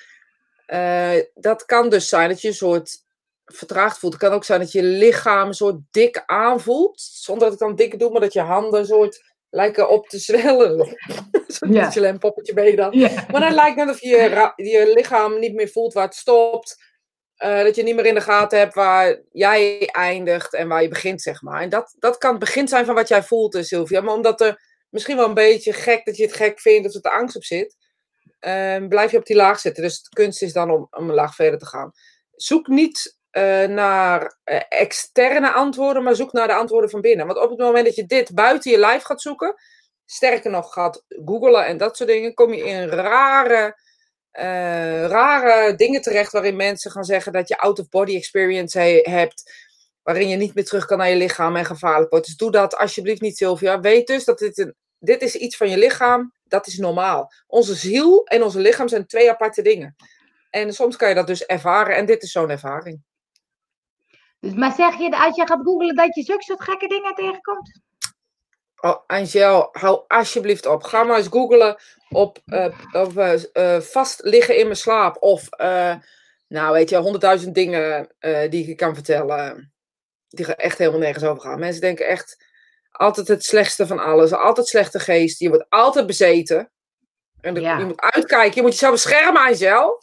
Eh, 0.67 1.13
dat 1.35 1.65
kan 1.65 1.89
dus 1.89 2.09
zijn 2.09 2.29
dat 2.29 2.41
je 2.41 2.49
een 2.49 2.55
soort 2.55 3.04
vertraagd 3.45 3.99
voelt. 3.99 4.13
Het 4.13 4.23
kan 4.23 4.33
ook 4.33 4.45
zijn 4.45 4.61
dat 4.61 4.73
je 4.73 4.83
lichaam 4.83 5.49
een 5.49 5.55
soort 5.55 5.81
dik 5.91 6.23
aanvoelt. 6.27 7.01
Zonder 7.01 7.45
dat 7.45 7.53
ik 7.53 7.59
dan 7.59 7.77
dik 7.77 7.99
doe, 7.99 8.11
maar 8.11 8.21
dat 8.21 8.33
je 8.33 8.41
handen 8.41 8.81
een 8.81 8.87
soort 8.87 9.35
lijken 9.51 9.89
op 9.89 10.09
te 10.09 10.19
zwellen. 10.19 10.97
Zo'n. 11.47 11.71
Michelin 11.71 12.19
poppetje 12.19 12.55
ben 12.55 12.65
je 12.65 12.77
dan. 12.77 12.99
Maar 13.31 13.41
dan 13.41 13.55
lijkt 13.55 13.77
het 13.77 13.87
net 13.87 13.95
of 13.95 14.01
je 14.01 14.53
je 14.57 14.93
lichaam 14.95 15.39
niet 15.39 15.55
meer 15.55 15.69
voelt 15.69 15.93
waar 15.93 16.05
het 16.05 16.15
stopt. 16.15 16.93
Eh, 17.35 17.63
dat 17.63 17.77
je 17.77 17.83
niet 17.83 17.95
meer 17.95 18.07
in 18.07 18.15
de 18.15 18.21
gaten 18.21 18.59
hebt 18.59 18.75
waar 18.75 19.21
jij 19.33 19.87
eindigt 19.87 20.55
en 20.55 20.69
waar 20.69 20.83
je 20.83 20.89
begint, 20.89 21.23
zeg 21.23 21.43
maar. 21.43 21.63
En 21.63 21.69
dat, 21.69 21.97
dat 21.99 22.19
kan 22.19 22.31
het 22.31 22.41
begin 22.41 22.69
zijn 22.69 22.85
van 22.85 22.95
wat 22.95 23.09
jij 23.09 23.23
voelt, 23.23 23.55
eh, 23.55 23.63
Sylvia. 23.63 24.01
Maar 24.01 24.15
omdat 24.15 24.41
er 24.41 24.61
misschien 24.89 25.17
wel 25.17 25.29
een 25.29 25.35
beetje 25.35 25.73
gek, 25.73 26.05
dat 26.05 26.17
je 26.17 26.23
het 26.23 26.35
gek 26.35 26.61
vindt, 26.61 26.85
dat 26.85 26.95
er 26.95 27.01
de 27.01 27.11
angst 27.11 27.37
op 27.37 27.45
zit, 27.45 27.77
eh, 28.39 28.87
blijf 28.87 29.11
je 29.11 29.19
op 29.19 29.27
die 29.27 29.37
laag 29.37 29.59
zitten. 29.61 29.83
Dus 29.83 30.03
de 30.03 30.09
kunst 30.09 30.43
is 30.43 30.53
dan 30.53 30.71
om, 30.71 30.87
om 30.91 31.09
een 31.09 31.15
laag 31.15 31.35
verder 31.35 31.59
te 31.59 31.67
gaan. 31.67 31.93
Zoek 32.33 32.67
niet 32.67 33.19
eh, 33.35 33.69
naar 33.69 34.37
eh, 34.45 34.61
externe 34.69 35.53
antwoorden, 35.53 36.03
maar 36.03 36.15
zoek 36.15 36.33
naar 36.33 36.47
de 36.47 36.55
antwoorden 36.55 36.91
van 36.91 37.01
binnen. 37.01 37.27
Want 37.27 37.39
op 37.39 37.51
het 37.51 37.59
moment 37.59 37.85
dat 37.85 37.95
je 37.95 38.07
dit 38.07 38.35
buiten 38.35 38.71
je 38.71 38.79
lijf 38.79 39.03
gaat 39.03 39.23
zoeken, 39.23 39.55
sterker 40.05 40.51
nog 40.51 40.73
gaat 40.73 41.05
googlen 41.25 41.67
en 41.67 41.77
dat 41.77 41.97
soort 41.97 42.09
dingen, 42.09 42.35
kom 42.35 42.55
je 42.55 42.65
in 42.65 42.89
rare 42.89 43.83
eh, 44.31 45.07
rare 45.07 45.75
dingen 45.75 46.03
terecht 46.03 46.33
waarin 46.33 46.57
mensen 46.57 46.91
gaan 46.91 47.05
zeggen 47.05 47.33
dat 47.33 47.49
je 47.49 47.59
out-of-body 47.59 48.17
experience 48.17 48.79
he- 48.79 49.11
hebt, 49.11 49.53
waarin 50.03 50.29
je 50.29 50.37
niet 50.37 50.55
meer 50.55 50.65
terug 50.65 50.87
kan 50.87 50.99
naar 50.99 51.09
je 51.11 51.17
lichaam 51.17 51.57
en 51.57 51.65
gevaarlijk 51.65 52.11
wordt. 52.11 52.27
Dus 52.27 52.37
doe 52.37 52.51
dat 52.51 52.77
alsjeblieft 52.77 53.21
niet, 53.21 53.37
Sylvia. 53.37 53.81
Weet 53.81 54.07
dus 54.07 54.25
dat 54.25 54.39
dit, 54.39 54.59
een, 54.59 54.75
dit 54.99 55.23
is 55.23 55.35
iets 55.35 55.57
van 55.57 55.71
je 55.71 55.79
lichaam, 55.79 56.33
dat 56.45 56.67
is 56.67 56.79
normaal. 56.79 57.33
Onze 57.47 57.75
ziel 57.75 58.25
en 58.27 58.43
onze 58.43 58.59
lichaam 58.59 58.89
zijn 58.89 59.07
twee 59.07 59.31
aparte 59.31 59.63
dingen. 59.63 59.97
En 60.51 60.73
soms 60.73 60.97
kan 60.97 61.09
je 61.09 61.15
dat 61.15 61.27
dus 61.27 61.47
ervaren 61.47 61.97
en 61.97 62.07
dit 62.07 62.23
is 62.23 62.31
zo'n 62.31 62.51
ervaring. 62.51 63.03
Dus, 64.45 64.55
maar 64.55 64.75
zeg 64.75 64.99
je 64.99 65.25
als 65.25 65.37
je 65.37 65.47
gaat 65.47 65.61
googlen 65.63 65.97
dat 65.97 66.15
je 66.15 66.23
zulke 66.23 66.43
soort 66.43 66.63
gekke 66.63 66.89
dingen 66.89 67.15
tegenkomt? 67.15 67.81
Oh, 68.81 68.97
Angel, 69.07 69.69
hou 69.73 70.05
alsjeblieft 70.07 70.67
op. 70.67 70.83
Ga 70.83 71.03
maar 71.03 71.17
eens 71.17 71.29
googlen 71.29 71.77
op, 72.09 72.39
op 72.93 73.19
eh, 73.19 73.81
vast 73.81 74.21
liggen 74.23 74.57
in 74.57 74.65
mijn 74.65 74.77
slaap. 74.77 75.17
Of, 75.23 75.49
nou 76.49 76.73
weet 76.73 76.91
je, 76.91 76.97
honderdduizend 76.97 77.55
dingen 77.55 78.15
die 78.21 78.61
ik 78.61 78.67
je 78.67 78.75
kan 78.75 78.95
vertellen. 78.95 79.73
Die 80.29 80.47
er 80.47 80.57
echt 80.57 80.79
helemaal 80.79 81.01
nergens 81.01 81.25
over 81.25 81.43
gaan. 81.43 81.59
Mensen 81.59 81.81
denken 81.81 82.07
echt 82.07 82.45
altijd 82.91 83.29
het 83.29 83.45
slechtste 83.45 83.87
van 83.87 83.99
alles. 83.99 84.33
Altijd 84.33 84.67
slechte 84.67 84.99
geest. 85.01 85.39
Je 85.39 85.49
wordt 85.49 85.67
altijd 85.69 86.07
bezeten. 86.07 86.71
En 87.41 87.55
Ja. 87.55 87.79
je 87.79 87.85
moet 87.85 88.01
uitkijken. 88.01 88.55
Je 88.55 88.63
moet 88.63 88.71
jezelf 88.71 88.93
beschermen, 88.93 89.43
Angel. 89.43 90.03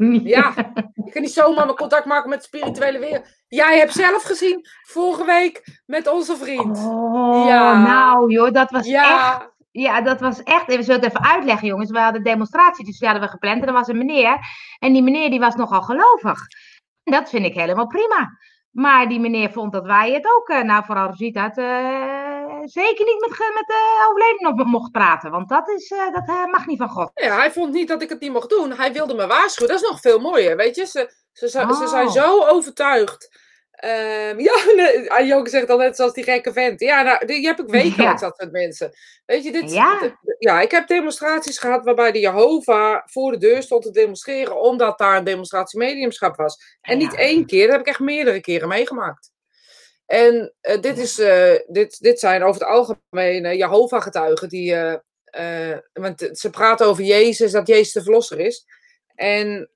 Ja, 0.34 0.52
je 0.94 1.10
kan 1.10 1.22
niet 1.22 1.32
zomaar 1.32 1.64
mijn 1.64 1.76
contact 1.76 2.04
maken 2.04 2.28
met 2.30 2.38
de 2.38 2.44
spirituele 2.44 2.98
wereld. 2.98 3.26
Jij 3.48 3.78
hebt 3.78 3.92
zelf 3.92 4.22
gezien 4.22 4.66
vorige 4.82 5.24
week 5.24 5.80
met 5.86 6.08
onze 6.08 6.36
vriend. 6.36 6.78
Oh, 6.78 7.46
Ja. 7.46 7.82
nou 7.82 8.32
joh, 8.32 8.52
dat 8.52 8.70
was 8.70 8.80
echt 8.86 8.90
Ja, 8.90 9.50
Ja, 9.70 10.00
dat 10.00 10.20
was 10.20 10.42
echt. 10.42 10.66
We 10.66 10.82
zullen 10.82 11.00
het 11.00 11.10
even 11.10 11.24
uitleggen, 11.24 11.68
jongens. 11.68 11.90
We 11.90 11.98
hadden 11.98 12.16
een 12.16 12.30
demonstratie, 12.32 12.84
dus 12.84 12.98
die 12.98 13.08
hadden 13.08 13.26
we 13.26 13.32
gepland. 13.32 13.60
En 13.62 13.66
er 13.68 13.72
was 13.72 13.88
een 13.88 13.98
meneer. 13.98 14.38
En 14.78 14.92
die 14.92 15.02
meneer 15.02 15.30
die 15.30 15.40
was 15.40 15.54
nogal 15.54 15.82
gelovig. 15.82 16.38
En 17.04 17.12
dat 17.12 17.28
vind 17.30 17.44
ik 17.44 17.54
helemaal 17.54 17.86
prima. 17.86 18.38
Maar 18.70 19.08
die 19.08 19.20
meneer 19.20 19.50
vond 19.50 19.72
dat 19.72 19.84
wij 19.84 20.12
het 20.12 20.26
ook, 20.36 20.48
eh, 20.48 20.62
nou 20.62 20.84
vooral 20.84 21.06
Rosita, 21.06 21.42
het, 21.42 21.58
eh, 21.58 22.39
zeker 22.68 23.04
niet 23.04 23.20
met, 23.20 23.38
met 23.54 23.64
de 23.66 24.06
overledene 24.08 24.48
op 24.62 24.66
mocht 24.66 24.92
praten. 24.92 25.30
Want 25.30 25.48
dat, 25.48 25.68
is, 25.68 25.90
eh, 25.90 26.12
dat 26.12 26.28
eh, 26.28 26.44
mag 26.46 26.66
niet 26.66 26.78
van 26.78 26.88
God. 26.88 27.10
Ja, 27.14 27.36
hij 27.36 27.52
vond 27.52 27.72
niet 27.72 27.88
dat 27.88 28.02
ik 28.02 28.08
het 28.08 28.20
niet 28.20 28.32
mocht 28.32 28.50
doen. 28.50 28.72
Hij 28.72 28.92
wilde 28.92 29.14
me 29.14 29.26
waarschuwen. 29.26 29.72
Dat 29.72 29.82
is 29.82 29.88
nog 29.88 30.00
veel 30.00 30.18
mooier, 30.18 30.56
weet 30.56 30.76
je. 30.76 30.86
Ze, 30.86 31.12
ze, 31.32 31.48
ze, 31.48 31.74
ze 31.74 31.86
zijn 31.88 32.06
Oh. 32.06 32.12
zo 32.12 32.44
overtuigd. 32.46 33.38
Ehm, 33.70 34.38
ja, 34.48 34.54
nee, 34.76 35.10
Ayoke 35.12 35.50
zegt 35.50 35.70
al 35.70 35.76
net 35.78 35.96
zoals 35.96 36.12
die 36.12 36.24
gekke 36.24 36.52
vent. 36.52 36.80
Ja, 36.80 37.02
nou, 37.02 37.26
die 37.26 37.46
heb 37.46 37.58
ik 37.60 37.68
wekelijks 37.68 38.20
Ja. 38.20 38.26
dat 38.28 38.36
soort 38.38 38.52
mensen. 38.52 38.90
Weet 39.26 39.44
je, 39.44 39.52
dit, 39.52 39.72
Ja. 39.72 39.98
dit- 40.00 40.14
ja, 40.38 40.60
ik 40.60 40.70
heb 40.70 40.86
demonstraties 40.88 41.58
gehad 41.58 41.84
waarbij 41.84 42.12
de 42.12 42.18
Jehovah 42.20 43.00
voor 43.04 43.30
de 43.32 43.38
deur 43.38 43.62
stond 43.62 43.82
te 43.82 43.90
demonstreren, 43.90 44.60
omdat 44.60 44.98
daar 44.98 45.16
een 45.16 45.24
demonstratie 45.24 45.78
mediumschap 45.78 46.36
was. 46.36 46.76
En 46.80 46.98
niet 46.98 47.14
één 47.14 47.46
keer, 47.46 47.62
dat 47.62 47.70
heb 47.72 47.80
ik 47.80 47.86
echt 47.86 47.98
meerdere 48.00 48.40
keren 48.40 48.68
meegemaakt. 48.68 49.30
En 50.10 50.54
eh, 50.60 50.80
dit, 50.80 50.98
is, 50.98 51.18
eh, 51.18 51.54
dit, 51.66 52.00
dit 52.00 52.20
zijn 52.20 52.42
over 52.42 52.60
het 52.60 52.70
algemeen 52.70 53.44
eh, 53.44 53.58
Jehovah-getuigen 53.58 54.48
die. 54.48 54.76
want 55.92 56.28
ze 56.32 56.50
praten 56.50 56.86
over 56.86 57.04
Jezus, 57.04 57.52
dat 57.52 57.66
Jezus 57.66 57.92
de 57.92 58.02
verlosser 58.02 58.40
is. 58.40 58.66
En 59.14 59.70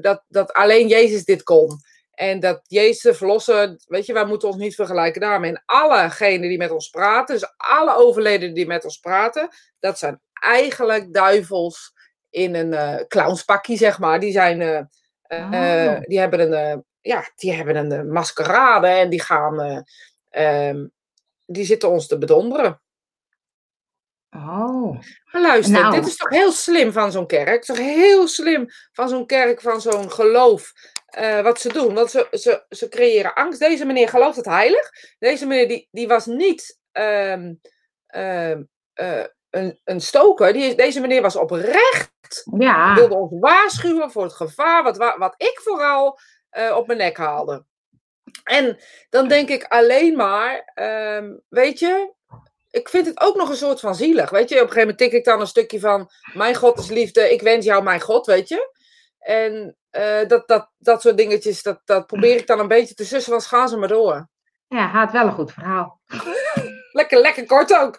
dat, 0.00 0.24
dat 0.28 0.52
alleen 0.52 0.88
Jezus 0.88 1.24
dit 1.24 1.42
kon. 1.42 1.80
En 2.10 2.40
dat 2.40 2.60
Jezus 2.66 3.02
de 3.02 3.14
verlosser, 3.14 3.76
weet 3.86 4.06
je, 4.06 4.12
wij 4.12 4.24
moeten 4.24 4.48
ons 4.48 4.56
niet 4.56 4.74
vergelijken 4.74 5.20
daarmee. 5.20 5.50
En 5.50 5.62
allegenen 5.66 6.48
die 6.48 6.58
met 6.58 6.70
ons 6.70 6.90
praten, 6.90 7.34
dus 7.34 7.52
alle 7.56 7.96
overledenen 7.96 8.54
die 8.54 8.66
met 8.66 8.84
ons 8.84 8.98
praten, 8.98 9.48
dat 9.80 9.98
zijn 9.98 10.20
eigenlijk 10.32 11.12
duivels 11.12 11.92
in 12.30 12.54
een 12.54 13.06
clownspakje, 13.08 13.76
zeg 13.76 13.98
maar. 13.98 14.20
Die 14.20 14.32
zijn, 14.32 14.90
Oh. 15.28 16.00
die 16.00 16.18
hebben 16.18 16.52
een, 16.52 16.84
ja, 17.02 17.30
die 17.36 17.52
hebben 17.52 17.76
een 17.76 17.92
eh, 17.92 18.02
maskerade 18.02 18.86
en 18.86 19.10
die 19.10 19.20
gaan, 19.22 19.60
eh, 19.60 19.78
ehm, 20.68 20.86
die 21.46 21.64
zitten 21.64 21.88
ons 21.90 22.06
te 22.06 22.18
bedonderen. 22.18 22.80
Oh. 24.30 24.98
Maar 25.32 25.42
luister, 25.42 25.80
Nou. 25.80 25.94
dit 25.94 26.06
is 26.06 26.16
toch 26.16 26.28
heel 26.30 26.52
slim 26.52 26.92
van 26.92 27.12
zo'n 27.12 27.26
kerk? 27.26 27.64
Toch 27.64 27.76
heel 27.76 28.28
slim 28.28 28.68
van 28.92 29.08
zo'n 29.08 29.26
kerk, 29.26 29.60
van 29.60 29.80
zo'n 29.80 30.10
geloof. 30.10 30.72
eh, 31.12 31.40
wat 31.42 31.60
ze 31.60 31.72
doen. 31.72 31.94
Want 31.94 32.10
ze, 32.10 32.26
ze, 32.30 32.64
ze 32.68 32.88
creëren 32.88 33.34
angst. 33.34 33.60
Deze 33.60 33.84
meneer 33.84 34.08
gelooft 34.08 34.36
het 34.36 34.44
heilig. 34.44 34.90
Deze 35.18 35.46
meneer 35.46 35.68
die, 35.68 35.88
die 35.90 36.08
was 36.08 36.26
niet 36.26 36.78
ehm, 36.92 37.52
ehm, 38.06 38.62
eh, 38.92 39.24
een, 39.50 39.80
een 39.84 40.00
stoker. 40.00 40.52
Die, 40.52 40.74
deze 40.74 41.00
meneer 41.00 41.22
was 41.22 41.36
oprecht. 41.36 42.44
Ja. 42.58 42.94
Wilde 42.94 43.14
ons 43.14 43.32
waarschuwen 43.40 44.10
voor 44.10 44.22
het 44.22 44.32
gevaar. 44.32 44.82
Wat, 44.82 44.96
wa- 44.96 45.18
wat 45.18 45.34
ik 45.36 45.60
vooral 45.62 46.18
eh, 46.52 46.76
op 46.76 46.86
mijn 46.86 46.98
nek 46.98 47.16
haalde. 47.16 47.64
En 48.44 48.78
dan 49.10 49.28
denk 49.28 49.48
ik 49.48 49.64
alleen 49.64 50.16
maar, 50.16 50.70
ehm, 50.74 51.36
weet 51.48 51.78
je, 51.78 52.12
ik 52.70 52.88
vind 52.88 53.06
het 53.06 53.20
ook 53.20 53.36
nog 53.36 53.48
een 53.48 53.56
soort 53.56 53.80
van 53.80 53.94
zielig. 53.94 54.30
Weet 54.30 54.48
je, 54.48 54.54
op 54.54 54.60
een 54.60 54.68
gegeven 54.68 54.80
moment 54.80 54.98
tik 54.98 55.12
ik 55.12 55.24
dan 55.24 55.40
een 55.40 55.46
stukje 55.46 55.80
van, 55.80 56.10
mijn 56.32 56.54
God 56.54 56.78
is 56.78 56.88
liefde, 56.88 57.32
ik 57.32 57.42
wens 57.42 57.64
jou 57.64 57.82
mijn 57.82 58.00
God, 58.00 58.26
weet 58.26 58.48
je. 58.48 58.70
En 59.18 59.76
eh, 59.90 60.28
dat, 60.28 60.48
dat, 60.48 60.70
dat 60.78 61.02
soort 61.02 61.16
dingetjes, 61.16 61.62
dat, 61.62 61.80
dat 61.84 62.06
probeer 62.06 62.36
ik 62.36 62.46
dan 62.46 62.58
een 62.58 62.68
beetje 62.68 62.94
te 62.94 63.04
sussen, 63.04 63.32
want 63.32 63.46
gaan 63.46 63.68
ze 63.68 63.76
maar 63.76 63.88
door. 63.88 64.28
Ja, 64.68 64.86
had 64.86 65.12
wel 65.12 65.26
een 65.26 65.32
goed 65.32 65.52
verhaal. 65.52 66.00
Lekker, 66.92 67.20
lekker 67.20 67.46
kort 67.46 67.74
ook. 67.74 67.98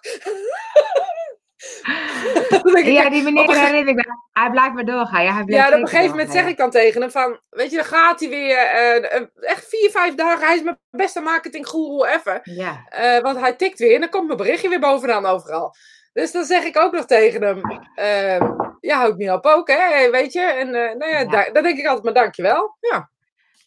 Ja, 2.84 3.10
die 3.10 3.23
meneer 3.23 3.56
herinner 3.56 3.88
ik 3.88 3.95
me. 3.95 4.04
Hij 4.32 4.49
blijft 4.49 4.73
maar 4.73 4.86
doorgaan. 4.86 5.23
Ja, 5.23 5.34
hij 5.34 5.43
blijft 5.43 5.69
Ja, 5.69 5.76
op 5.76 5.82
een 5.82 5.88
gegeven 5.88 6.10
moment 6.12 6.32
zeg 6.32 6.45
ik 6.47 6.58
dan 6.58 6.69
tegen 6.69 7.02
hem 7.02 7.12
van, 7.12 7.39
weet 7.49 7.69
je, 7.69 7.76
dan 7.76 7.86
gaat 7.86 8.19
hij 8.19 8.30
weer, 8.30 8.58
eh, 8.58 9.21
echt 9.39 9.67
vier, 9.69 9.89
vijf 9.89 10.15
dagen, 10.15 10.45
hij 10.45 10.56
is 10.56 10.63
mijn 10.63 10.80
beste 10.91 11.19
marketinggoeroe 11.21 12.08
ever. 12.08 12.39
Ja. 12.43 12.86
Eh, 12.89 13.21
want 13.21 13.39
hij 13.39 13.54
tikt 13.54 13.80
weer 13.80 13.93
en 13.95 13.99
dan 14.02 14.10
komt 14.10 14.26
mijn 14.26 14.38
berichtje 14.38 14.69
weer 14.69 14.80
bovenaan 14.80 15.26
overal. 15.26 15.76
Dus 16.13 16.32
dan 16.32 16.43
zeg 16.45 16.63
ik 16.63 16.78
ook 16.78 16.91
nog 16.91 17.06
tegen 17.06 17.41
hem, 17.43 17.62
ehm, 17.95 18.52
ja, 18.80 18.97
houd 18.97 19.17
niet 19.17 19.30
op 19.32 19.45
ook, 19.45 19.67
hè, 19.71 20.10
weet 20.12 20.34
je. 20.34 20.41
En 20.41 20.67
eh, 20.67 20.95
nou 20.97 21.12
ja, 21.12 21.19
Ja. 21.19 21.26
da- 21.26 21.49
dan 21.52 21.63
denk 21.63 21.78
ik 21.78 21.86
altijd 21.86 22.04
maar 22.04 22.13
dankjewel. 22.23 22.78
Ja, 22.80 23.10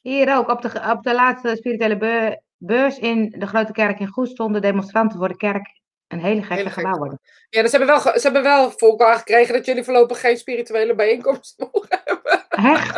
Hier 0.03 0.37
ook, 0.37 0.49
op 0.49 0.63
de, 0.63 0.71
op 0.93 1.03
de 1.03 1.15
laatste 1.15 1.57
spirituele 1.57 1.97
beu- 1.97 2.37
beurs 2.57 2.99
in 2.99 3.35
de 3.39 3.47
Grote 3.47 3.73
Kerk 3.73 3.99
in 4.01 4.07
Goes 4.09 4.31
stonden 4.31 4.63
demonstranten 4.63 5.19
voor 5.19 5.29
de 5.29 5.37
kerk 5.37 5.67
een 6.09 6.21
hele 6.21 6.41
gekke 6.41 6.55
Hele 6.55 6.71
gekke 6.71 6.81
gebouw 6.81 6.99
worden. 6.99 7.21
ja 7.49 7.63
dus 7.63 7.71
ze 7.71 7.77
hebben, 7.77 8.03
wel, 8.03 8.13
ze 8.15 8.21
hebben 8.23 8.43
wel 8.43 8.71
voor 8.71 8.89
elkaar 8.89 9.17
gekregen 9.17 9.55
dat 9.55 9.65
jullie 9.67 9.85
voorlopig 9.85 10.21
geen 10.21 10.37
spirituele 10.37 10.95
bijeenkomst 10.95 11.59
mogen 11.73 12.01
hebben. 12.05 12.47
Echt? 12.49 12.95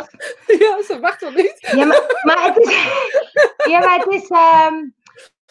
ja, 0.62 0.82
ze 0.82 0.98
wacht 1.00 1.20
wel 1.20 1.30
niet. 1.30 1.56
Ja, 1.58 1.84
maar, 1.84 2.20
maar 2.22 2.44
het 2.44 2.56
is. 2.56 2.84
ja, 3.72 3.78
maar 3.78 3.98
het 3.98 4.06
is. 4.12 4.28
ehm, 4.28 4.74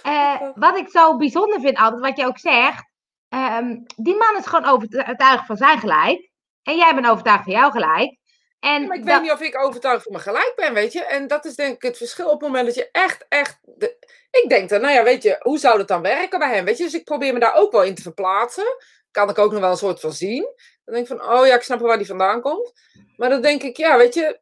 eh, 0.01 0.49
wat 0.55 0.77
ik 0.77 0.89
zo 0.89 1.17
bijzonder 1.17 1.59
vind 1.59 1.77
altijd, 1.77 2.01
wat 2.01 2.17
je 2.17 2.25
ook 2.25 2.39
zegt. 2.39 2.85
ehm, 3.29 3.77
die 3.95 4.15
man 4.17 4.37
is 4.37 4.45
gewoon 4.45 4.65
overtuigd 4.65 5.45
van 5.45 5.57
zijn 5.57 5.79
gelijk. 5.79 6.29
En 6.63 6.75
jij 6.75 6.93
bent 6.95 7.07
overtuigd 7.07 7.43
van 7.43 7.53
jouw 7.53 7.69
gelijk. 7.69 8.16
En 8.59 8.87
Maar 8.87 8.97
ik 8.97 9.05
dat- 9.05 9.13
weet 9.13 9.21
niet 9.21 9.31
of 9.31 9.41
ik 9.41 9.61
overtuigd 9.61 10.03
van 10.03 10.11
mijn 10.11 10.23
gelijk 10.23 10.53
ben, 10.55 10.73
weet 10.73 10.93
je. 10.93 11.03
En 11.03 11.27
dat 11.27 11.45
is 11.45 11.55
denk 11.55 11.75
ik 11.75 11.81
het 11.81 11.97
verschil 11.97 12.25
op 12.25 12.31
het 12.31 12.41
moment 12.41 12.65
dat 12.65 12.75
je 12.75 12.89
echt, 12.91 13.25
echt... 13.29 13.59
De... 13.61 13.97
Ik 14.31 14.49
denk 14.49 14.69
dan, 14.69 14.81
nou 14.81 14.93
ja, 14.93 15.03
weet 15.03 15.23
je, 15.23 15.35
hoe 15.39 15.57
zou 15.59 15.77
dat 15.77 15.87
dan 15.87 16.01
werken 16.01 16.39
bij 16.39 16.55
hem, 16.55 16.65
weet 16.65 16.77
je. 16.77 16.83
Dus 16.83 16.93
ik 16.93 17.03
probeer 17.03 17.33
me 17.33 17.39
daar 17.39 17.55
ook 17.55 17.71
wel 17.71 17.83
in 17.83 17.95
te 17.95 18.01
verplaatsen. 18.01 18.75
Kan 19.11 19.29
ik 19.29 19.37
ook 19.37 19.51
nog 19.51 19.59
wel 19.61 19.71
een 19.71 19.77
soort 19.77 19.99
van 19.99 20.13
zien. 20.13 20.41
Dan 20.85 20.93
denk 20.95 21.09
ik 21.09 21.17
van, 21.17 21.31
oh 21.33 21.45
ja, 21.47 21.55
ik 21.55 21.61
snap 21.61 21.79
wel 21.79 21.87
waar 21.87 21.97
die 21.97 22.07
vandaan 22.07 22.41
komt. 22.41 22.73
Maar 23.15 23.29
dan 23.29 23.41
denk 23.41 23.63
ik, 23.63 23.77
ja, 23.77 23.97
weet 23.97 24.13
je... 24.13 24.39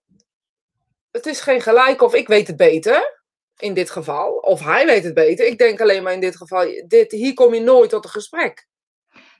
Het 1.12 1.25
is 1.25 1.39
geen 1.39 1.62
gelijk 1.62 2.01
of 2.01 2.13
ik 2.13 2.28
weet 2.28 2.47
het 2.47 2.58
beter, 2.58 3.21
in 3.58 3.73
dit 3.73 3.89
geval. 3.89 4.32
Of 4.34 4.60
hij 4.60 4.86
weet 4.86 5.04
het 5.04 5.13
beter. 5.13 5.45
Ik 5.45 5.58
denk 5.58 5.82
alleen 5.82 6.04
maar 6.04 6.13
in 6.13 6.19
dit 6.19 6.36
geval, 6.38 6.84
dit, 6.88 7.12
hier 7.12 7.34
kom 7.34 7.54
je 7.54 7.62
nooit 7.62 7.89
tot 7.89 8.04
een 8.04 8.10
gesprek. 8.10 8.67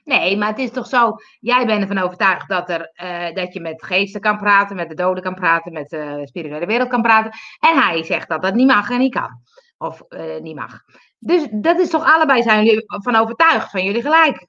Nee, 0.06 0.36
maar 0.36 0.48
het 0.48 0.58
is 0.58 0.70
toch 0.70 0.86
zo. 0.86 1.16
Jij 1.40 1.66
bent 1.66 1.80
ervan 1.80 1.98
overtuigd 1.98 2.48
dat, 2.48 2.70
er, 2.70 2.90
eh, 2.92 3.34
dat 3.34 3.52
je 3.52 3.60
met 3.60 3.84
geesten 3.84 4.20
kan 4.20 4.38
praten, 4.38 4.76
met 4.76 4.88
de 4.88 4.94
doden 4.94 5.22
kan 5.22 5.34
praten, 5.34 5.72
met 5.72 5.88
de 5.88 6.20
spirituele 6.24 6.66
wereld 6.66 6.88
kan 6.88 7.02
praten. 7.02 7.30
En 7.60 7.82
hij 7.82 8.04
zegt 8.04 8.28
dat 8.28 8.42
dat 8.42 8.54
niet 8.54 8.66
mag 8.66 8.90
en 8.90 8.98
niet 8.98 9.14
kan. 9.14 9.40
Of 9.78 10.00
eh, 10.08 10.40
niet 10.40 10.54
mag. 10.54 10.82
Dus 11.18 11.46
dat 11.50 11.78
is 11.78 11.90
toch 11.90 12.04
allebei 12.14 12.42
zijn 12.42 12.64
jullie 12.64 12.84
van 12.86 13.16
overtuigd 13.16 13.70
van 13.70 13.84
jullie 13.84 14.02
gelijk. 14.02 14.46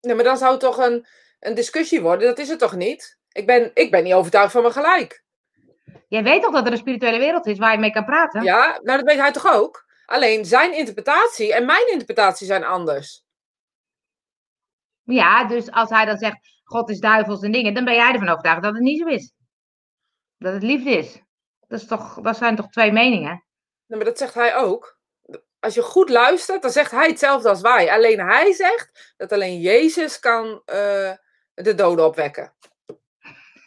Nee, 0.00 0.14
maar 0.14 0.24
dan 0.24 0.36
zou 0.36 0.50
het 0.50 0.60
toch 0.60 0.78
een, 0.78 1.06
een 1.38 1.54
discussie 1.54 2.00
worden. 2.00 2.28
Dat 2.28 2.38
is 2.38 2.48
het 2.48 2.58
toch 2.58 2.76
niet? 2.76 3.18
Ik 3.32 3.46
ben, 3.46 3.70
ik 3.74 3.90
ben 3.90 4.04
niet 4.04 4.14
overtuigd 4.14 4.52
van 4.52 4.62
mijn 4.62 4.74
gelijk. 4.74 5.22
Jij 6.08 6.22
weet 6.22 6.42
toch 6.42 6.52
dat 6.52 6.66
er 6.66 6.72
een 6.72 6.78
spirituele 6.78 7.18
wereld 7.18 7.46
is 7.46 7.58
waar 7.58 7.72
je 7.72 7.78
mee 7.78 7.92
kan 7.92 8.04
praten? 8.04 8.42
Ja, 8.42 8.80
nou 8.82 8.98
dat 8.98 9.06
weet 9.06 9.20
hij 9.20 9.32
toch 9.32 9.52
ook? 9.52 9.84
Alleen 10.06 10.44
zijn 10.44 10.76
interpretatie 10.76 11.54
en 11.54 11.66
mijn 11.66 11.90
interpretatie 11.90 12.46
zijn 12.46 12.64
anders. 12.64 13.24
Ja, 15.10 15.44
dus 15.44 15.70
als 15.70 15.90
hij 15.90 16.04
dan 16.04 16.18
zegt, 16.18 16.38
God 16.64 16.90
is 16.90 17.00
duivels 17.00 17.42
en 17.42 17.52
dingen, 17.52 17.74
dan 17.74 17.84
ben 17.84 17.94
jij 17.94 18.12
ervan 18.12 18.28
overtuigd 18.28 18.62
dat 18.62 18.74
het 18.74 18.82
niet 18.82 19.00
zo 19.00 19.06
is. 19.06 19.32
Dat 20.38 20.52
het 20.52 20.62
liefde 20.62 20.90
is. 20.90 21.22
Dat, 21.68 21.80
is 21.80 21.86
toch, 21.86 22.20
dat 22.20 22.36
zijn 22.36 22.56
toch 22.56 22.70
twee 22.70 22.92
meningen? 22.92 23.44
Nee, 23.86 23.98
maar 23.98 24.08
dat 24.08 24.18
zegt 24.18 24.34
hij 24.34 24.56
ook. 24.56 24.98
Als 25.60 25.74
je 25.74 25.82
goed 25.82 26.08
luistert, 26.08 26.62
dan 26.62 26.70
zegt 26.70 26.90
hij 26.90 27.08
hetzelfde 27.08 27.48
als 27.48 27.60
wij. 27.60 27.90
Alleen 27.90 28.20
hij 28.20 28.52
zegt 28.52 29.14
dat 29.16 29.32
alleen 29.32 29.60
Jezus 29.60 30.18
kan 30.18 30.62
eh, 30.64 31.12
de 31.54 31.74
doden 31.74 32.04
opwekken. 32.04 32.54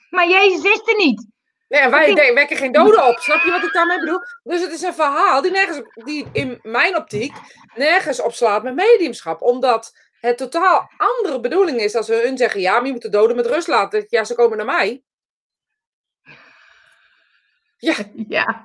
Maar 0.09 0.29
Jezus 0.29 0.63
is 0.63 0.81
er 0.87 0.97
niet. 0.97 1.31
Nee, 1.67 1.81
en 1.81 1.91
wij 1.91 2.33
wekken 2.33 2.57
geen 2.57 2.71
doden 2.71 3.07
op. 3.07 3.19
Snap 3.19 3.43
je 3.43 3.51
wat 3.51 3.63
ik 3.63 3.73
daarmee 3.73 3.99
bedoel? 3.99 4.19
Dus 4.43 4.61
het 4.61 4.71
is 4.71 4.81
een 4.81 4.93
verhaal 4.93 5.41
die, 5.41 5.51
nergens, 5.51 5.81
die 5.93 6.27
in 6.31 6.59
mijn 6.61 6.97
optiek 6.97 7.35
nergens 7.75 8.21
op 8.21 8.33
slaat 8.33 8.63
met 8.63 8.75
mediumschap. 8.75 9.41
Omdat 9.41 9.93
het 10.27 10.37
totaal 10.37 10.89
andere 10.97 11.39
bedoeling 11.39 11.79
is 11.79 11.95
als 11.95 12.07
we 12.07 12.21
hun 12.23 12.37
zeggen, 12.37 12.61
ja, 12.61 12.73
maar 12.75 12.85
je 12.85 12.91
moet 12.91 13.01
de 13.01 13.09
doden 13.09 13.35
met 13.35 13.45
rust 13.45 13.67
laten. 13.67 14.05
Ja, 14.07 14.23
ze 14.23 14.35
komen 14.35 14.57
naar 14.57 14.65
mij. 14.65 15.03
Ja, 17.77 17.95
Ja. 18.27 18.63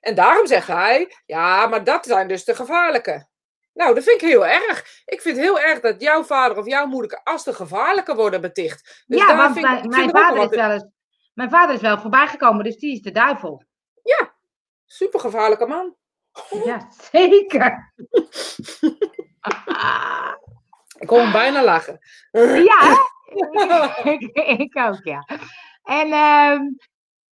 en 0.00 0.14
daarom 0.14 0.46
zegt 0.46 0.66
hij, 0.66 1.14
ja, 1.26 1.66
maar 1.66 1.84
dat 1.84 2.06
zijn 2.06 2.28
dus 2.28 2.44
de 2.44 2.54
gevaarlijke. 2.54 3.28
Nou, 3.72 3.94
dat 3.94 4.04
vind 4.04 4.22
ik 4.22 4.28
heel 4.28 4.46
erg. 4.46 5.02
Ik 5.04 5.20
vind 5.20 5.36
heel 5.36 5.60
erg 5.60 5.80
dat 5.80 6.00
jouw 6.00 6.24
vader 6.24 6.58
of 6.58 6.66
jouw 6.66 6.86
moeder 6.86 7.20
als 7.24 7.44
de 7.44 7.54
gevaarlijke 7.54 8.14
worden 8.14 8.40
beticht. 8.40 9.04
Dus 9.06 9.20
ja, 9.20 9.26
daar 9.26 9.36
want 9.36 9.60
mijn, 9.60 9.88
mijn 9.88 10.12
er 10.12 10.20
vader 10.20 10.42
is 10.42 10.56
wel 10.56 10.70
eens, 10.70 10.86
mijn 11.34 11.50
vader 11.50 11.74
is 11.74 11.80
wel 11.80 11.98
voorbijgekomen, 11.98 12.64
dus 12.64 12.76
die 12.76 12.92
is 12.92 13.00
de 13.02 13.10
duivel. 13.10 13.64
Super 14.86 15.20
gevaarlijke 15.20 15.66
man. 15.66 15.96
Ja, 16.64 16.88
zeker. 17.10 17.94
Ik 20.98 21.10
hem 21.10 21.32
bijna 21.32 21.64
lachen. 21.64 21.98
ja, 22.64 23.06
ik, 24.04 24.22
ik 24.60 24.76
ook, 24.76 25.00
ja. 25.04 25.24
En 25.82 26.12
ehm, 26.12 26.60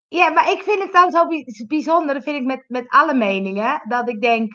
ja, 0.09 0.31
maar 0.31 0.51
ik 0.51 0.63
vind 0.63 0.83
het 0.83 0.93
dan 0.93 1.11
zo 1.11 1.27
bij- 1.27 1.47
bijzonder, 1.67 2.15
dat 2.15 2.23
vind 2.23 2.37
ik 2.37 2.45
met, 2.45 2.65
met 2.69 2.89
alle 2.89 3.15
meningen, 3.15 3.83
dat 3.89 4.09
ik 4.09 4.21
denk, 4.21 4.53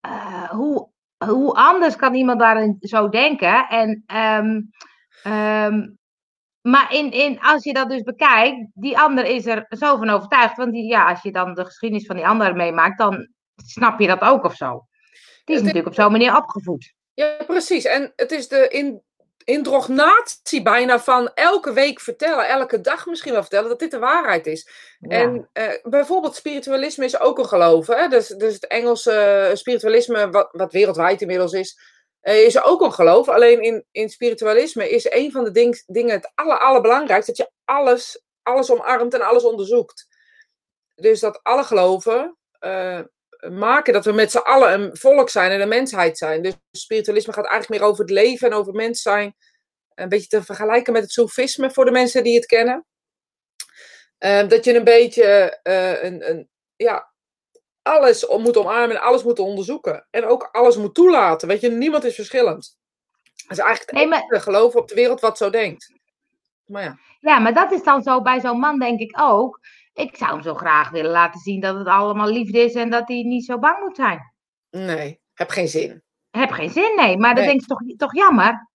eh, 0.00 0.50
hoe, 0.50 0.88
hoe 1.26 1.52
anders 1.54 1.96
kan 1.96 2.14
iemand 2.14 2.40
daarin 2.40 2.76
zo 2.80 3.08
denken? 3.08 3.68
En, 3.68 4.02
ehm, 4.06 4.60
ehm, 5.22 5.88
maar 6.60 6.92
in, 6.92 7.10
in, 7.12 7.40
als 7.40 7.64
je 7.64 7.72
dat 7.72 7.90
dus 7.90 8.02
bekijkt, 8.02 8.66
die 8.74 8.98
ander 8.98 9.24
is 9.24 9.46
er 9.46 9.66
zo 9.68 9.96
van 9.96 10.08
overtuigd, 10.10 10.56
want 10.56 10.72
die, 10.72 10.86
ja, 10.88 11.08
als 11.08 11.22
je 11.22 11.32
dan 11.32 11.54
de 11.54 11.64
geschiedenis 11.64 12.06
van 12.06 12.16
die 12.16 12.26
ander 12.26 12.54
meemaakt, 12.56 12.98
dan 12.98 13.28
snap 13.56 14.00
je 14.00 14.06
dat 14.06 14.20
ook 14.20 14.44
of 14.44 14.54
zo. 14.54 14.86
Die 15.44 15.54
is- 15.56 15.60
natuurlijk 15.62 15.86
op 15.88 15.94
zo'n 15.94 16.12
manier 16.12 16.36
opgevoed. 16.36 16.94
Ja, 17.18 17.36
precies. 17.46 17.84
En 17.84 18.12
het 18.16 18.32
is 18.32 18.48
de 18.48 18.68
in, 18.68 19.02
indrognatie 19.44 20.62
bijna 20.62 21.00
van 21.00 21.30
elke 21.34 21.72
week 21.72 22.00
vertellen, 22.00 22.48
elke 22.48 22.80
dag 22.80 23.06
misschien 23.06 23.32
wel 23.32 23.40
vertellen, 23.40 23.68
dat 23.68 23.78
dit 23.78 23.90
de 23.90 23.98
waarheid 23.98 24.46
is. 24.46 24.68
Ja. 25.00 25.08
En 25.08 25.48
eh, 25.52 25.72
bijvoorbeeld 25.82 26.34
spiritualisme 26.34 27.04
is 27.04 27.20
ook 27.20 27.38
een 27.38 27.48
geloof. 27.48 27.86
Hè? 27.86 28.08
Dus, 28.08 28.28
dus 28.28 28.54
het 28.54 28.66
Engelse 28.66 29.12
eh, 29.12 29.54
spiritualisme, 29.54 30.30
wat, 30.30 30.48
wat 30.52 30.72
wereldwijd 30.72 31.20
inmiddels 31.20 31.52
is, 31.52 31.78
eh, 32.20 32.44
is 32.44 32.62
ook 32.62 32.80
een 32.80 32.92
geloof. 32.92 33.28
Alleen 33.28 33.62
in, 33.62 33.84
in 33.90 34.08
spiritualisme 34.08 34.90
is 34.90 35.10
een 35.10 35.32
van 35.32 35.44
de 35.44 35.50
ding, 35.50 35.82
dingen 35.86 36.14
het 36.14 36.32
aller, 36.34 36.58
allerbelangrijkste, 36.58 37.32
dat 37.32 37.46
je 37.46 37.52
alles, 37.64 38.22
alles 38.42 38.70
omarmt 38.70 39.14
en 39.14 39.22
alles 39.22 39.44
onderzoekt. 39.44 40.06
Dus 40.94 41.20
dat 41.20 41.40
alle 41.42 41.64
geloven 41.64 42.36
maken 43.38 43.92
dat 43.92 44.04
we 44.04 44.12
met 44.12 44.30
z'n 44.30 44.38
allen 44.38 44.72
een 44.72 44.96
volk 44.96 45.30
zijn 45.30 45.50
en 45.50 45.60
een 45.60 45.68
mensheid 45.68 46.18
zijn. 46.18 46.42
Dus 46.42 46.54
spiritualisme 46.72 47.32
gaat 47.32 47.46
eigenlijk 47.46 47.80
meer 47.80 47.90
over 47.90 48.00
het 48.04 48.12
leven 48.12 48.50
en 48.50 48.56
over 48.56 48.72
mens 48.72 49.02
zijn. 49.02 49.36
Een 49.94 50.08
beetje 50.08 50.28
te 50.28 50.42
vergelijken 50.42 50.92
met 50.92 51.02
het 51.02 51.10
soefisme 51.12 51.70
voor 51.70 51.84
de 51.84 51.90
mensen 51.90 52.24
die 52.24 52.34
het 52.34 52.46
kennen. 52.46 52.86
Eh, 54.18 54.48
dat 54.48 54.64
je 54.64 54.76
een 54.76 54.84
beetje 54.84 55.58
eh, 55.62 56.02
een, 56.02 56.30
een, 56.30 56.48
ja, 56.76 57.12
alles 57.82 58.26
moet 58.26 58.56
omarmen 58.56 58.96
en 58.96 59.02
alles 59.02 59.22
moet 59.22 59.38
onderzoeken. 59.38 60.06
En 60.10 60.24
ook 60.24 60.48
alles 60.52 60.76
moet 60.76 60.94
toelaten. 60.94 61.48
Weet 61.48 61.60
je, 61.60 61.70
niemand 61.70 62.04
is 62.04 62.14
verschillend. 62.14 62.76
Dat 63.48 63.58
is 63.58 63.64
eigenlijk 63.64 63.90
het 63.90 63.98
Nee, 63.98 64.08
maar- 64.08 64.22
enige 64.22 64.40
geloof 64.40 64.74
op 64.76 64.88
de 64.88 64.94
wereld 64.94 65.20
wat 65.20 65.38
zo 65.38 65.50
denkt. 65.50 65.92
Maar 66.66 66.82
ja. 66.82 66.98
Ja, 67.20 67.38
maar 67.38 67.54
dat 67.54 67.72
is 67.72 67.82
dan 67.82 68.02
zo 68.02 68.22
bij 68.22 68.40
zo'n 68.40 68.58
man, 68.58 68.78
denk 68.78 69.00
ik 69.00 69.20
ook. 69.20 69.60
Ik 69.98 70.16
zou 70.16 70.30
hem 70.32 70.42
zo 70.42 70.54
graag 70.54 70.90
willen 70.90 71.10
laten 71.10 71.40
zien 71.40 71.60
dat 71.60 71.78
het 71.78 71.86
allemaal 71.86 72.28
liefde 72.28 72.58
is 72.58 72.74
en 72.74 72.90
dat 72.90 73.08
hij 73.08 73.22
niet 73.22 73.44
zo 73.44 73.58
bang 73.58 73.78
moet 73.84 73.96
zijn. 73.96 74.32
Nee, 74.70 75.20
heb 75.34 75.48
geen 75.50 75.68
zin. 75.68 76.02
Heb 76.30 76.50
geen 76.50 76.70
zin, 76.70 76.92
nee. 76.96 77.16
Maar 77.16 77.34
dat 77.34 77.44
Nee. 77.44 77.46
denk 77.46 77.60
ik 77.60 77.66
toch, 77.66 77.80
toch 77.96 78.14
jammer. 78.14 78.68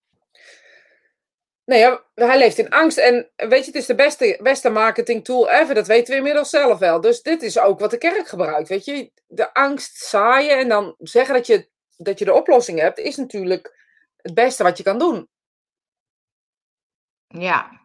Nee, 1.65 1.79
ja, 1.79 2.03
hij 2.13 2.37
leeft 2.37 2.57
in 2.57 2.69
angst. 2.69 2.97
En 2.97 3.31
weet 3.35 3.59
je, 3.59 3.65
het 3.65 3.75
is 3.75 3.85
de 3.85 3.95
beste, 3.95 4.39
beste 4.41 4.69
marketing 4.69 5.23
tool 5.23 5.49
ever. 5.49 5.75
Dat 5.75 5.87
weten 5.87 6.11
we 6.11 6.17
inmiddels 6.17 6.49
zelf 6.49 6.79
wel. 6.79 7.01
Dus 7.01 7.21
dit 7.21 7.41
is 7.41 7.59
ook 7.59 7.79
wat 7.79 7.91
de 7.91 7.97
kerk 7.97 8.27
gebruikt. 8.27 8.69
Weet 8.69 8.85
je, 8.85 9.11
de 9.27 9.53
angst 9.53 9.97
zaaien 9.97 10.57
en 10.57 10.69
dan 10.69 10.95
zeggen 10.99 11.33
dat 11.35 11.47
je, 11.47 11.69
dat 11.97 12.19
je 12.19 12.25
de 12.25 12.33
oplossing 12.33 12.79
hebt, 12.79 12.97
is 12.99 13.15
natuurlijk 13.15 13.77
het 14.17 14.33
beste 14.33 14.63
wat 14.63 14.77
je 14.77 14.83
kan 14.83 14.99
doen. 14.99 15.27
Ja. 17.27 17.81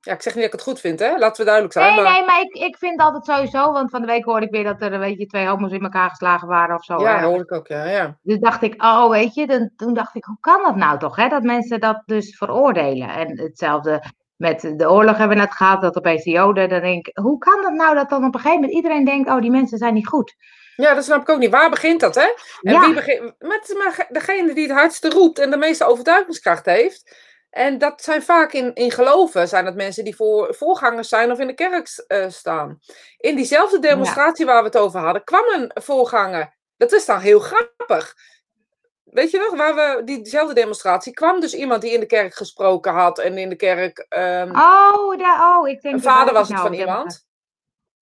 Ja, 0.00 0.12
ik 0.12 0.22
zeg 0.22 0.34
niet 0.34 0.42
dat 0.42 0.52
ik 0.52 0.58
het 0.58 0.68
goed 0.68 0.80
vind, 0.80 0.98
hè? 0.98 1.16
Laten 1.16 1.36
we 1.36 1.44
duidelijk 1.44 1.72
zijn. 1.74 1.94
Nee, 1.94 2.04
maar... 2.04 2.12
nee, 2.12 2.24
maar 2.24 2.40
ik, 2.40 2.54
ik 2.54 2.76
vind 2.76 3.00
altijd 3.00 3.24
sowieso, 3.24 3.72
want 3.72 3.90
van 3.90 4.00
de 4.00 4.06
week 4.06 4.24
hoorde 4.24 4.46
ik 4.46 4.52
weer 4.52 4.64
dat 4.64 4.82
er 4.82 4.98
weet 4.98 5.18
je, 5.18 5.26
twee 5.26 5.46
homo's 5.46 5.72
in 5.72 5.82
elkaar 5.82 6.10
geslagen 6.10 6.48
waren 6.48 6.76
of 6.76 6.84
zo. 6.84 7.00
Ja, 7.00 7.20
dat 7.20 7.30
hoor 7.30 7.40
ik 7.40 7.52
ook, 7.52 7.66
ja. 7.66 7.84
ja. 7.84 8.18
Dus 8.22 8.38
dacht 8.38 8.62
ik, 8.62 8.82
oh, 8.82 9.10
weet 9.10 9.34
je, 9.34 9.46
dan, 9.46 9.70
toen 9.76 9.94
dacht 9.94 10.14
ik, 10.14 10.24
hoe 10.24 10.38
kan 10.40 10.62
dat 10.62 10.76
nou 10.76 10.98
toch, 10.98 11.16
hè? 11.16 11.28
Dat 11.28 11.42
mensen 11.42 11.80
dat 11.80 12.02
dus 12.06 12.36
veroordelen. 12.36 13.08
En 13.08 13.38
hetzelfde 13.38 14.02
met 14.36 14.72
de 14.76 14.90
oorlog 14.90 15.16
hebben 15.16 15.36
we 15.36 15.42
net 15.42 15.54
gehad, 15.54 15.80
dat 15.80 15.96
opeens 15.96 16.24
de 16.24 16.30
Joden, 16.30 16.68
dan 16.68 16.80
denk 16.80 17.06
ik, 17.06 17.18
hoe 17.18 17.38
kan 17.38 17.62
dat 17.62 17.72
nou 17.72 17.94
dat 17.94 18.08
dan 18.08 18.24
op 18.24 18.34
een 18.34 18.40
gegeven 18.40 18.60
moment 18.60 18.76
iedereen 18.76 19.04
denkt, 19.04 19.28
oh, 19.28 19.40
die 19.40 19.50
mensen 19.50 19.78
zijn 19.78 19.94
niet 19.94 20.08
goed. 20.08 20.34
Ja, 20.76 20.94
dat 20.94 21.04
snap 21.04 21.20
ik 21.20 21.28
ook 21.28 21.38
niet. 21.38 21.50
Waar 21.50 21.70
begint 21.70 22.00
dat, 22.00 22.14
hè? 22.14 22.34
En 22.60 22.72
Ja. 22.72 22.80
wie 22.80 22.94
begint... 22.94 23.34
Maar 23.78 24.06
degene 24.08 24.54
die 24.54 24.66
het 24.68 24.76
hardste 24.76 25.08
roept 25.10 25.38
en 25.38 25.50
de 25.50 25.56
meeste 25.56 25.84
overtuigingskracht 25.84 26.66
heeft. 26.66 27.29
En 27.50 27.78
dat 27.78 28.02
zijn 28.02 28.22
vaak 28.22 28.52
in, 28.52 28.74
in 28.74 28.90
geloven, 28.90 29.48
zijn 29.48 29.64
dat 29.64 29.74
mensen 29.74 30.04
die 30.04 30.16
voor, 30.16 30.54
voorgangers 30.54 31.08
zijn 31.08 31.30
of 31.30 31.38
in 31.38 31.46
de 31.46 31.54
kerk 31.54 32.04
eh, 32.06 32.28
staan. 32.28 32.78
In 33.16 33.36
diezelfde 33.36 33.78
demonstratie 33.78 34.46
waar 34.46 34.60
we 34.60 34.66
het 34.66 34.78
over 34.78 35.00
hadden, 35.00 35.24
kwam 35.24 35.44
een 35.48 35.70
voorganger. 35.74 36.56
Dat 36.76 36.92
is 36.92 37.04
dan 37.04 37.18
heel 37.18 37.40
grappig. 37.40 38.14
Weet 39.04 39.30
je 39.30 39.38
nog, 39.38 39.56
waar 39.56 39.74
we, 39.74 40.04
die, 40.04 40.22
diezelfde 40.22 40.54
demonstratie 40.54 41.12
kwam 41.12 41.40
dus 41.40 41.54
iemand 41.54 41.82
die 41.82 41.92
in 41.92 42.00
de 42.00 42.06
kerk 42.06 42.34
gesproken 42.34 42.92
had 42.92 43.18
en 43.18 43.38
in 43.38 43.48
de 43.48 43.56
kerk. 43.56 44.06
ehm, 44.08 44.50
Oh, 44.50 45.18
daar, 45.18 45.58
oh, 45.58 45.68
ik 45.68 45.82
denk... 45.82 45.94
een 45.94 46.02
vader 46.02 46.34
was 46.34 46.48
het 46.48 46.56
nou 46.56 46.68
van 46.68 46.78
iemand. 46.78 47.28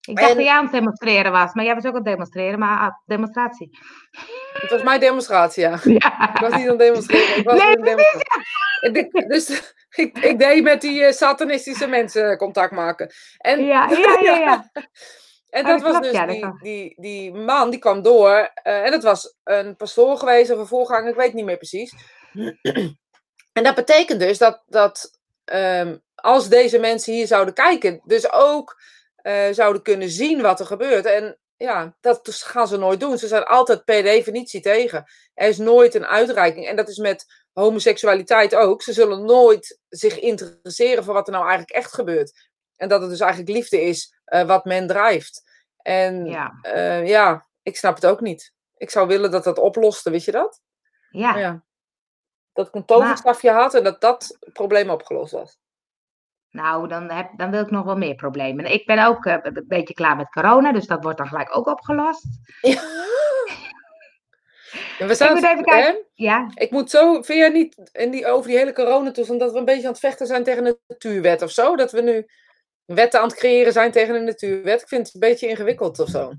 Ik 0.09 0.17
dacht 0.17 0.29
En- 0.31 0.37
dat 0.37 0.45
jij 0.45 0.55
aan 0.55 0.63
het 0.63 0.73
demonstreren 0.73 1.33
was, 1.33 1.53
maar 1.55 1.65
jij 1.65 1.75
was 1.75 1.85
ook 1.85 1.91
aan 1.91 1.97
het 1.97 2.05
demonstreren, 2.05 2.59
maar 2.59 2.79
ah, 2.79 2.95
demonstratie. 3.07 3.79
Het 4.53 4.71
was 4.71 4.83
mijn 4.83 5.01
demonstratie, 5.01 5.63
ja. 5.63 5.79
Ja. 5.99 6.35
Ik 6.35 6.41
was 6.41 6.53
niet 6.55 6.63
aan 6.63 6.69
het 6.69 6.79
demonstreren. 6.79 7.37
Ik 7.37 7.45
was 7.45 7.63
Nee. 7.63 7.97
Ik 8.81 9.29
Dus 9.29 9.75
ik, 10.03 10.19
ik 10.19 10.39
deed 10.39 10.63
met 10.63 10.81
die 10.81 11.05
eh, 11.05 11.13
satanistische 11.13 11.87
mensen 11.87 12.37
contact 12.37 12.73
maken. 12.73 13.11
En, 13.39 13.65
Ja, 13.65 13.89
ja, 13.91 14.19
ja, 14.23 14.37
ja. 14.37 14.71
en 15.51 15.65
Oh, 15.65 15.69
dat 15.71 15.81
was 15.83 16.01
dus 16.01 16.43
die, 16.63 16.95
die 17.01 17.33
man 17.35 17.71
die 17.71 17.79
kwam 17.79 18.03
door. 18.03 18.51
eh, 18.55 18.85
en 18.85 18.91
dat 18.91 19.03
was 19.03 19.35
een 19.45 19.77
pastoor 19.77 20.19
geweest 20.19 20.51
of 20.51 20.59
een 20.59 20.67
voorganger, 20.67 21.09
ik 21.09 21.17
weet 21.17 21.33
niet 21.35 21.45
meer 21.45 21.57
precies. 21.57 21.95
En 23.53 23.65
dat 23.65 23.75
betekent 23.75 24.21
dus 24.21 24.39
dat, 24.39 24.63
dat 24.67 25.19
ehm, 25.45 25.97
als 26.15 26.49
deze 26.49 26.79
mensen 26.79 27.13
hier 27.13 27.27
zouden 27.27 27.55
kijken, 27.55 28.01
dus 28.05 28.33
ook 28.33 28.81
eh, 29.29 29.53
zouden 29.53 29.83
kunnen 29.83 30.11
zien 30.11 30.43
wat 30.43 30.61
er 30.61 30.67
gebeurt. 30.67 31.05
En 31.05 31.39
ja, 31.57 31.97
dat 32.01 32.29
gaan 32.29 32.69
ze 32.69 32.77
nooit 32.77 33.01
doen. 33.01 33.19
Ze 33.19 33.27
zijn 33.27 33.45
altijd 33.45 33.85
per 33.85 34.03
definitie 34.03 34.61
tegen. 34.61 35.05
Er 35.35 35.49
is 35.49 35.59
nooit 35.59 35.95
een 35.95 36.07
uitreiking. 36.07 36.67
En 36.67 36.77
dat 36.77 36.89
is 36.89 36.99
met 36.99 37.43
homoseksualiteit 37.53 38.55
ook. 38.55 38.83
Ze 38.83 38.93
zullen 38.93 39.25
nooit 39.25 39.81
zich 39.89 40.19
interesseren 40.19 41.05
voor 41.05 41.15
wat 41.15 41.27
er 41.27 41.33
nou 41.33 41.47
eigenlijk 41.47 41.77
echt 41.77 41.93
gebeurt. 41.95 42.51
En 42.77 42.89
dat 42.89 43.01
het 43.01 43.11
dus 43.11 43.21
eigenlijk 43.21 43.51
liefde 43.51 43.81
is 43.81 44.15
eh, 44.25 44.47
wat 44.47 44.65
men 44.65 44.87
drijft. 44.87 45.43
En 45.77 46.25
Ja. 46.25 46.59
ja. 46.63 46.95
ja, 46.95 47.47
ik 47.63 47.77
snap 47.77 47.95
het 47.95 48.07
ook 48.07 48.21
niet. 48.21 48.53
Ik 48.77 48.91
zou 48.91 49.07
willen 49.07 49.31
dat 49.31 49.45
dat 49.45 49.59
oploste, 49.59 50.11
weet 50.11 50.25
je 50.25 50.33
dat? 50.33 50.61
Ja. 51.11 51.39
Ja. 51.39 51.65
Dat 52.53 52.69
ik 52.69 52.75
een 52.75 52.85
toverstafje 52.85 53.51
had 53.51 53.75
en 53.75 53.85
dat 53.85 54.01
dat 54.01 54.39
probleem 54.53 54.91
opgelost 54.91 55.33
was. 55.33 55.59
Nou, 56.59 56.89
dan, 56.89 57.11
heb, 57.11 57.31
dan 57.37 57.51
wil 57.51 57.63
ik 57.63 57.71
nog 57.71 57.85
wel 57.85 57.97
meer 57.97 58.15
problemen. 58.15 58.73
Ik 58.73 58.87
ben 58.87 59.07
ook 59.07 59.25
eh, 59.25 59.37
een 59.43 59.65
beetje 59.69 59.95
klaar 59.95 60.17
met 60.17 60.29
corona, 60.29 60.73
dus 60.73 60.87
dat 60.87 61.03
wordt 61.03 61.19
dan 61.19 61.27
gelijk 61.27 61.57
ook 61.57 61.67
opgelost. 61.67 62.27
Ja. 62.61 62.81
We 64.99 65.15
zijn 65.15 65.31
Ik 65.31 65.35
moet 65.35 65.45
even 65.45 65.65
kijken. 65.65 66.05
Ja, 66.15 66.51
Ik 66.55 66.71
moet 66.71 66.91
zo, 66.91 67.13
vind 67.13 67.39
jij 67.39 67.49
niet 67.49 67.91
in 67.93 68.11
die, 68.11 68.27
over 68.27 68.49
die 68.49 68.59
hele 68.59 68.73
coronatoestand 68.73 69.41
dat 69.41 69.53
we 69.53 69.59
een 69.59 69.65
beetje 69.65 69.87
aan 69.87 69.91
het 69.93 70.01
vechten 70.01 70.27
zijn 70.27 70.45
tegen 70.45 70.65
de 70.65 70.79
natuurwet 70.87 71.43
of 71.43 71.51
zo? 71.51 71.77
Dat 71.77 71.93
we 71.93 72.01
nu 72.01 72.27
wetten 72.85 73.21
aan 73.21 73.29
het 73.29 73.37
creëren 73.37 73.73
zijn 73.73 73.93
tegen 73.93 74.15
de 74.15 74.21
natuurwet? 74.21 74.83
Ik 74.83 74.89
vind 74.89 75.07
het 75.07 75.15
een 75.15 75.21
beetje 75.21 75.49
ingewikkeld 75.49 75.99
of 75.99 76.09
zo. 76.09 76.33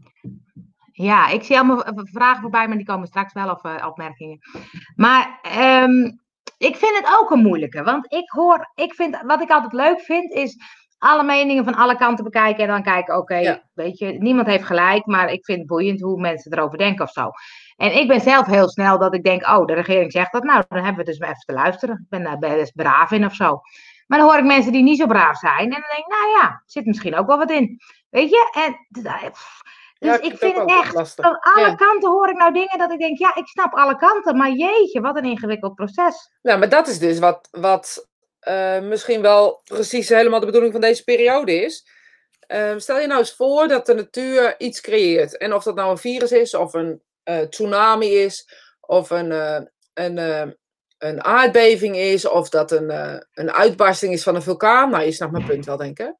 ja, 0.92 1.30
ik 1.30 1.44
zie 1.44 1.58
allemaal 1.58 1.84
vragen 1.96 2.42
voorbij, 2.42 2.68
maar 2.68 2.78
die 2.78 2.86
komen 2.86 3.08
straks 3.08 3.34
wel, 3.34 3.50
of 3.52 3.64
eh, 3.64 3.86
opmerkingen. 3.88 4.40
Maar 4.96 5.40
ehm, 5.42 6.12
ik 6.60 6.76
vind 6.76 6.98
het 6.98 7.18
ook 7.20 7.32
een 7.32 7.42
moeilijke, 7.42 7.84
want 7.84 8.14
ik 8.14 8.30
hoor, 8.30 8.72
ik 8.76 8.94
vind, 8.94 9.22
wat 9.26 9.42
ik 9.42 9.50
altijd 9.50 9.74
leuk 9.74 10.02
vind, 10.02 10.34
is 10.34 10.58
alle 10.98 11.24
meningen 11.24 11.64
van 11.64 11.76
alle 11.76 11.98
kanten 11.98 12.24
bekijken 12.24 12.64
en 12.64 12.70
dan 12.70 12.84
kijken, 12.84 13.18
oké, 13.18 13.36
Ja. 13.36 13.62
weet 13.74 13.98
je, 13.98 14.06
niemand 14.08 14.48
heeft 14.48 14.64
gelijk, 14.66 15.06
maar 15.06 15.32
ik 15.32 15.46
vind 15.46 15.58
het 15.58 15.68
boeiend 15.68 16.02
hoe 16.02 16.20
mensen 16.20 16.54
erover 16.54 16.78
denken 16.78 17.06
of 17.06 17.12
zo. 17.12 17.32
En 17.76 17.98
ik 17.98 18.08
ben 18.08 18.22
zelf 18.22 18.46
heel 18.46 18.70
snel 18.70 18.98
dat 19.00 19.14
ik 19.14 19.24
denk, 19.24 19.48
oh, 19.48 19.66
de 19.66 19.74
regering 19.74 20.12
zegt 20.12 20.32
dat, 20.32 20.44
nou, 20.44 20.64
dan 20.68 20.84
hebben 20.84 21.06
we 21.06 21.10
dus 21.12 21.20
maar 21.20 21.30
even 21.30 21.42
te 21.46 21.54
luisteren. 21.54 21.96
Ik 21.96 22.10
ben 22.10 22.24
daar 22.24 22.38
best 22.38 22.76
braaf 22.76 23.12
in 23.12 23.26
of 23.26 23.34
zo. 23.36 23.62
Maar 24.08 24.20
dan 24.20 24.28
hoor 24.28 24.38
ik 24.38 24.46
mensen 24.46 24.72
die 24.72 24.84
niet 24.84 24.98
zo 24.98 25.06
braaf 25.06 25.38
zijn 25.38 25.58
en 25.64 25.70
dan 25.70 25.82
denk 25.96 26.06
ik, 26.06 26.08
nou 26.08 26.30
ja, 26.42 26.64
zit 26.66 26.86
misschien 26.86 27.16
ook 27.16 27.28
wel 27.28 27.38
wat 27.38 27.52
in. 27.52 27.80
Weet 28.10 28.30
je? 28.30 28.50
En, 28.66 29.02
dus 30.00 30.10
Ja, 30.10 30.22
ik 30.22 30.38
vind 30.38 30.58
het 30.58 30.70
echt, 30.70 30.94
lastig. 30.94 31.26
van 31.26 31.40
alle 31.40 31.68
Ja. 31.68 31.76
kanten 31.76 32.10
hoor 32.10 32.30
ik 32.30 32.38
nou 32.38 32.54
dingen 32.54 32.78
dat 32.78 32.92
ik 32.92 33.00
denk, 33.00 33.18
ja, 33.18 33.36
ik 33.36 33.48
snap 33.48 33.74
alle 33.74 33.96
kanten, 33.98 34.38
maar 34.38 34.52
jeetje, 34.52 35.02
wat 35.02 35.16
een 35.16 35.24
ingewikkeld 35.24 35.76
proces. 35.76 36.32
Nou, 36.42 36.60
maar 36.60 36.70
dat 36.70 36.88
is 36.88 37.00
dus 37.00 37.20
wat, 37.20 37.48
wat 37.52 38.08
eh, 38.40 38.80
misschien 38.80 39.22
wel 39.22 39.62
precies 39.64 40.10
helemaal 40.10 40.40
de 40.40 40.46
bedoeling 40.46 40.72
van 40.72 40.82
deze 40.82 41.04
periode 41.04 41.54
is. 41.64 41.88
Ehm, 42.40 42.80
stel 42.80 43.00
je 43.00 43.08
nou 43.08 43.20
eens 43.20 43.36
voor 43.36 43.68
dat 43.68 43.86
de 43.86 43.94
natuur 43.94 44.56
iets 44.60 44.82
creëert. 44.82 45.38
En 45.38 45.54
of 45.54 45.64
dat 45.64 45.76
nou 45.76 45.92
een 45.92 45.98
virus 45.98 46.32
is, 46.32 46.54
of 46.54 46.74
een 46.74 47.02
eh, 47.24 47.40
tsunami 47.40 48.08
is, 48.16 48.50
of 48.82 49.10
een, 49.10 49.32
eh, 49.32 49.62
een, 49.94 50.18
een 50.98 51.24
aardbeving 51.24 51.96
is, 51.96 52.28
of 52.28 52.50
dat 52.50 52.72
een, 52.72 52.90
een 53.34 53.52
uitbarsting 53.52 54.14
is 54.14 54.24
van 54.24 54.36
een 54.36 54.42
vulkaan. 54.42 54.90
Nou, 54.90 55.04
je 55.04 55.12
snapt 55.12 55.32
mijn 55.32 55.46
punt 55.46 55.66
wel, 55.66 55.78
denk 55.78 56.00
ik. 56.00 56.14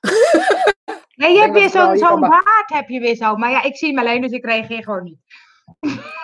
Nee, 1.14 1.32
je 1.32 1.40
hebt 1.40 1.52
weer 1.52 1.62
het 1.62 1.98
zo'n 1.98 2.20
baard, 2.20 2.64
heb 2.72 2.88
je 2.88 3.00
weer 3.00 3.14
zo. 3.14 3.36
Maar 3.36 3.50
ja, 3.50 3.62
ik 3.62 3.76
zie 3.76 3.88
hem 3.88 3.98
alleen, 3.98 4.20
dus 4.20 4.30
ik 4.30 4.44
reageer 4.44 4.82
gewoon 4.82 5.02
niet. 5.04 5.18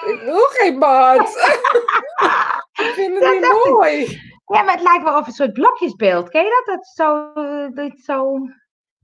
Ik 0.06 0.20
wil 0.24 0.44
geen 0.48 0.78
baard. 0.78 1.28
ik 2.86 2.92
vind 2.94 3.14
het 3.14 3.22
Dat 3.22 3.32
niet 3.32 3.64
ik. 3.66 3.72
mooi. 3.72 4.20
Ja, 4.46 4.62
maar 4.62 4.74
het 4.74 4.82
lijkt 4.82 5.02
wel 5.04 5.18
of 5.18 5.26
een 5.26 5.32
soort 5.32 5.52
blokjesbeeld. 5.52 6.28
Ken 6.28 6.42
je 6.44 6.62
dat? 6.64 6.76
Dat 6.76 6.86
zo, 6.86 7.32
dat 7.74 7.98
zo... 7.98 8.38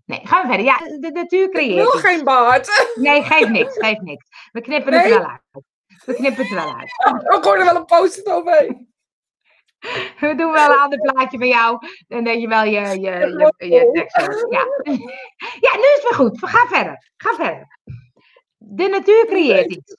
Nee, 0.05 0.21
gaan 0.25 0.43
we 0.43 0.49
verder. 0.49 0.67
Ja, 0.67 0.79
de 1.01 1.11
natuur 1.13 1.45
Ik 1.45 1.51
creëert 1.51 1.75
wil 1.85 1.95
iets. 1.95 2.01
geen 2.07 2.25
baard. 2.25 2.93
Nee, 2.95 3.23
geeft 3.23 3.49
niks, 3.51 3.75
geeft 3.79 4.01
niks. 4.01 4.27
We 4.53 4.61
knippen 4.61 4.93
het 4.93 5.03
er 5.03 5.09
Nee? 5.11 5.19
wel 5.19 5.29
uit. 5.29 5.65
We 6.05 6.15
knippen 6.15 6.43
het 6.43 6.51
er 6.57 6.65
wel 6.65 6.75
uit. 6.77 6.91
Ik 7.39 7.45
hoor 7.45 7.57
er 7.59 7.65
wel 7.65 7.77
een 7.77 7.85
post-it 7.85 8.27
overheen. 8.29 8.95
We 10.21 10.35
doen 10.35 10.53
wel 10.53 10.71
een 10.71 10.79
ander 10.79 10.99
plaatje 11.01 11.39
bij 11.39 11.49
jou. 11.49 11.79
Dan 12.09 12.25
denk 12.25 12.41
je 12.41 12.49
wel 12.49 12.65
je, 12.65 12.81
je, 12.81 13.01
je, 13.01 13.67
je 13.69 13.91
tekst. 13.93 14.47
Ja. 14.51 14.67
ja, 15.67 15.77
nu 15.77 15.83
is 15.83 16.01
het 16.01 16.03
weer 16.03 16.15
goed. 16.15 16.39
Ga 16.49 16.67
verder. 16.67 17.11
Ga 17.17 17.35
verder. 17.35 17.79
De 18.59 18.89
natuur 18.89 19.27
creëert 19.27 19.71
iets. 19.71 19.97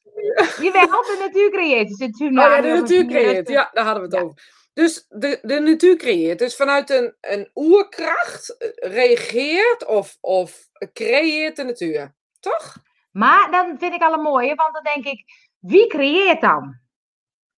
Jawel, 0.61 0.87
de 0.87 1.17
natuur 1.19 1.51
creëert 1.51 1.89
iets. 2.01 2.21
Oh 2.21 2.31
ja, 2.31 2.61
de 2.61 2.67
natuur 2.67 3.05
creëert. 3.05 3.47
Ja, 3.49 3.69
daar 3.73 3.85
hadden 3.85 4.03
we 4.03 4.09
het 4.09 4.17
Ja. 4.17 4.23
over. 4.23 4.55
Dus 4.73 5.05
de, 5.09 5.39
de 5.41 5.59
natuur 5.59 5.95
creëert. 5.95 6.39
Dus 6.39 6.55
vanuit 6.55 6.89
een, 6.89 7.15
een 7.21 7.49
oerkracht 7.55 8.57
eh, 8.57 8.69
reageert 8.91 9.85
of, 9.85 10.17
of 10.21 10.69
creëert 10.93 11.55
de 11.55 11.63
natuur. 11.63 12.15
Toch? 12.39 12.75
Maar 13.11 13.51
dan 13.51 13.75
vind 13.79 13.93
ik 13.93 14.01
al 14.01 14.13
een 14.13 14.21
mooie, 14.21 14.55
want 14.55 14.73
dan 14.73 14.83
denk 14.83 15.05
ik, 15.05 15.23
wie 15.59 15.87
creëert 15.87 16.41
dan? 16.41 16.79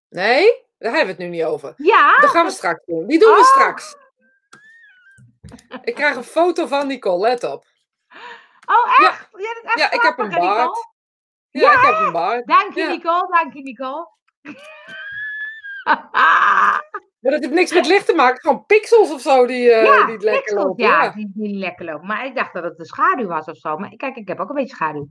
Nee, 0.10 0.68
daar 0.80 0.94
hebben 0.96 1.16
we 1.16 1.22
het 1.24 1.32
nu 1.32 1.38
niet 1.38 1.44
over. 1.46 1.74
Ja, 1.78 2.20
Dat 2.20 2.30
gaan 2.30 2.46
we 2.46 2.52
straks 2.52 2.86
doen. 2.86 3.08
Die 3.08 3.20
doen 3.20 3.32
we 3.34 3.40
Oh. 3.40 3.44
straks. 3.46 3.96
Ik 5.82 5.96
krijg 5.96 6.16
een 6.16 6.24
foto 6.24 6.68
van 6.68 6.88
Nicole, 6.88 7.20
let 7.20 7.44
op. 7.44 7.66
oh 8.66 8.90
echt? 9.08 9.30
Ja, 9.38 9.62
echt 9.64 9.80
Ja, 9.80 9.92
ik 9.92 10.02
heb 10.02 10.18
een 10.20 10.30
baard. 10.30 10.88
Ja, 11.50 11.72
ik 11.74 11.80
heb 11.82 12.00
een 12.00 12.12
baard. 12.12 12.48
Dank 12.48 12.74
je, 12.74 12.82
Ja. 12.82 12.88
Nicole. 12.90 13.28
Dank 13.32 13.54
je, 13.54 13.62
Nicole. 13.62 14.08
Maar 17.22 17.32
dat 17.32 17.42
heeft 17.42 17.54
niks 17.54 17.74
met 17.74 17.88
licht 17.88 18.06
te 18.06 18.14
maken. 18.16 18.40
Gewoon 18.42 18.66
pixels 18.66 19.12
of 19.12 19.22
zo 19.22 19.46
die, 19.46 19.72
eh, 19.72 19.86
ja, 19.86 20.04
die 20.06 20.14
het 20.14 20.24
lekker 20.24 20.42
pixels, 20.42 20.64
lopen. 20.64 20.84
ja, 20.86 21.04
Ja. 21.04 21.12
Die, 21.12 21.32
die 21.34 21.58
lekker 21.58 21.86
lopen. 21.86 22.08
Maar 22.08 22.26
ik 22.26 22.36
dacht 22.36 22.54
dat 22.54 22.64
het 22.64 22.78
de 22.78 22.86
schaduw 22.86 23.28
was 23.28 23.46
of 23.46 23.58
zo. 23.58 23.78
Maar 23.78 23.90
kijk, 23.96 24.16
ik 24.16 24.28
heb 24.28 24.40
ook 24.40 24.50
een 24.50 24.56
beetje 24.56 24.76
schaduw. 24.76 25.08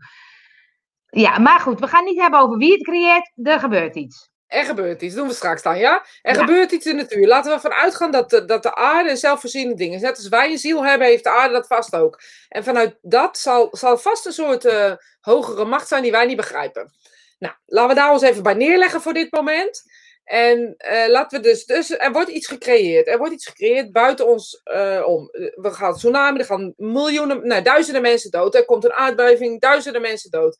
Ja, 1.07 1.38
maar 1.38 1.61
goed, 1.61 1.81
we 1.81 1.87
gaan 1.87 2.04
niet 2.04 2.20
hebben 2.20 2.40
over 2.40 2.57
wie 2.57 2.72
het 2.72 2.83
creëert. 2.83 3.31
Er 3.42 3.59
gebeurt 3.61 3.96
iets. 3.96 4.31
Er 4.48 4.64
gebeurt 4.64 5.02
iets, 5.02 5.14
doen 5.14 5.28
we 5.28 5.34
straks 5.34 5.62
dan, 5.62 5.78
ja? 5.78 6.04
Er 6.22 6.34
Ja. 6.34 6.40
gebeurt 6.40 6.70
iets 6.72 6.87
in 6.87 6.96
de 6.96 7.02
natuur. 7.02 7.26
Laten 7.26 7.50
we 7.50 7.56
ervan 7.56 7.72
uitgaan 7.72 8.11
dat 8.11 8.30
de, 8.30 8.44
dat 8.44 8.62
de 8.62 8.74
aarde 8.74 9.74
ding 9.74 9.94
is. 9.94 10.00
Net 10.00 10.16
als 10.16 10.28
wij 10.28 10.50
een 10.50 10.58
ziel 10.58 10.84
hebben, 10.84 11.06
heeft 11.06 11.24
de 11.24 11.30
aarde 11.30 11.54
dat 11.54 11.66
vast 11.66 11.94
ook. 11.94 12.20
En 12.48 12.64
vanuit 12.64 12.98
dat 13.02 13.38
zal, 13.38 13.68
zal 13.70 13.98
vast 13.98 14.26
een 14.26 14.32
soort 14.32 14.64
eh, 14.64 14.92
hogere 15.20 15.64
macht 15.64 15.88
zijn 15.88 16.02
die 16.02 16.12
wij 16.12 16.26
niet 16.26 16.37
begrijpen. 16.37 16.92
Nou, 17.38 17.54
laten 17.66 17.94
we 17.94 18.00
daar 18.00 18.12
ons 18.12 18.22
even 18.22 18.42
bij 18.42 18.54
neerleggen 18.54 19.00
voor 19.00 19.12
dit 19.12 19.32
moment. 19.32 19.82
En 20.24 20.74
eh, 20.76 21.08
laten 21.08 21.40
we 21.40 21.48
dus, 21.48 21.64
dus, 21.66 21.90
er 21.90 22.12
wordt 22.12 22.30
iets 22.30 22.46
gecreëerd. 22.46 23.06
Er 23.06 23.18
wordt 23.18 23.32
iets 23.32 23.46
gecreëerd 23.46 23.92
buiten 23.92 24.26
ons 24.26 24.61
eh, 24.64 25.02
om. 25.06 25.28
We 25.54 25.70
gaan 25.70 25.94
tsunami, 25.94 26.38
er 26.38 26.44
gaan 26.44 26.74
miljoenen, 26.76 27.46
nee, 27.46 27.62
duizenden 27.62 28.02
mensen 28.02 28.30
dood. 28.30 28.54
Er 28.54 28.64
komt 28.64 28.84
een 28.84 28.92
aardbeving, 28.92 29.61
duizenden 29.61 30.00
mensen 30.02 30.30
dood. 30.30 30.56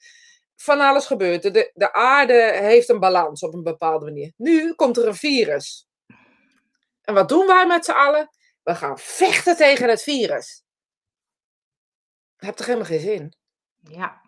Van 0.61 0.81
alles 0.81 1.07
gebeurt. 1.07 1.43
De, 1.43 1.71
de 1.75 1.93
aarde 1.93 2.53
heeft 2.53 2.89
een 2.89 3.01
balans 3.01 3.43
op 3.43 3.55
een 3.55 3.63
bepaalde 3.63 4.05
manier. 4.05 4.33
Nu 4.37 4.75
komt 4.75 4.97
er 4.97 5.07
een 5.07 5.15
virus. 5.15 5.87
En 7.03 7.15
wat 7.15 7.29
doen 7.29 7.47
wij 7.47 7.67
met 7.67 7.85
z'n 7.85 7.91
allen? 7.91 8.31
We 8.63 8.75
gaan 8.75 8.99
vechten 8.99 9.57
tegen 9.57 9.89
het 9.89 10.03
virus. 10.03 10.63
Hebt 12.37 12.57
toch 12.57 12.67
helemaal 12.67 12.89
geen 12.89 13.01
zin? 13.01 13.35
Ja. 13.83 14.21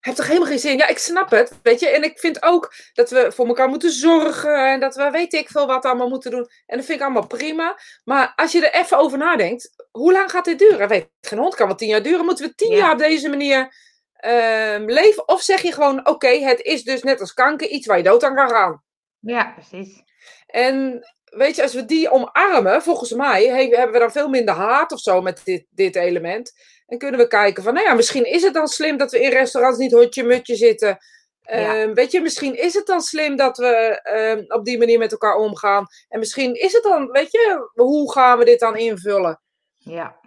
Heeft 0.00 0.16
toch 0.16 0.26
helemaal 0.26 0.48
geen 0.48 0.58
zin? 0.58 0.76
Ja, 0.76 0.86
ik 0.86 0.98
snap 0.98 1.30
het, 1.30 1.52
weet 1.62 1.80
je. 1.80 1.88
En 1.88 2.02
ik 2.02 2.18
vind 2.18 2.42
ook 2.42 2.74
dat 2.92 3.10
we 3.10 3.32
voor 3.32 3.46
elkaar 3.46 3.68
moeten 3.68 3.92
zorgen. 3.92 4.70
En 4.70 4.80
dat 4.80 4.94
we 4.94 5.10
weet 5.10 5.32
ik 5.32 5.48
veel 5.48 5.66
wat 5.66 5.84
allemaal 5.84 6.08
moeten 6.08 6.30
doen. 6.30 6.48
En 6.66 6.76
dat 6.76 6.86
vind 6.86 6.98
ik 6.98 7.04
allemaal 7.04 7.26
prima. 7.26 7.78
Maar 8.04 8.32
als 8.36 8.52
je 8.52 8.66
er 8.68 8.80
even 8.80 8.98
over 8.98 9.18
nadenkt. 9.18 9.84
Hoe 9.90 10.12
lang 10.12 10.30
gaat 10.30 10.44
dit 10.44 10.58
duren? 10.58 10.88
Weet, 10.88 11.08
geen 11.20 11.38
hond 11.38 11.54
kan 11.54 11.66
wel 11.66 11.76
tien 11.76 11.88
jaar 11.88 12.02
duren. 12.02 12.24
Moeten 12.24 12.46
we 12.46 12.54
tien 12.54 12.70
Ja. 12.70 12.76
jaar 12.76 12.92
op 12.92 12.98
deze 12.98 13.28
manier 13.28 13.74
ehm, 14.22 14.84
leven? 14.84 15.28
Of 15.28 15.40
zeg 15.42 15.62
je 15.62 15.72
gewoon, 15.72 16.08
oké, 16.08 16.28
het 16.28 16.60
is 16.60 16.82
dus 16.84 17.02
net 17.02 17.20
als 17.20 17.34
kanker 17.34 17.68
iets 17.68 17.86
waar 17.86 17.96
je 17.96 18.02
dood 18.02 18.24
aan 18.24 18.34
kan 18.34 18.48
gaan. 18.48 18.82
Ja, 19.20 19.52
precies. 19.54 20.02
En 20.46 21.06
weet 21.24 21.56
je, 21.56 21.62
als 21.62 21.74
we 21.74 21.84
die 21.84 22.10
omarmen, 22.10 22.82
volgens 22.82 23.12
mij 23.12 23.44
he- 23.46 23.76
hebben 23.76 23.92
we 23.92 23.98
dan 23.98 24.12
veel 24.12 24.28
minder 24.28 24.54
haat 24.54 24.92
of 24.92 25.00
zo 25.00 25.20
met 25.20 25.40
dit, 25.44 25.66
dit 25.70 25.96
element. 25.96 26.52
En 26.86 26.98
kunnen 26.98 27.20
we 27.20 27.26
kijken 27.26 27.62
van, 27.62 27.74
nou 27.74 27.86
ja, 27.86 27.94
misschien 27.94 28.24
is 28.24 28.42
het 28.42 28.54
dan 28.54 28.68
slim 28.68 28.96
dat 28.96 29.10
we 29.10 29.20
in 29.20 29.30
restaurants 29.30 29.78
niet 29.78 29.92
hotje-mutje 29.92 30.54
zitten. 30.54 30.98
Ja. 31.42 31.74
Ehm, 31.74 31.94
weet 31.94 32.12
je, 32.12 32.20
misschien 32.20 32.54
is 32.58 32.74
het 32.74 32.86
dan 32.86 33.00
slim 33.00 33.36
dat 33.36 33.56
we 33.56 34.00
ehm, 34.02 34.44
op 34.48 34.64
die 34.64 34.78
manier 34.78 34.98
met 34.98 35.12
elkaar 35.12 35.36
omgaan. 35.36 35.86
En 36.08 36.18
misschien 36.18 36.54
is 36.54 36.72
het 36.72 36.82
dan, 36.82 37.10
weet 37.10 37.30
je, 37.32 37.70
hoe 37.74 38.12
gaan 38.12 38.38
we 38.38 38.44
dit 38.44 38.60
dan 38.60 38.76
invullen? 38.76 39.40
Ja. 39.76 40.20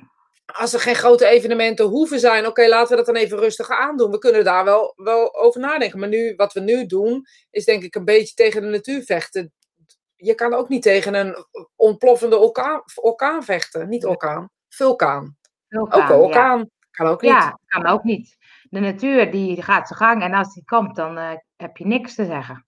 Als 0.45 0.73
er 0.73 0.79
geen 0.79 0.95
grote 0.95 1.25
evenementen 1.25 1.85
hoeven 1.85 2.19
zijn, 2.19 2.47
oké, 2.47 2.67
laten 2.67 2.89
we 2.89 2.95
dat 2.95 3.05
dan 3.05 3.23
even 3.23 3.37
rustig 3.37 3.69
aandoen. 3.69 4.11
We 4.11 4.17
kunnen 4.17 4.43
daar 4.43 4.63
wel, 4.63 4.93
wel 4.95 5.35
over 5.35 5.61
nadenken. 5.61 5.99
Maar 5.99 6.09
nu, 6.09 6.33
wat 6.35 6.53
we 6.53 6.59
nu 6.59 6.85
doen, 6.85 7.25
is 7.49 7.65
denk 7.65 7.83
ik 7.83 7.95
een 7.95 8.05
beetje 8.05 8.33
tegen 8.33 8.61
de 8.61 8.67
natuur 8.67 9.03
vechten. 9.03 9.53
Je 10.15 10.35
kan 10.35 10.53
ook 10.53 10.69
niet 10.69 10.81
tegen 10.81 11.13
een 11.13 11.45
ontploffende 11.75 12.37
orkaan, 12.37 12.81
orkaan 12.95 13.43
vechten. 13.43 13.89
Niet 13.89 14.05
orkaan, 14.05 14.49
vulkaan. 14.69 15.37
Vulkaan, 15.69 16.03
Ook 16.03 16.09
een 16.09 16.15
orkaan. 16.15 16.69
Kan 16.91 17.07
ook 17.07 17.21
niet. 17.21 17.31
Ja, 17.31 17.59
kan 17.65 17.85
ook 17.85 18.03
niet. 18.03 18.37
De 18.69 18.79
natuur 18.79 19.31
die 19.31 19.61
gaat 19.61 19.87
zijn 19.87 19.99
gang 19.99 20.23
en 20.23 20.33
als 20.33 20.53
die 20.53 20.63
komt, 20.65 20.95
dan 20.95 21.17
eh, 21.17 21.31
heb 21.55 21.77
je 21.77 21.85
niks 21.85 22.15
te 22.15 22.25
zeggen. 22.25 22.65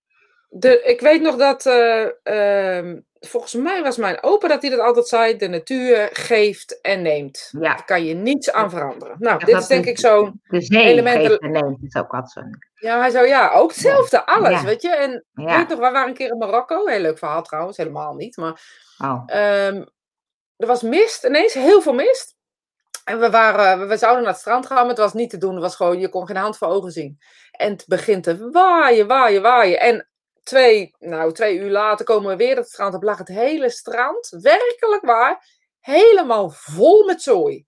De, 0.49 0.83
ik 0.83 0.99
weet 0.99 1.21
nog 1.21 1.35
dat, 1.35 1.65
eh, 1.65 2.09
ehm, 2.23 2.99
volgens 3.19 3.53
mij 3.53 3.83
was 3.83 3.97
mijn 3.97 4.23
opa 4.23 4.47
dat 4.47 4.61
hij 4.61 4.71
dat 4.71 4.79
altijd 4.79 5.07
zei, 5.07 5.37
de 5.37 5.47
natuur 5.47 6.09
geeft 6.13 6.81
en 6.81 7.01
neemt. 7.01 7.49
Ja, 7.51 7.59
Daar 7.59 7.85
kan 7.85 8.05
je 8.05 8.13
niets 8.13 8.51
aan 8.51 8.69
veranderen. 8.69 9.15
Nou, 9.19 9.39
Ja, 9.39 9.45
dit 9.45 9.55
is 9.57 9.67
denk 9.67 9.85
ik 9.85 9.99
zo'n, 9.99 10.41
de 10.47 10.61
zee 10.61 10.83
Elementen- 10.83 11.27
geeft 11.27 11.41
en 11.41 11.51
neemt 11.51 11.83
is 11.83 11.95
ook 11.95 12.11
wat 12.11 12.31
zo. 12.31 12.41
ja, 12.75 12.99
hij 12.99 13.09
zou, 13.09 13.27
ja, 13.27 13.51
ook 13.51 13.69
hetzelfde, 13.69 14.25
alles, 14.25 14.51
Ja. 14.51 14.63
weet 14.63 14.81
je. 14.81 14.89
En 14.95 15.25
Ja. 15.33 15.57
weet 15.57 15.67
nog, 15.67 15.79
wij 15.79 15.91
waren 15.91 16.07
een 16.07 16.13
keer 16.13 16.29
in 16.31 16.37
Marokko, 16.37 16.85
heel 16.85 16.99
leuk 16.99 17.17
verhaal 17.17 17.43
trouwens, 17.43 17.77
helemaal 17.77 18.13
niet, 18.15 18.37
maar 18.37 18.85
Oh, 19.03 19.23
Ehm, 19.25 19.83
er 20.57 20.67
was 20.67 20.81
mist, 20.81 21.23
ineens 21.23 21.53
heel 21.53 21.81
veel 21.81 21.93
mist. 21.93 22.35
En 23.03 23.19
we, 23.19 23.29
waren, 23.29 23.79
we- 23.79 23.85
we 23.85 23.97
zouden 23.97 24.23
naar 24.23 24.31
het 24.31 24.41
strand 24.41 24.65
gaan, 24.65 24.77
maar 24.77 24.87
het 24.87 24.97
was 24.97 25.13
niet 25.13 25.29
te 25.29 25.37
doen. 25.37 25.53
Het 25.53 25.61
was 25.61 25.75
gewoon, 25.75 25.99
je 25.99 26.09
kon 26.09 26.27
geen 26.27 26.35
hand 26.35 26.57
voor 26.57 26.67
ogen 26.67 26.91
zien. 26.91 27.17
En 27.51 27.71
het 27.71 27.83
begint 27.87 28.23
te 28.23 28.49
waaien, 28.49 29.07
waaien, 29.07 29.41
waaien. 29.41 29.79
En 29.79 30.07
twee, 30.47 30.95
nou, 30.99 31.33
twee 31.33 31.57
uur 31.57 31.69
later 31.69 32.05
komen 32.05 32.29
we 32.29 32.35
weer 32.35 32.55
het 32.55 32.69
strand 32.69 32.93
op. 32.93 33.03
Lag 33.03 33.17
het 33.17 33.27
hele 33.27 33.69
strand, 33.69 34.29
werkelijk 34.29 35.05
waar, 35.05 35.45
helemaal 35.79 36.49
vol 36.49 37.05
met 37.05 37.21
zooi. 37.21 37.65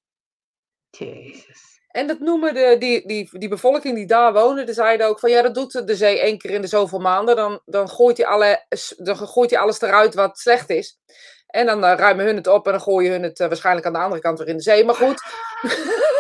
jezus. 0.90 1.68
En 1.88 2.08
dat 2.08 2.20
noemen 2.20 2.54
de, 2.54 2.76
die, 2.80 3.08
die, 3.08 3.40
die 3.40 3.50
bevolking 3.50 3.96
die 3.96 4.06
daar 4.06 4.34
woonde, 4.34 4.64
die 4.64 4.74
zeiden 4.74 5.08
ook 5.08 5.20
van 5.20 5.30
ja, 5.30 5.42
dat 5.42 5.54
doet 5.54 5.88
de 5.88 5.96
zee 5.96 6.20
één 6.20 6.38
keer 6.38 6.52
in 6.52 6.62
de 6.62 6.68
zoveel 6.68 7.00
maanden. 7.00 7.36
Dan, 7.36 7.62
dan, 7.66 7.90
gooit 7.90 8.18
hij 8.18 8.26
alle, 8.26 8.66
dan 8.98 9.18
gooit 9.18 9.50
hij 9.50 9.60
alles 9.60 9.82
eruit 9.82 10.14
wat 10.14 10.40
slecht 10.40 10.70
is. 10.70 11.00
En 11.48 11.66
dan 11.66 11.84
eh, 11.84 11.98
ruimen 11.98 12.26
hun 12.26 12.36
het 12.36 12.48
op 12.48 12.66
en 12.66 12.72
dan 12.72 12.82
gooien 12.82 13.12
hun 13.12 13.24
het 13.24 13.40
eh, 13.40 13.48
waarschijnlijk 13.48 13.86
aan 13.86 13.94
de 13.94 14.00
andere 14.00 14.22
kant 14.22 14.40
weer 14.40 14.48
in 14.48 14.58
de 14.58 14.64
zee. 14.64 14.86
Maar 14.86 14.96
goed, 14.96 15.22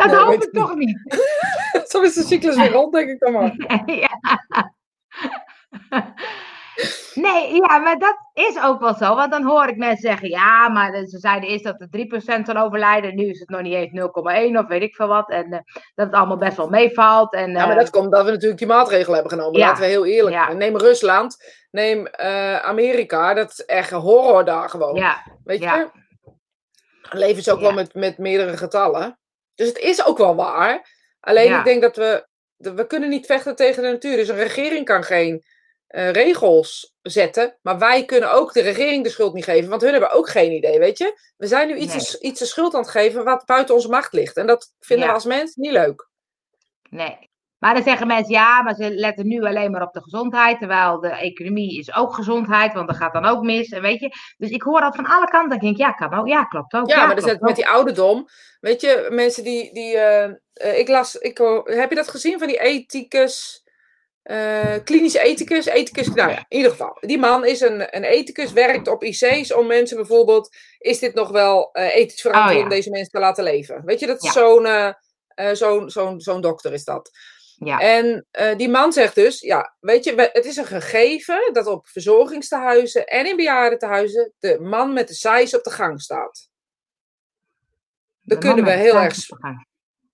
Dat 0.00 0.10
Nee, 0.10 0.16
hoop 0.16 0.28
weet 0.28 0.42
ik 0.42 0.48
ik 0.48 0.52
toch 0.52 0.74
niet. 0.74 0.98
Is 2.04 2.14
de 2.14 2.22
cyclus 2.22 2.56
weer 2.56 2.72
rond, 2.72 2.92
denk 2.92 3.08
ik 3.08 3.18
dan 3.18 3.32
maar. 3.32 3.54
ja. 3.86 4.18
Nee, 7.14 7.54
ja, 7.54 7.78
maar 7.78 7.98
dat 7.98 8.16
is 8.32 8.62
ook 8.62 8.80
wel 8.80 8.94
zo. 8.94 9.14
Want 9.14 9.30
dan 9.32 9.44
hoor 9.44 9.66
ik 9.68 9.76
mensen 9.76 10.08
zeggen, 10.08 10.28
ja, 10.28 10.68
maar 10.68 10.92
ze 11.06 11.18
zeiden 11.18 11.48
eerst 11.48 11.64
dat 11.64 11.80
er 11.80 11.88
3% 12.40 12.42
zal 12.42 12.56
overlijden. 12.56 13.14
Nu 13.14 13.24
is 13.30 13.40
het 13.40 13.48
nog 13.48 13.60
niet 13.62 13.74
eens 13.74 13.90
0,1 14.52 14.58
of 14.58 14.66
weet 14.66 14.82
ik 14.82 14.94
veel 14.94 15.06
wat. 15.06 15.30
En 15.30 15.44
eh, 15.52 15.60
dat 15.94 16.06
het 16.06 16.14
allemaal 16.14 16.36
best 16.36 16.56
wel 16.56 16.68
meevalt. 16.68 17.34
En, 17.34 17.50
Ja, 17.50 17.66
maar 17.66 17.70
eh, 17.76 17.76
dat 17.80 17.90
komt 17.90 18.12
dat 18.12 18.24
we 18.24 18.30
natuurlijk 18.30 18.58
die 18.58 18.68
maatregelen 18.68 19.14
hebben 19.14 19.38
genomen. 19.38 19.58
Ja. 19.60 19.66
Laten 19.66 19.82
we 19.82 19.88
heel 19.88 20.06
eerlijk 20.06 20.36
Ja. 20.36 20.44
zijn. 20.44 20.58
Neem 20.58 20.76
Rusland, 20.76 21.36
neem 21.70 22.06
eh, 22.06 22.56
Amerika. 22.58 23.34
Dat 23.34 23.50
is 23.50 23.64
echt 23.64 23.90
een 23.90 24.00
horror 24.00 24.44
daar 24.44 24.68
gewoon. 24.68 24.94
ja, 24.94 25.22
Weet 25.44 25.60
je? 25.62 25.88
Leven 27.10 27.42
ze 27.42 27.52
ook 27.52 27.60
wel 27.60 27.72
met, 27.72 27.94
met 27.94 28.18
meerdere 28.18 28.56
getallen. 28.56 29.18
Dus 29.54 29.68
het 29.68 29.78
is 29.78 30.06
ook 30.06 30.18
wel 30.18 30.34
waar. 30.34 30.98
Alleen 31.20 31.48
Ja. 31.48 31.58
ik 31.58 31.64
denk 31.64 31.82
dat 31.82 31.96
we... 31.96 32.28
We 32.56 32.86
kunnen 32.86 33.08
niet 33.08 33.26
vechten 33.26 33.56
tegen 33.56 33.82
de 33.82 33.88
natuur. 33.88 34.16
Dus 34.16 34.28
een 34.28 34.36
regering 34.36 34.84
kan 34.84 35.02
geen 35.04 35.44
eh, 35.86 36.10
regels 36.10 36.94
zetten. 37.02 37.58
Maar 37.62 37.78
wij 37.78 38.04
kunnen 38.04 38.32
ook 38.32 38.52
de 38.52 38.60
regering 38.60 39.04
de 39.04 39.10
schuld 39.10 39.34
niet 39.34 39.44
geven. 39.44 39.70
Want 39.70 39.82
hun 39.82 39.90
hebben 39.92 40.10
ook 40.10 40.28
geen 40.28 40.52
idee, 40.52 40.78
weet 40.78 40.98
je? 40.98 41.20
We 41.36 41.46
zijn 41.46 41.68
nu 41.68 41.76
iets, 41.76 42.18
iets 42.18 42.38
de 42.38 42.46
schuld 42.46 42.74
aan 42.74 42.80
het 42.80 42.90
geven 42.90 43.24
wat 43.24 43.44
buiten 43.46 43.74
onze 43.74 43.88
macht 43.88 44.12
ligt. 44.12 44.36
En 44.36 44.46
dat 44.46 44.72
vinden 44.80 45.04
Ja. 45.06 45.10
we 45.12 45.18
als 45.18 45.26
mens 45.28 45.54
niet 45.54 45.70
leuk. 45.72 46.08
nee. 46.90 47.29
Maar 47.60 47.74
dan 47.74 47.82
zeggen 47.82 48.06
mensen, 48.06 48.32
ja, 48.34 48.62
maar 48.62 48.74
ze 48.74 48.90
letten 48.90 49.26
nu 49.26 49.44
alleen 49.44 49.70
maar 49.70 49.82
op 49.82 49.92
de 49.92 50.02
gezondheid. 50.02 50.58
Terwijl 50.58 51.00
de 51.00 51.08
economie 51.08 51.78
is 51.78 51.94
ook 51.94 52.14
gezondheid, 52.14 52.72
want 52.72 52.88
dat 52.88 52.96
gaat 52.96 53.12
dan 53.12 53.24
ook 53.24 53.42
mis. 53.42 53.68
En 53.68 53.82
weet 53.82 54.00
je, 54.00 54.10
dus 54.36 54.50
ik 54.50 54.62
hoor 54.62 54.80
dat 54.80 54.94
van 54.96 55.06
alle 55.06 55.28
kanten. 55.28 55.48
Dan 55.50 55.58
denk 55.58 55.72
ik, 55.72 55.78
ja, 55.78 55.92
kan 55.92 56.14
ook. 56.14 56.28
Ja, 56.28 56.44
klopt 56.44 56.74
ook. 56.74 56.88
Ja, 56.88 56.96
maar 57.06 57.14
dat 57.14 57.24
klopt 57.24 57.26
is 57.26 57.32
net 57.32 57.40
met 57.40 57.56
die 57.56 57.68
ouderdom. 57.68 58.26
Weet 58.60 58.80
je, 58.80 59.06
mensen 59.10 59.44
die. 59.44 59.72
die 59.72 59.96
eh, 59.96 60.24
eh, 60.52 60.78
ik 60.78 60.88
las. 60.88 61.14
Ik, 61.14 61.38
heb 61.64 61.88
je 61.88 61.94
dat 61.94 62.08
gezien 62.08 62.38
van 62.38 62.48
die 62.48 62.60
ethicus? 62.60 63.64
eh, 64.22 64.74
klinische 64.84 65.20
ethicus? 65.20 65.66
Ethicus, 65.66 66.08
nou 66.08 66.30
ja, 66.30 66.38
in 66.48 66.56
ieder 66.56 66.70
geval. 66.70 66.96
Die 67.00 67.18
man 67.18 67.46
is 67.46 67.60
een, 67.60 67.96
een 67.96 68.04
ethicus, 68.04 68.52
werkt 68.52 68.88
op 68.88 69.02
IC's 69.04 69.52
om 69.54 69.66
mensen 69.66 69.96
bijvoorbeeld. 69.96 70.56
Is 70.78 70.98
dit 70.98 71.14
nog 71.14 71.30
wel 71.30 71.70
ethisch 71.72 72.20
verantwoord 72.20 72.52
Oh, 72.52 72.58
ja. 72.58 72.62
om 72.64 72.68
deze 72.68 72.90
mensen 72.90 73.10
te 73.10 73.18
laten 73.18 73.44
leven? 73.44 73.82
Weet 73.84 74.00
je, 74.00 74.06
dat 74.06 74.22
is 74.22 74.32
Ja. 74.32 74.40
zo'n. 74.40 74.94
zo'n 75.56 75.90
zo'n 75.90 76.20
zo'n 76.20 76.40
dokter 76.40 76.72
is 76.72 76.84
dat. 76.84 77.10
Ja, 77.64 77.78
En 77.78 78.26
eh, 78.30 78.56
die 78.56 78.68
man 78.68 78.92
zegt 78.92 79.14
dus, 79.14 79.40
ja, 79.40 79.76
weet 79.80 80.04
je, 80.04 80.30
het 80.32 80.44
is 80.44 80.56
een 80.56 80.66
gegeven 80.66 81.50
dat 81.52 81.66
op 81.66 81.88
verzorgingstehuizen 81.88 83.06
en 83.06 83.26
in 83.26 83.36
bejaardentehuizen 83.36 84.32
de 84.38 84.60
man 84.60 84.92
met 84.92 85.08
de 85.08 85.14
sais 85.14 85.54
op 85.54 85.62
de 85.62 85.70
gang 85.70 86.00
staat. 86.00 86.48
de 88.20 88.38
kunnen 88.38 88.64
we 88.64 88.70
heel 88.70 88.96
erg 88.96 89.16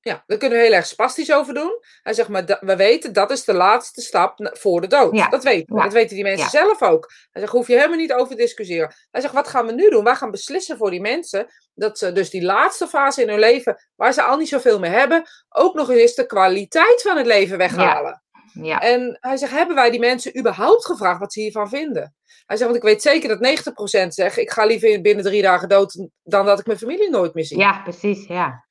Ja, 0.06 0.22
daar 0.26 0.38
kunnen 0.38 0.58
we 0.58 0.64
heel 0.64 0.72
erg 0.72 0.86
spastisch 0.86 1.32
over 1.32 1.54
doen. 1.54 1.78
Hij 2.02 2.12
zegt, 2.14 2.28
maar 2.28 2.58
we 2.60 2.76
weten 2.76 3.12
dat 3.12 3.30
is 3.30 3.44
de 3.44 3.54
laatste 3.54 4.00
stap 4.00 4.50
voor 4.52 4.80
de 4.80 4.86
dood. 4.86 5.14
Ja, 5.16 5.28
Dat 5.28 5.42
weten 5.44 5.74
we. 5.74 5.78
ja, 5.78 5.84
Dat 5.84 5.92
weten 5.92 6.14
die 6.14 6.24
mensen 6.24 6.44
ja. 6.44 6.50
zelf 6.50 6.82
ook. 6.82 7.10
Hij 7.30 7.40
zegt, 7.42 7.52
hoef 7.52 7.66
je 7.66 7.74
helemaal 7.74 7.96
niet 7.96 8.12
over 8.12 8.28
te 8.36 8.42
discussiëren. 8.42 8.94
Hij 9.10 9.20
zegt, 9.20 9.34
wat 9.34 9.48
gaan 9.48 9.66
we 9.66 9.72
nu 9.72 9.90
doen? 9.90 10.04
Wij 10.04 10.14
gaan 10.14 10.30
beslissen 10.30 10.76
voor 10.76 10.90
die 10.90 11.00
mensen 11.00 11.46
dat 11.74 11.98
ze 11.98 12.12
dus 12.12 12.30
die 12.30 12.42
laatste 12.42 12.86
fase 12.86 13.22
in 13.22 13.28
hun 13.28 13.38
leven, 13.38 13.76
waar 13.94 14.12
ze 14.12 14.22
al 14.22 14.36
niet 14.36 14.48
zoveel 14.48 14.78
meer 14.78 14.90
hebben, 14.90 15.22
ook 15.48 15.74
nog 15.74 15.90
eens 15.90 16.14
de 16.14 16.26
kwaliteit 16.26 17.02
van 17.02 17.16
het 17.16 17.26
leven 17.26 17.58
weghalen. 17.58 18.22
Ja, 18.62 18.80
En 18.80 19.16
hij 19.20 19.36
zegt, 19.36 19.52
hebben 19.52 19.74
wij 19.76 19.90
die 19.90 20.00
mensen 20.00 20.38
überhaupt 20.38 20.86
gevraagd 20.86 21.20
wat 21.20 21.32
ze 21.32 21.40
hiervan 21.40 21.68
vinden? 21.68 22.14
Hij 22.46 22.56
zegt, 22.56 22.70
want 22.70 22.82
ik 22.82 22.88
weet 22.88 23.02
zeker 23.02 23.28
dat 23.28 24.04
90% 24.04 24.06
zegt, 24.08 24.36
ik 24.36 24.50
ga 24.50 24.64
liever 24.64 25.00
binnen 25.00 25.24
drie 25.24 25.42
dagen 25.42 25.68
dood 25.68 26.08
dan 26.22 26.46
dat 26.46 26.58
ik 26.58 26.66
mijn 26.66 26.78
familie 26.78 27.10
nooit 27.10 27.34
meer 27.34 27.44
zie. 27.44 27.58
ja, 27.58 27.80
precies, 27.82 28.26
ja. 28.26 28.64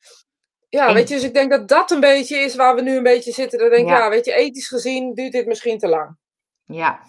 Ja, 0.76 0.88
En- 0.88 0.94
weet 0.94 1.08
je, 1.10 1.16
dus 1.16 1.24
ik 1.24 1.34
denk 1.34 1.50
dat 1.52 1.68
dat 1.68 1.92
een 1.92 2.00
beetje 2.00 2.38
is 2.38 2.56
waar 2.56 2.76
we 2.76 2.82
nu 2.82 2.96
een 2.98 3.04
beetje 3.04 3.32
zitten. 3.32 3.60
Dan 3.60 3.70
denk 3.70 3.82
ik, 3.82 3.88
Ja. 3.90 3.98
ja. 4.04 4.10
weet 4.10 4.26
je, 4.26 4.34
ethisch 4.34 4.68
gezien 4.68 5.14
duurt 5.14 5.32
dit 5.32 5.46
misschien 5.46 5.78
te 5.78 5.88
lang. 5.88 6.18
Ja. 6.64 7.00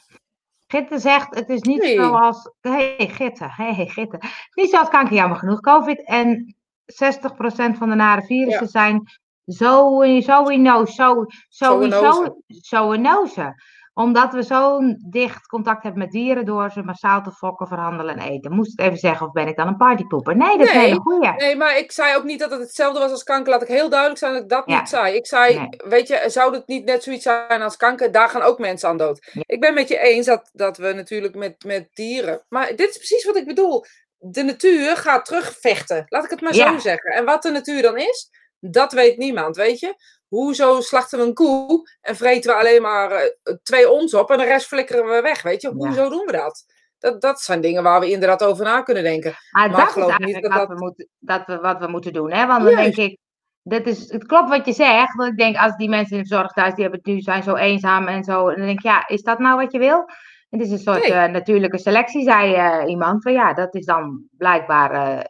Gitte 0.67 0.99
zegt, 0.99 1.35
het 1.35 1.49
is 1.49 1.61
niet 1.61 1.85
zoals... 1.85 2.51
Hé, 2.61 2.95
hey, 2.97 3.09
Gitte. 3.09 3.45
Hey, 3.51 3.75
hey, 3.75 3.87
Gitte. 3.87 4.19
Niet 4.55 4.71
zoals 4.71 4.89
kanker, 4.89 5.15
jammer 5.15 5.39
genoeg. 5.39 5.61
Covid 5.61 6.05
en 6.05 6.57
60% 6.87 7.77
van 7.79 7.89
de 7.89 7.95
nare 7.95 8.23
virussen 8.23 8.63
Ja. 8.65 8.71
zijn 8.71 9.03
zo, 9.47 10.03
zo, 10.23 10.45
zo, 10.87 11.25
sowieso, 11.49 12.37
zoonosen. 12.47 13.55
Omdat 13.99 14.33
we 14.33 14.43
zo'n 14.43 15.03
dicht 15.11 15.47
contact 15.47 15.83
hebben 15.83 16.03
met 16.03 16.11
dieren 16.11 16.45
door 16.45 16.71
ze 16.71 16.83
massaal 16.83 17.23
te 17.23 17.31
fokken, 17.31 17.67
verhandelen 17.67 18.17
en 18.19 18.29
eten. 18.29 18.53
Moest 18.53 18.73
ik 18.73 18.81
even 18.87 18.99
zeggen, 18.99 19.27
of 19.27 19.33
ben 19.33 19.47
ik 19.49 19.57
dan 19.57 19.67
een 19.67 19.77
partypoeper? 19.77 20.37
Nee, 20.37 20.59
dat 20.59 20.67
is 20.67 20.75
een 20.75 20.81
hele 20.81 21.01
goeie. 21.01 21.33
Nee, 21.33 21.57
maar 21.57 21.79
ik 21.79 21.93
zei 21.93 22.17
ook 22.17 22.25
niet 22.25 22.39
dat 22.39 22.51
het 22.51 22.61
hetzelfde 22.61 22.99
was 23.01 23.11
als 23.11 23.23
kanker. 23.23 23.53
Laat 23.53 23.63
ik 23.63 23.69
heel 23.69 23.89
duidelijk 23.89 24.19
zijn 24.19 24.33
dat 24.33 24.43
ik 24.43 24.49
dat 24.49 24.63
Ja. 24.67 24.79
niet 24.79 24.89
zei. 24.89 25.15
Ik 25.15 25.27
zei, 25.27 25.59
Nee. 25.59 25.69
weet 25.89 26.09
je, 26.09 26.25
zou 26.27 26.55
het 26.55 26.67
niet 26.67 26.85
net 26.85 27.03
zoiets 27.03 27.23
zijn 27.23 27.63
als 27.63 27.77
kanker? 27.77 28.13
Daar 28.13 28.29
gaan 28.29 28.43
ook 28.43 28.59
mensen 28.59 28.89
aan 28.89 28.97
dood. 28.97 29.31
Ja. 29.33 29.43
Ik 29.47 29.61
ben 29.61 29.75
met 29.75 29.89
je 29.89 29.99
eens 29.99 30.27
dat, 30.27 30.51
dat 30.53 30.77
we 30.77 30.93
natuurlijk 30.93 31.35
met, 31.35 31.65
met 31.65 31.89
dieren... 31.95 32.45
Maar 32.49 32.67
dit 32.77 32.89
is 32.89 32.97
precies 32.97 33.25
wat 33.25 33.37
ik 33.37 33.47
bedoel. 33.47 33.85
De 34.19 34.43
natuur 34.43 34.97
gaat 34.97 35.25
terugvechten. 35.25 36.05
Laat 36.09 36.25
ik 36.25 36.31
het 36.31 36.41
maar 36.41 36.55
Ja. 36.55 36.73
zo 36.73 36.79
zeggen. 36.79 37.11
En 37.11 37.25
wat 37.25 37.43
de 37.43 37.51
natuur 37.51 37.83
dan 37.83 37.97
is, 37.97 38.31
dat 38.61 38.93
weet 38.93 39.17
niemand, 39.17 39.57
weet 39.57 39.79
je. 39.81 39.95
Hoezo 40.37 40.81
slachten 40.81 41.19
we 41.19 41.25
een 41.25 41.35
koe 41.35 41.89
en 42.01 42.17
vreten 42.17 42.53
we 42.53 42.59
alleen 42.59 42.83
maar 42.83 43.11
eh, 43.11 43.55
twee 43.63 43.91
ons 43.91 44.15
op 44.15 44.31
en 44.31 44.39
de 44.39 44.45
rest 44.45 44.67
flikkeren 44.67 45.05
we 45.05 45.21
weg, 45.21 45.43
weet 45.43 45.63
je? 45.63 45.69
Hoezo 45.69 46.09
doen 46.09 46.27
we 46.27 46.33
dat? 46.33 46.65
dat? 46.99 47.21
Dat 47.21 47.41
zijn 47.41 47.61
dingen 47.61 47.83
waar 47.83 48.01
we 48.01 48.11
inderdaad 48.11 48.45
over 48.45 48.65
na 48.65 48.83
kunnen 48.83 49.03
denken. 49.03 49.35
Maar, 49.51 49.71
Maar 49.71 49.93
dat 49.95 50.09
is 50.21 50.27
niet 50.27 50.43
dat 50.43 50.69
We 50.69 50.75
moeten, 50.75 51.09
dat 51.19 51.47
we, 51.47 51.57
wat 51.57 51.79
we 51.79 51.87
moeten 51.87 52.13
doen. 52.13 52.33
Hè? 52.33 52.47
Want 52.47 52.63
dan 52.63 52.73
Juist. 52.73 52.97
denk 52.97 53.11
ik, 53.11 53.19
dat 53.63 53.87
is, 53.87 54.11
het 54.11 54.27
klopt 54.27 54.49
wat 54.49 54.67
je 54.67 54.73
zegt. 54.73 55.15
Want 55.15 55.31
ik 55.31 55.39
denk, 55.39 55.57
als 55.57 55.77
die 55.77 55.89
mensen 55.89 56.17
in 56.17 56.23
het 56.23 56.29
zorgthuis, 56.31 56.75
die 56.75 56.83
hebben 56.83 57.01
het 57.05 57.09
nu, 57.15 57.21
zijn 57.21 57.43
zo 57.43 57.55
eenzaam 57.55 58.07
en 58.07 58.25
zo. 58.25 58.49
En 58.49 58.57
dan 58.57 58.67
denk 58.67 58.79
ik, 58.79 58.85
ja, 58.85 59.09
is 59.09 59.23
dat 59.23 59.39
nou 59.39 59.57
wat 59.57 59.73
je 59.73 59.79
wil? 59.79 60.05
Het 60.51 60.61
is 60.61 60.71
een 60.71 60.79
soort 60.79 61.03
Nee. 61.03 61.13
eh, 61.13 61.31
natuurlijke 61.31 61.79
selectie, 61.79 62.23
zei 62.23 62.55
eh, 62.55 62.89
iemand. 62.89 63.23
Van 63.23 63.33
ja, 63.33 63.55
dat 63.55 63.75
is 63.75 63.85
dan 63.85 64.25
blijkbaar, 64.37 65.27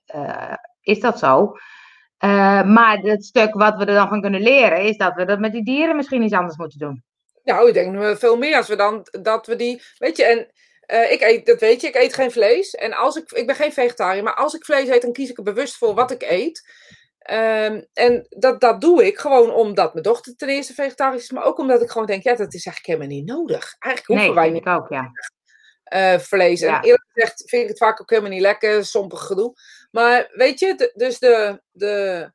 is 0.80 1.00
dat 1.00 1.18
zo. 1.18 1.52
Eh, 2.18 2.62
maar 2.62 2.98
het 2.98 3.24
stuk 3.24 3.54
wat 3.54 3.76
we 3.76 3.84
er 3.84 3.94
dan 3.94 4.08
van 4.08 4.20
kunnen 4.20 4.40
leren, 4.40 4.82
is 4.82 4.96
dat 4.96 5.14
we 5.14 5.24
dat 5.24 5.38
met 5.38 5.52
die 5.52 5.64
dieren 5.64 5.96
misschien 5.96 6.22
iets 6.22 6.34
anders 6.34 6.56
moeten 6.56 6.78
doen. 6.78 7.04
Nou, 7.44 7.68
ik 7.68 7.74
denk 7.74 8.18
veel 8.18 8.36
meer 8.36 8.56
als 8.56 8.68
we 8.68 8.76
dan 8.76 9.06
dat 9.22 9.46
we 9.46 9.56
die. 9.56 9.82
Weet 9.98 10.16
je, 10.16 10.24
en 10.24 10.50
eh, 10.80 11.12
ik 11.12 11.20
eet, 11.20 11.46
dat 11.46 11.60
weet 11.60 11.80
je, 11.80 11.86
ik 11.86 11.94
eet 11.94 12.14
geen 12.14 12.30
vlees. 12.30 12.74
En 12.74 12.92
als 12.92 13.16
ik, 13.16 13.30
ik 13.30 13.46
ben 13.46 13.56
geen 13.56 13.72
vegetariër, 13.72 14.22
maar 14.22 14.34
als 14.34 14.54
ik 14.54 14.64
vlees 14.64 14.88
eet, 14.88 15.02
dan 15.02 15.12
kies 15.12 15.30
ik 15.30 15.36
er 15.36 15.42
bewust 15.42 15.76
voor 15.76 15.94
wat 15.94 16.10
ik 16.10 16.22
eet. 16.22 16.62
Ehm, 17.18 17.82
en 17.92 18.26
dat, 18.28 18.60
dat 18.60 18.80
doe 18.80 19.06
ik 19.06 19.18
gewoon 19.18 19.50
omdat 19.52 19.92
mijn 19.92 20.04
dochter 20.04 20.36
ten 20.36 20.48
eerste 20.48 20.74
vegetarisch 20.74 21.22
is, 21.22 21.30
maar 21.30 21.44
ook 21.44 21.58
omdat 21.58 21.82
ik 21.82 21.90
gewoon 21.90 22.06
denk, 22.06 22.22
ja, 22.22 22.34
dat 22.34 22.54
is 22.54 22.66
eigenlijk 22.66 22.86
helemaal 22.86 23.18
niet 23.18 23.36
nodig. 23.36 23.76
Eigenlijk 23.78 24.06
hoeven 24.06 24.26
Nee, 24.26 24.34
wij 24.34 24.50
niet 24.50 24.66
ik 24.66 24.72
ook, 24.72 24.88
ja. 24.88 25.10
eh, 25.84 26.18
vlees. 26.18 26.60
Ja. 26.60 26.76
En 26.76 26.84
eerlijk 26.84 27.06
gezegd 27.12 27.42
vind 27.46 27.62
ik 27.62 27.68
het 27.68 27.78
vaak 27.78 28.00
ook 28.00 28.10
helemaal 28.10 28.30
niet 28.30 28.40
lekker, 28.40 28.84
sompig 28.84 29.20
gedoe. 29.20 29.54
Maar 29.97 30.30
weet 30.32 30.59
je, 30.59 30.74
de- 30.74 30.92
dus 30.94 31.18
de. 31.18 31.61
de 31.72 32.30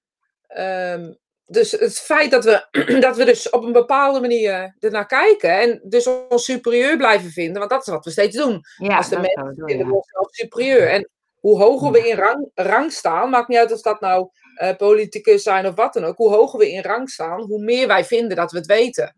ehm, 0.47 1.13
dus 1.45 1.71
het 1.71 1.99
feit 1.99 2.31
dat 2.31 2.43
we, 2.43 2.67
dat 3.07 3.15
we 3.17 3.25
dus 3.25 3.49
op 3.49 3.63
een 3.63 3.71
bepaalde 3.71 4.19
manier 4.21 4.75
ernaar 4.79 5.05
kijken 5.05 5.49
en 5.59 5.81
dus 5.83 6.07
ons 6.29 6.45
superieur 6.45 6.97
blijven 6.97 7.29
vinden, 7.29 7.57
want 7.57 7.69
dat 7.69 7.81
is 7.81 7.87
wat 7.93 8.05
we 8.05 8.11
steeds 8.11 8.37
doen. 8.37 8.61
Ja, 8.77 8.97
Als 8.97 9.09
de 9.09 9.19
mensen 9.19 9.55
doen, 9.55 9.67
vinden 9.67 9.87
ja. 9.87 9.93
onszelf 9.93 10.27
superieur. 10.31 10.89
En 10.89 11.09
hoe 11.39 11.57
hoger 11.57 11.91
we 11.91 12.07
in 12.09 12.15
rang, 12.17 12.49
rang 12.53 12.91
staan, 12.91 13.29
maakt 13.29 13.47
niet 13.47 13.57
uit 13.57 13.71
of 13.71 13.81
dat 13.81 14.01
nou 14.01 14.29
eh, 14.55 14.75
politicus 14.75 15.43
zijn 15.43 15.65
of 15.67 15.75
wat 15.75 15.93
dan 15.93 16.03
ook, 16.03 16.17
hoe 16.17 16.29
hoger 16.33 16.59
we 16.59 16.71
in 16.71 16.81
rang 16.81 17.09
staan, 17.09 17.41
hoe 17.41 17.63
meer 17.63 17.87
wij 17.87 18.05
vinden 18.05 18.35
dat 18.37 18.51
we 18.51 18.57
het 18.57 18.67
weten. 18.67 19.15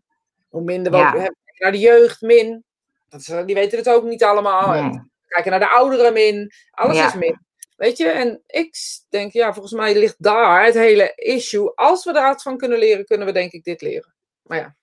Hoe 0.48 0.62
minder 0.62 0.92
we 0.92 0.98
Ja. 0.98 1.10
hebben. 1.12 1.36
Naar 1.58 1.72
de 1.72 1.78
jeugd, 1.78 2.20
min. 2.20 2.64
Dat 3.08 3.20
is, 3.20 3.26
die 3.46 3.54
weten 3.54 3.78
het 3.78 3.88
ook 3.88 4.04
niet 4.04 4.24
allemaal. 4.24 4.70
Nee. 4.70 4.80
En 4.82 5.10
kijken 5.26 5.50
naar 5.50 5.60
de 5.60 5.68
ouderen, 5.70 6.12
min. 6.12 6.50
Alles 6.70 6.96
Ja. 6.96 7.06
is 7.06 7.14
min. 7.14 7.43
Weet 7.76 7.96
je, 7.96 8.08
en 8.08 8.42
ik 8.46 8.76
denk, 9.08 9.32
ja, 9.32 9.52
volgens 9.52 9.74
mij 9.74 9.98
ligt 9.98 10.16
daar 10.18 10.64
het 10.64 10.74
hele 10.74 11.12
issue. 11.14 11.74
Als 11.74 12.04
we 12.04 12.12
daar 12.12 12.28
wat 12.28 12.42
van 12.42 12.56
kunnen 12.56 12.78
leren, 12.78 13.04
kunnen 13.04 13.26
we 13.26 13.32
denk 13.32 13.52
ik 13.52 13.64
dit 13.64 13.82
leren. 13.82 14.14
Maar 14.42 14.58
ja, 14.58 14.76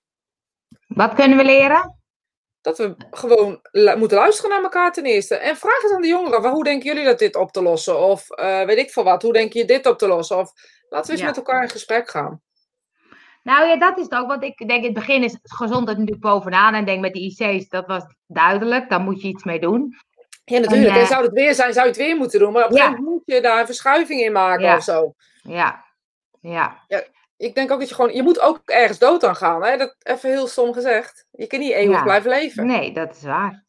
Wat 0.86 1.14
kunnen 1.14 1.36
we 1.38 1.44
leren? 1.44 1.96
dat 2.60 2.78
we 2.78 2.94
gewoon 3.10 3.60
moeten 3.98 4.16
luisteren 4.18 4.50
naar 4.50 4.62
elkaar 4.62 4.92
ten 4.92 5.04
eerste. 5.04 5.34
En 5.36 5.56
vraag 5.56 5.82
eens 5.82 5.92
aan 5.92 6.00
de 6.02 6.08
jongeren, 6.08 6.50
hoe 6.50 6.64
denken 6.64 6.88
jullie 6.88 7.04
dat 7.04 7.18
dit 7.18 7.36
op 7.36 7.52
te 7.52 7.62
lossen? 7.62 7.98
Of 8.00 8.30
eh, 8.30 8.64
weet 8.64 8.78
ik 8.78 8.90
veel 8.90 9.04
wat, 9.04 9.22
hoe 9.22 9.32
denk 9.32 9.52
je 9.52 9.64
dit 9.64 9.86
op 9.86 9.98
te 9.98 10.06
lossen? 10.06 10.38
Of 10.38 10.52
laten 10.88 11.06
we 11.06 11.12
eens 11.12 11.20
Ja. 11.20 11.26
met 11.26 11.36
elkaar 11.36 11.62
in 11.62 11.68
gesprek 11.70 12.10
gaan. 12.10 12.42
Nou 13.42 13.66
ja, 13.66 13.76
dat 13.76 13.98
is 13.98 14.04
het 14.04 14.14
ook. 14.14 14.26
Want 14.26 14.42
ik 14.42 14.58
denk 14.58 14.70
in 14.70 14.84
het 14.84 14.92
begin 14.94 15.22
is 15.22 15.38
gezondheid 15.42 15.98
natuurlijk 15.98 16.26
bovenaan. 16.26 16.74
En 16.74 16.84
denk 16.84 17.00
met 17.00 17.12
de 17.12 17.20
IC's, 17.20 17.68
dat 17.68 17.86
was 17.86 18.04
duidelijk. 18.26 18.88
Daar 18.90 19.00
moet 19.00 19.22
je 19.22 19.28
iets 19.28 19.44
mee 19.44 19.60
doen. 19.60 19.96
Ja, 20.44 20.58
natuurlijk. 20.58 20.94
En, 20.94 21.00
En, 21.00 21.06
zou 21.06 21.22
het 21.24 21.32
weer 21.32 21.54
zijn, 21.54 21.72
zou 21.72 21.84
je 21.86 21.92
het 21.92 22.00
weer 22.00 22.16
moeten 22.16 22.38
doen. 22.38 22.52
Maar 22.52 22.64
op 22.64 22.70
een 22.70 22.76
Ja. 22.76 22.82
gegeven 22.82 23.04
moment 23.04 23.26
moet 23.26 23.36
je 23.36 23.42
daar 23.42 23.60
een 23.60 23.66
verschuiving 23.66 24.20
in 24.20 24.32
maken 24.32 24.64
Ja. 24.64 24.76
of 24.76 24.82
zo. 24.82 25.14
Ja, 25.42 25.84
ja. 26.40 26.76
Ik 27.36 27.54
denk 27.54 27.70
ook 27.70 27.78
dat 27.78 27.88
je 27.88 27.94
gewoon, 27.94 28.14
je 28.14 28.22
moet 28.22 28.40
ook 28.40 28.60
ergens 28.64 28.98
dood 28.98 29.24
aan 29.24 29.36
gaan. 29.36 29.64
Hè? 29.64 29.76
Dat 29.76 29.96
even 30.02 30.30
heel 30.30 30.46
stom 30.46 30.72
gezegd. 30.72 31.26
Je 31.30 31.46
kan 31.46 31.58
niet 31.58 31.72
eeuwig 31.72 31.96
Ja. 31.96 32.02
blijven 32.02 32.30
leven. 32.30 32.66
Nee, 32.66 32.92
dat 32.92 33.16
is 33.16 33.22
waar. 33.22 33.64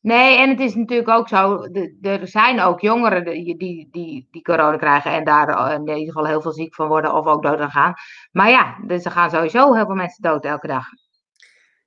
Nee, 0.00 0.38
en 0.38 0.48
het 0.50 0.60
is 0.60 0.74
natuurlijk 0.74 1.08
ook 1.08 1.28
zo, 1.28 1.58
de- 1.70 1.96
er 2.02 2.28
zijn 2.28 2.60
ook 2.60 2.80
jongeren 2.80 3.24
die, 3.24 3.56
die, 3.56 3.88
die, 3.90 4.28
die 4.30 4.42
corona 4.42 4.76
krijgen 4.76 5.10
en 5.12 5.24
daar 5.24 5.48
eh, 5.48 5.74
in 5.74 5.80
ieder 5.88 6.04
geval 6.12 6.26
heel 6.26 6.40
veel 6.42 6.52
ziek 6.52 6.74
van 6.74 6.88
worden 6.88 7.14
of 7.14 7.26
ook 7.26 7.42
dood 7.42 7.60
aan 7.60 7.70
gaan. 7.70 7.94
Maar 8.32 8.50
ja, 8.50 8.76
dus 8.86 9.04
er 9.04 9.10
gaan 9.10 9.30
sowieso 9.30 9.72
heel 9.74 9.86
veel 9.86 9.94
mensen 9.94 10.22
dood 10.22 10.44
elke 10.44 10.66
dag. 10.66 10.84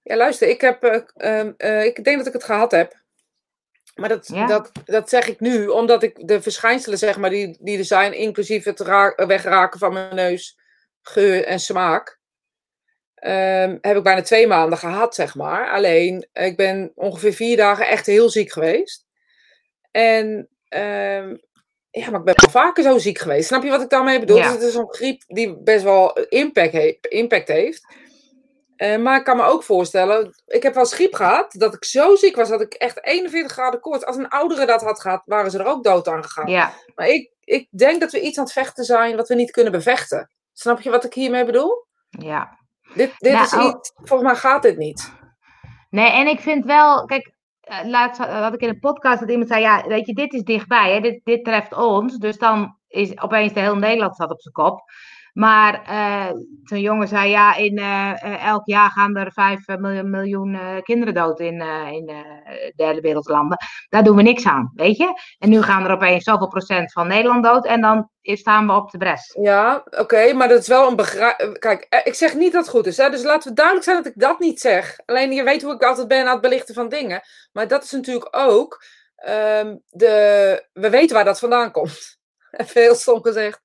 Ja, 0.04 0.16
luister, 0.16 0.48
ik, 0.50 0.62
heb, 0.62 0.84
eh, 0.84 1.02
ehm, 1.40 1.52
eh, 1.58 1.86
ik 1.86 2.04
denk 2.04 2.18
dat 2.18 2.28
ik 2.28 2.34
het 2.34 2.44
gehad 2.44 2.72
heb. 2.72 2.94
Maar 4.00 4.10
dat, 4.10 4.28
Ja? 4.34 4.46
dat, 4.48 4.72
dat 4.86 5.10
zeg 5.10 5.28
ik 5.28 5.40
nu, 5.40 5.68
omdat 5.68 6.04
ik 6.04 6.28
de 6.28 6.42
verschijnselen, 6.42 6.98
zeg 6.98 7.18
maar, 7.18 7.30
die, 7.30 7.58
die 7.60 7.78
er 7.78 7.86
zijn, 7.86 8.14
inclusief 8.14 8.64
het 8.64 8.80
ra- 8.80 9.14
wegraken 9.28 9.80
van 9.80 9.94
mijn 9.94 10.16
neus, 10.16 10.60
geur 11.02 11.46
en 11.46 11.60
smaak, 11.60 12.20
ehm, 13.16 13.78
heb 13.82 13.98
ik 13.98 14.04
bijna 14.04 14.22
twee 14.22 14.48
maanden 14.48 14.78
gehad, 14.78 15.16
zeg 15.16 15.36
maar. 15.36 15.70
Alleen, 15.72 16.28
ik 16.34 16.58
ben 16.58 16.92
ongeveer 16.96 17.34
vier 17.34 17.58
dagen 17.58 17.88
echt 17.88 18.06
heel 18.06 18.30
ziek 18.30 18.52
geweest. 18.52 19.06
En, 19.92 20.50
ehm, 20.68 21.36
ja, 21.92 22.10
maar 22.10 22.20
ik 22.20 22.26
ben 22.26 22.36
wel 22.36 22.50
vaker 22.52 22.84
zo 22.84 22.98
ziek 22.98 23.18
geweest. 23.18 23.48
Snap 23.48 23.64
je 23.64 23.70
wat 23.70 23.82
ik 23.82 23.90
daarmee 23.90 24.20
bedoel? 24.20 24.38
Ja. 24.38 24.44
Dus 24.44 24.52
het 24.54 24.62
is 24.62 24.76
een 24.76 24.94
griep 24.94 25.24
die 25.28 25.58
best 25.58 25.84
wel 25.84 26.14
impact, 26.20 26.72
he- 26.74 26.98
impact 27.02 27.48
heeft. 27.48 27.86
Eh, 28.80 28.98
maar 28.98 29.18
ik 29.18 29.24
kan 29.24 29.38
me 29.38 29.44
ook 29.44 29.64
voorstellen, 29.64 30.34
ik 30.46 30.64
heb 30.64 30.74
wel 30.74 30.86
griep 30.86 31.14
gehad, 31.14 31.52
dat 31.52 31.74
ik 31.74 31.86
zo 31.86 32.16
ziek 32.16 32.36
was 32.36 32.50
dat 32.50 32.62
ik 32.62 32.74
echt 32.74 33.06
41 33.06 33.52
graden 33.52 33.80
koorts. 33.80 34.06
Als 34.06 34.16
een 34.16 34.28
oudere 34.28 34.66
dat 34.66 34.82
had 34.82 35.02
gehad, 35.02 35.22
waren 35.26 35.52
ze 35.52 35.60
er 35.60 35.66
ook 35.66 35.84
dood 35.84 36.08
aan 36.08 36.24
gegaan. 36.24 36.48
Ja, 36.48 36.74
Maar 36.96 37.08
ik, 37.08 37.32
ik 37.44 37.68
denk 37.72 38.00
dat 38.00 38.12
we 38.12 38.22
iets 38.22 38.38
aan 38.38 38.44
het 38.44 38.54
vechten 38.54 38.84
zijn 38.84 39.16
wat 39.16 39.28
we 39.28 39.36
niet 39.36 39.52
kunnen 39.52 39.72
bevechten. 39.72 40.32
Snap 40.54 40.82
je 40.82 40.90
wat 40.90 41.04
ik 41.04 41.14
hiermee 41.14 41.46
bedoel? 41.46 41.86
ja. 42.10 42.58
Dit, 42.94 43.14
dit 43.18 43.34
Nou, 43.34 43.44
is 43.44 43.54
iets, 43.54 43.92
volgens 43.96 44.30
mij 44.32 44.40
gaat 44.40 44.62
dit 44.62 44.78
niet. 44.78 45.12
Nee, 45.90 46.12
en 46.12 46.28
ik 46.28 46.40
vind 46.40 46.66
wel, 46.66 47.06
kijk, 47.06 47.32
eh, 47.60 47.86
laatst 47.86 48.22
had 48.22 48.54
ik 48.54 48.62
in 48.62 48.70
een 48.70 48.80
podcast 48.80 49.20
dat 49.20 49.30
iemand 49.30 49.50
zei, 49.50 49.62
ja, 49.62 49.88
weet 49.88 50.06
je, 50.06 50.14
dit 50.14 50.34
is 50.34 50.44
dichtbij, 50.44 50.94
hè? 50.94 51.00
Dit, 51.00 51.22
dit 51.24 51.44
treft 51.44 51.74
ons. 51.74 52.18
Dus 52.18 52.38
dan 52.38 52.78
is 52.88 53.22
opeens 53.22 53.54
de 53.54 53.60
heel 53.60 53.78
Nederland 53.78 54.16
staat 54.16 54.32
op 54.32 54.42
zijn 54.42 54.54
kop. 54.54 54.82
Maar 55.34 55.84
eh, 55.84 56.32
zo'n 56.64 56.82
jongen 56.82 57.08
zei, 57.08 57.30
ja, 57.30 57.56
in 57.56 57.78
eh, 57.78 58.24
eh, 58.24 58.46
elk 58.46 58.62
jaar 58.66 58.90
gaan 58.92 59.16
er 59.16 59.32
5 59.32 59.60
miljoen, 60.04 60.58
kinderen 60.84 61.14
dood 61.14 61.40
in, 61.40 61.62
in 61.92 62.12
derde 62.76 63.02
wereldlanden. 63.02 63.58
Daar 63.90 64.04
doen 64.04 64.16
we 64.16 64.22
niks 64.22 64.46
aan, 64.46 64.72
weet 64.74 64.98
je. 64.98 65.14
En 65.38 65.50
nu 65.50 65.62
gaan 65.62 65.86
er 65.86 65.92
opeens 65.92 66.24
zoveel 66.24 66.48
procent 66.48 66.92
van 66.92 67.08
Nederland 67.08 67.44
dood 67.44 67.66
en 67.66 67.82
dan 67.82 68.10
staan 68.22 68.68
we 68.68 68.74
op 68.74 68.92
de 68.92 68.98
bres. 68.98 69.38
Ja, 69.42 69.84
oké, 69.90 70.34
maar 70.34 70.48
dat 70.48 70.60
is 70.62 70.68
wel 70.68 70.88
een 70.88 70.96
begrijp. 70.96 71.56
Kijk, 71.60 72.04
ik 72.04 72.14
zeg 72.14 72.36
niet 72.36 72.52
dat 72.52 72.62
het 72.62 72.72
goed 72.72 72.86
is, 72.86 72.98
hè? 72.98 73.10
dus 73.10 73.24
laten 73.24 73.50
we 73.50 73.56
duidelijk 73.56 73.86
zijn 73.86 73.98
dat 73.98 74.06
ik 74.06 74.20
dat 74.20 74.40
niet 74.40 74.60
zeg. 74.60 75.00
Alleen 75.06 75.32
je 75.32 75.44
weet 75.44 75.62
hoe 75.62 75.74
ik 75.74 75.84
altijd 75.84 76.08
ben 76.08 76.26
aan 76.26 76.32
het 76.32 76.42
belichten 76.42 76.76
van 76.76 76.90
dingen. 76.90 77.22
Maar 77.52 77.68
dat 77.68 77.84
is 77.84 77.92
natuurlijk 77.92 78.28
ook. 78.32 78.84
ehm, 79.16 79.76
de... 79.88 80.68
We 80.74 80.90
weten 80.90 81.16
waar 81.16 81.26
dat 81.26 81.40
vandaan 81.40 81.72
komt. 81.72 82.18
Even 82.52 82.82
heel 82.82 82.96
stom 82.96 83.22
gezegd. 83.22 83.62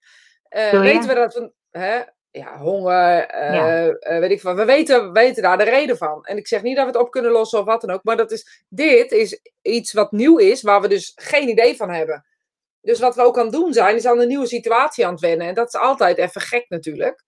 Je? 0.61 0.79
weten 0.79 1.09
we 1.09 1.15
dat. 1.15 1.33
Van, 1.33 1.53
hè? 1.71 2.01
Ja, 2.31 2.59
honger, 2.59 3.27
eh, 3.27 3.55
Ja. 3.55 3.89
eh, 3.89 4.19
weet 4.19 4.31
ik 4.31 4.43
wat. 4.43 4.57
We 4.57 4.65
weten, 4.65 5.13
weten 5.13 5.43
daar 5.43 5.59
de 5.59 5.65
reden 5.65 5.97
van. 5.97 6.25
En 6.25 6.37
ik 6.37 6.47
zeg 6.49 6.63
niet 6.63 6.77
dat 6.77 6.85
we 6.87 6.91
het 6.91 7.01
op 7.01 7.11
kunnen 7.11 7.31
lossen 7.31 7.59
of 7.59 7.65
wat 7.65 7.81
dan 7.81 7.91
ook. 7.91 8.05
Maar 8.05 8.17
dat 8.17 8.31
is, 8.33 8.65
dit 8.69 9.13
is 9.13 9.41
iets 9.63 9.93
wat 9.93 10.13
nieuw 10.13 10.39
is, 10.39 10.63
waar 10.63 10.81
we 10.81 10.89
dus 10.89 11.13
geen 11.15 11.49
idee 11.49 11.77
van 11.77 11.91
hebben. 11.91 12.25
Dus 12.81 12.99
wat 13.01 13.15
we 13.15 13.23
ook 13.23 13.39
aan 13.39 13.45
het 13.45 13.53
doen 13.55 13.73
zijn, 13.73 13.97
is 13.97 14.07
aan 14.07 14.21
een 14.21 14.29
nieuwe 14.29 14.47
situatie 14.47 15.07
aan 15.07 15.13
het 15.13 15.21
wennen. 15.21 15.47
En 15.47 15.55
dat 15.55 15.67
is 15.67 15.81
altijd 15.81 16.19
even 16.19 16.41
gek 16.41 16.65
natuurlijk. 16.69 17.25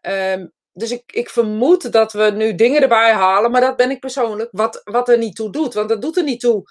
Ehm, 0.00 0.46
dus 0.72 0.90
ik, 0.90 1.02
ik 1.12 1.30
vermoed 1.30 1.92
dat 1.92 2.12
we 2.12 2.30
nu 2.30 2.54
dingen 2.54 2.82
erbij 2.82 3.12
halen, 3.12 3.50
maar 3.50 3.60
dat 3.60 3.76
ben 3.76 3.90
ik 3.90 4.00
persoonlijk, 4.00 4.48
wat, 4.52 4.80
wat 4.84 5.08
er 5.08 5.18
niet 5.18 5.36
toe 5.36 5.50
doet. 5.52 5.74
Want 5.74 5.88
dat 5.88 6.02
doet 6.02 6.16
er 6.16 6.24
niet 6.24 6.40
toe 6.40 6.62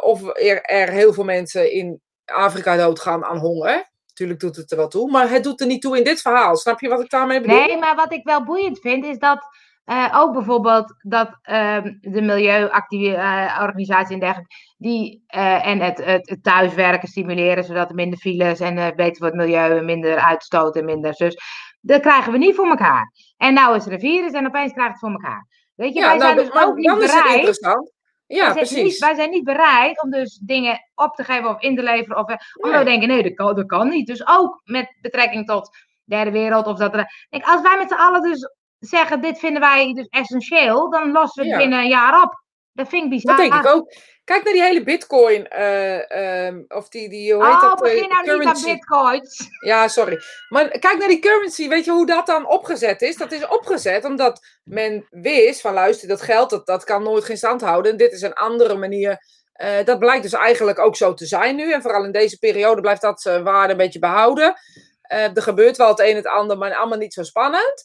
of 0.00 0.22
er, 0.22 0.62
er 0.62 0.90
heel 0.90 1.12
veel 1.12 1.24
mensen 1.24 1.72
in 1.72 2.00
Afrika 2.24 2.76
doodgaan 2.76 3.24
aan 3.24 3.38
honger. 3.38 3.94
Natuurlijk 4.18 4.40
doet 4.40 4.56
het 4.56 4.70
er 4.70 4.76
wel 4.76 4.88
toe, 4.88 5.10
maar 5.10 5.30
het 5.30 5.44
doet 5.44 5.60
er 5.60 5.66
niet 5.66 5.82
toe 5.82 5.96
in 5.96 6.04
dit 6.04 6.20
verhaal. 6.20 6.56
Snap 6.56 6.80
je 6.80 6.88
wat 6.88 7.00
ik 7.00 7.10
daarmee 7.10 7.40
bedoel? 7.40 7.56
Nee, 7.56 7.78
maar 7.78 7.94
wat 7.94 8.12
ik 8.12 8.24
wel 8.24 8.44
boeiend 8.44 8.78
vind, 8.78 9.04
is 9.04 9.18
dat 9.18 9.48
eh, 9.84 10.14
ook 10.14 10.32
bijvoorbeeld 10.32 10.94
dat 11.02 11.38
ehm, 11.42 11.94
de 12.00 12.22
milieuorganisatie 12.22 14.14
en 14.14 14.20
dergelijke, 14.20 14.54
die 14.76 15.24
eh, 15.26 15.66
en 15.66 15.80
het, 15.80 16.04
het, 16.04 16.28
het 16.28 16.42
thuiswerken 16.42 17.08
stimuleren, 17.08 17.64
zodat 17.64 17.88
er 17.88 17.94
minder 17.94 18.18
files 18.18 18.60
en 18.60 18.78
eh, 18.78 18.94
beter 18.94 19.16
voor 19.16 19.26
het 19.26 19.36
milieu 19.36 19.78
en 19.78 19.84
minder 19.84 20.16
uitstoot 20.16 20.76
en 20.76 20.84
minder 20.84 21.14
zus. 21.14 21.36
Dat 21.80 22.00
krijgen 22.00 22.32
we 22.32 22.38
niet 22.38 22.54
voor 22.54 22.68
elkaar. 22.68 23.12
En 23.36 23.54
nou 23.54 23.76
is 23.76 23.86
er 23.86 23.92
een 23.92 24.00
virus 24.00 24.32
en 24.32 24.46
opeens 24.46 24.72
krijgt 24.72 24.90
het 24.90 25.00
voor 25.00 25.10
elkaar. 25.10 25.46
Weet 25.74 25.94
je, 25.94 26.00
Ja, 26.00 26.08
wij 26.08 26.18
nou, 26.18 26.34
zijn 26.34 26.46
dus 26.46 26.62
ook 26.62 26.76
niet 26.76 26.98
bereid. 26.98 27.94
Ja, 28.26 28.54
wij, 28.54 28.64
zijn 28.64 28.74
niet, 28.74 28.82
precies. 28.82 28.98
wij 28.98 29.14
zijn 29.14 29.30
niet 29.30 29.44
bereid 29.44 30.02
om 30.02 30.10
dus 30.10 30.40
dingen 30.44 30.78
op 30.94 31.14
te 31.14 31.24
geven 31.24 31.48
of 31.48 31.60
in 31.60 31.76
te 31.76 31.82
leveren. 31.82 32.16
Of, 32.18 32.28
eh, 32.28 32.36
omdat 32.62 32.78
we 32.78 32.84
denken, 32.84 33.08
nee, 33.08 33.22
dat 33.22 33.34
kan, 33.34 33.54
dat 33.54 33.66
kan 33.66 33.88
niet. 33.88 34.06
Dus 34.06 34.26
ook 34.26 34.60
met 34.64 34.96
betrekking 35.00 35.46
tot 35.46 35.76
derde 36.04 36.30
wereld. 36.30 36.66
Of 36.66 36.78
dat 36.78 36.94
er, 36.94 37.26
denk, 37.30 37.44
als 37.44 37.60
wij 37.62 37.76
met 37.78 37.88
z'n 37.88 37.94
allen 37.94 38.22
dus 38.22 38.50
zeggen, 38.78 39.20
dit 39.20 39.38
vinden 39.38 39.60
wij 39.60 39.92
dus 39.92 40.06
essentieel. 40.06 40.90
Dan 40.90 41.12
lossen 41.12 41.42
we 41.42 41.48
het 41.48 41.58
Ja. 41.58 41.62
binnen 41.66 41.84
een 41.84 41.90
jaar 41.90 42.22
op. 42.22 42.44
Dat 42.76 42.88
vind 42.88 43.04
ik 43.04 43.10
bizar. 43.10 43.36
Dat 43.36 43.50
denk 43.50 43.64
ik 43.64 43.72
ook. 43.74 43.92
Kijk 44.24 44.44
naar 44.44 44.52
die 44.52 44.62
hele 44.62 44.82
bitcoin, 44.82 45.48
eh, 45.48 46.46
ehm, 46.46 46.62
of 46.68 46.88
die, 46.88 47.08
die 47.08 47.34
hoe 47.34 47.44
heet 47.44 47.54
Oh, 47.54 47.60
dat? 47.60 47.84
eh, 47.84 47.92
begin 47.92 48.08
nou 48.08 48.08
niet 48.08 48.28
aan 48.28 48.38
currency. 48.38 48.72
bitcoins. 48.72 49.48
Ja, 49.60 49.88
sorry. 49.88 50.20
Maar 50.48 50.68
kijk 50.68 50.98
naar 50.98 51.08
die 51.08 51.18
currency. 51.18 51.68
Weet 51.68 51.84
je 51.84 51.90
hoe 51.90 52.06
dat 52.06 52.26
dan 52.26 52.48
opgezet 52.48 53.02
is? 53.02 53.16
Dat 53.16 53.32
is 53.32 53.46
opgezet 53.48 54.04
omdat 54.04 54.46
men 54.64 55.06
wist 55.10 55.60
van 55.60 55.72
luister, 55.74 56.08
dat 56.08 56.22
geld 56.22 56.50
dat, 56.50 56.66
dat 56.66 56.84
kan 56.84 57.02
nooit 57.02 57.24
geen 57.24 57.36
stand 57.36 57.60
houden. 57.60 57.92
En 57.92 57.98
dit 57.98 58.12
is 58.12 58.22
een 58.22 58.34
andere 58.34 58.74
manier. 58.76 59.18
Eh, 59.52 59.84
dat 59.84 59.98
blijkt 59.98 60.22
dus 60.22 60.32
eigenlijk 60.32 60.78
ook 60.78 60.96
zo 60.96 61.14
te 61.14 61.26
zijn 61.26 61.56
nu. 61.56 61.72
En 61.72 61.82
vooral 61.82 62.04
in 62.04 62.12
deze 62.12 62.38
periode 62.38 62.80
blijft 62.80 63.00
dat 63.02 63.20
zijn 63.20 63.44
waarde 63.44 63.70
een 63.72 63.78
beetje 63.78 63.98
behouden. 63.98 64.54
Eh, 65.02 65.36
er 65.36 65.42
gebeurt 65.42 65.76
wel 65.76 65.88
het 65.88 66.00
een 66.00 66.06
en 66.06 66.16
het 66.16 66.26
ander, 66.26 66.58
maar 66.58 66.74
allemaal 66.76 66.98
niet 66.98 67.14
zo 67.14 67.22
spannend. 67.22 67.84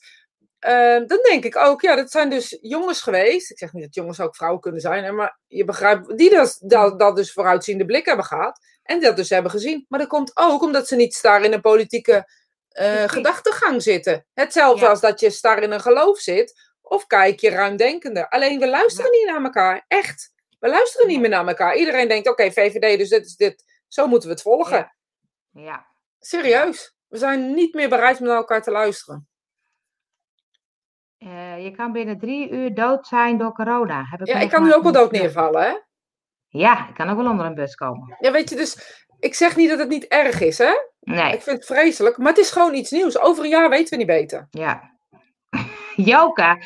Eh, 0.62 1.08
dan 1.08 1.20
denk 1.30 1.44
ik 1.44 1.56
ook, 1.58 1.82
ja, 1.82 1.96
dat 1.96 2.12
zijn 2.12 2.30
dus 2.30 2.58
jongens 2.62 3.02
geweest. 3.02 3.52
Ik 3.52 3.58
zeg 3.58 3.74
niet 3.74 3.84
dat 3.84 3.96
jongens 3.96 4.20
ook 4.20 4.36
vrouwen 4.36 4.62
kunnen 4.62 4.82
zijn, 4.82 5.04
hè, 5.04 5.12
maar 5.12 5.40
je 5.48 5.66
begrijpt, 5.66 6.18
die 6.18 6.30
dat, 6.30 6.58
dat, 6.62 7.00
dat 7.00 7.16
dus 7.16 7.34
vooruitziende 7.34 7.86
blik 7.86 8.06
hebben 8.06 8.26
gehad. 8.26 8.60
En 8.84 9.00
dat 9.00 9.16
dus 9.16 9.30
hebben 9.30 9.52
gezien. 9.52 9.86
Maar 9.90 10.00
dat 10.00 10.08
komt 10.08 10.32
ook 10.34 10.62
omdat 10.62 10.88
ze 10.88 10.96
niet 10.96 11.14
star 11.14 11.44
in 11.44 11.54
een 11.54 11.62
politieke 11.62 12.32
eh, 12.70 13.04
gedachtegang 13.04 13.82
zitten. 13.84 14.26
Hetzelfde 14.34 14.84
Ja. 14.86 14.90
als 14.90 15.00
dat 15.00 15.20
je 15.20 15.30
star 15.30 15.62
in 15.64 15.72
een 15.72 15.82
geloof 15.82 16.20
zit. 16.20 16.72
Of 16.82 17.06
kijk 17.08 17.40
je 17.40 17.50
ruimdenkender. 17.50 18.30
Alleen 18.30 18.60
we 18.60 18.68
luisteren 18.68 19.12
niet 19.12 19.26
naar 19.26 19.44
elkaar. 19.44 19.86
Echt. 19.88 20.34
We 20.60 20.70
luisteren 20.70 21.08
niet 21.08 21.20
meer 21.20 21.30
naar 21.30 21.48
elkaar. 21.48 21.76
Iedereen 21.76 22.08
denkt, 22.08 22.30
oké, 22.30 22.52
VVD, 22.52 22.98
dus 22.98 23.10
dit 23.10 23.26
is 23.26 23.36
dit. 23.36 23.64
Zo 23.88 24.08
moeten 24.08 24.28
we 24.28 24.34
het 24.34 24.44
volgen. 24.44 24.96
Ja. 25.52 25.86
Serieus. 26.20 26.96
We 27.08 27.18
zijn 27.18 27.54
niet 27.54 27.74
meer 27.74 27.90
bereid 27.90 28.20
om 28.20 28.26
naar 28.26 28.36
elkaar 28.36 28.62
te 28.62 28.72
luisteren. 28.72 29.30
Eh, 31.22 31.64
je 31.64 31.72
kan 31.72 31.92
binnen 31.92 32.18
drie 32.20 32.50
uur 32.50 32.74
dood 32.74 33.08
zijn 33.08 33.38
door 33.38 33.54
corona. 33.54 34.04
Heb 34.10 34.22
ik 34.22 34.28
Ja, 34.28 34.40
ik 34.40 34.50
kan 34.50 34.64
nu 34.64 34.74
ook 34.74 34.84
wel 34.84 34.92
dood 34.92 35.12
neervallen, 35.12 35.62
hè? 35.62 35.74
Ja, 36.48 36.88
ik 36.90 36.94
kan 36.96 37.10
ook 37.10 37.18
wel 37.18 37.30
onder 37.30 37.46
een 37.46 37.54
bus 37.56 37.76
komen. 37.76 38.16
Ja, 38.20 38.32
weet 38.32 38.50
je, 38.50 38.56
dus 38.56 39.04
ik 39.20 39.34
zeg 39.36 39.56
niet 39.56 39.70
dat 39.70 39.80
het 39.80 39.90
niet 39.90 40.08
erg 40.08 40.42
is, 40.42 40.58
hè? 40.58 40.72
Nee, 41.00 41.34
Ik 41.34 41.42
vind 41.42 41.56
het 41.58 41.66
vreselijk, 41.66 42.18
maar 42.18 42.28
het 42.28 42.38
is 42.38 42.52
gewoon 42.52 42.74
iets 42.74 42.92
nieuws. 42.92 43.20
Over 43.20 43.44
een 43.44 43.50
jaar 43.50 43.70
weten 43.70 43.90
we 43.90 43.96
niet 43.96 44.08
beter. 44.20 44.48
ja. 44.50 44.90
Joka, 45.96 46.58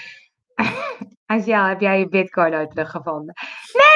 Angel, 1.26 1.64
heb 1.64 1.80
jij 1.80 2.00
je 2.00 2.08
bitcoin 2.10 2.54
ooit 2.56 2.70
teruggevonden? 2.72 3.34
Nee, 3.74 3.95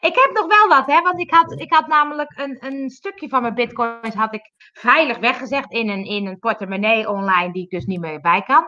Ik 0.00 0.14
heb 0.14 0.30
nog 0.32 0.46
wel 0.46 0.68
wat, 0.68 0.86
hè, 0.86 1.02
want 1.02 1.20
ik 1.20 1.30
had, 1.30 1.60
ik 1.60 1.72
had 1.72 1.86
namelijk 1.86 2.32
een, 2.36 2.56
een 2.60 2.90
stukje 2.90 3.28
van 3.28 3.42
mijn 3.42 3.54
bitcoins 3.54 4.14
had 4.14 4.34
ik 4.34 4.52
veilig 4.72 5.18
weggezegd 5.18 5.72
in 5.72 5.88
een, 5.88 6.04
in 6.04 6.26
een 6.26 6.38
portemonnee 6.38 7.08
online 7.08 7.52
die 7.52 7.62
ik 7.62 7.70
dus 7.70 7.84
niet 7.84 8.00
meer 8.00 8.20
bij 8.20 8.42
kan. 8.42 8.66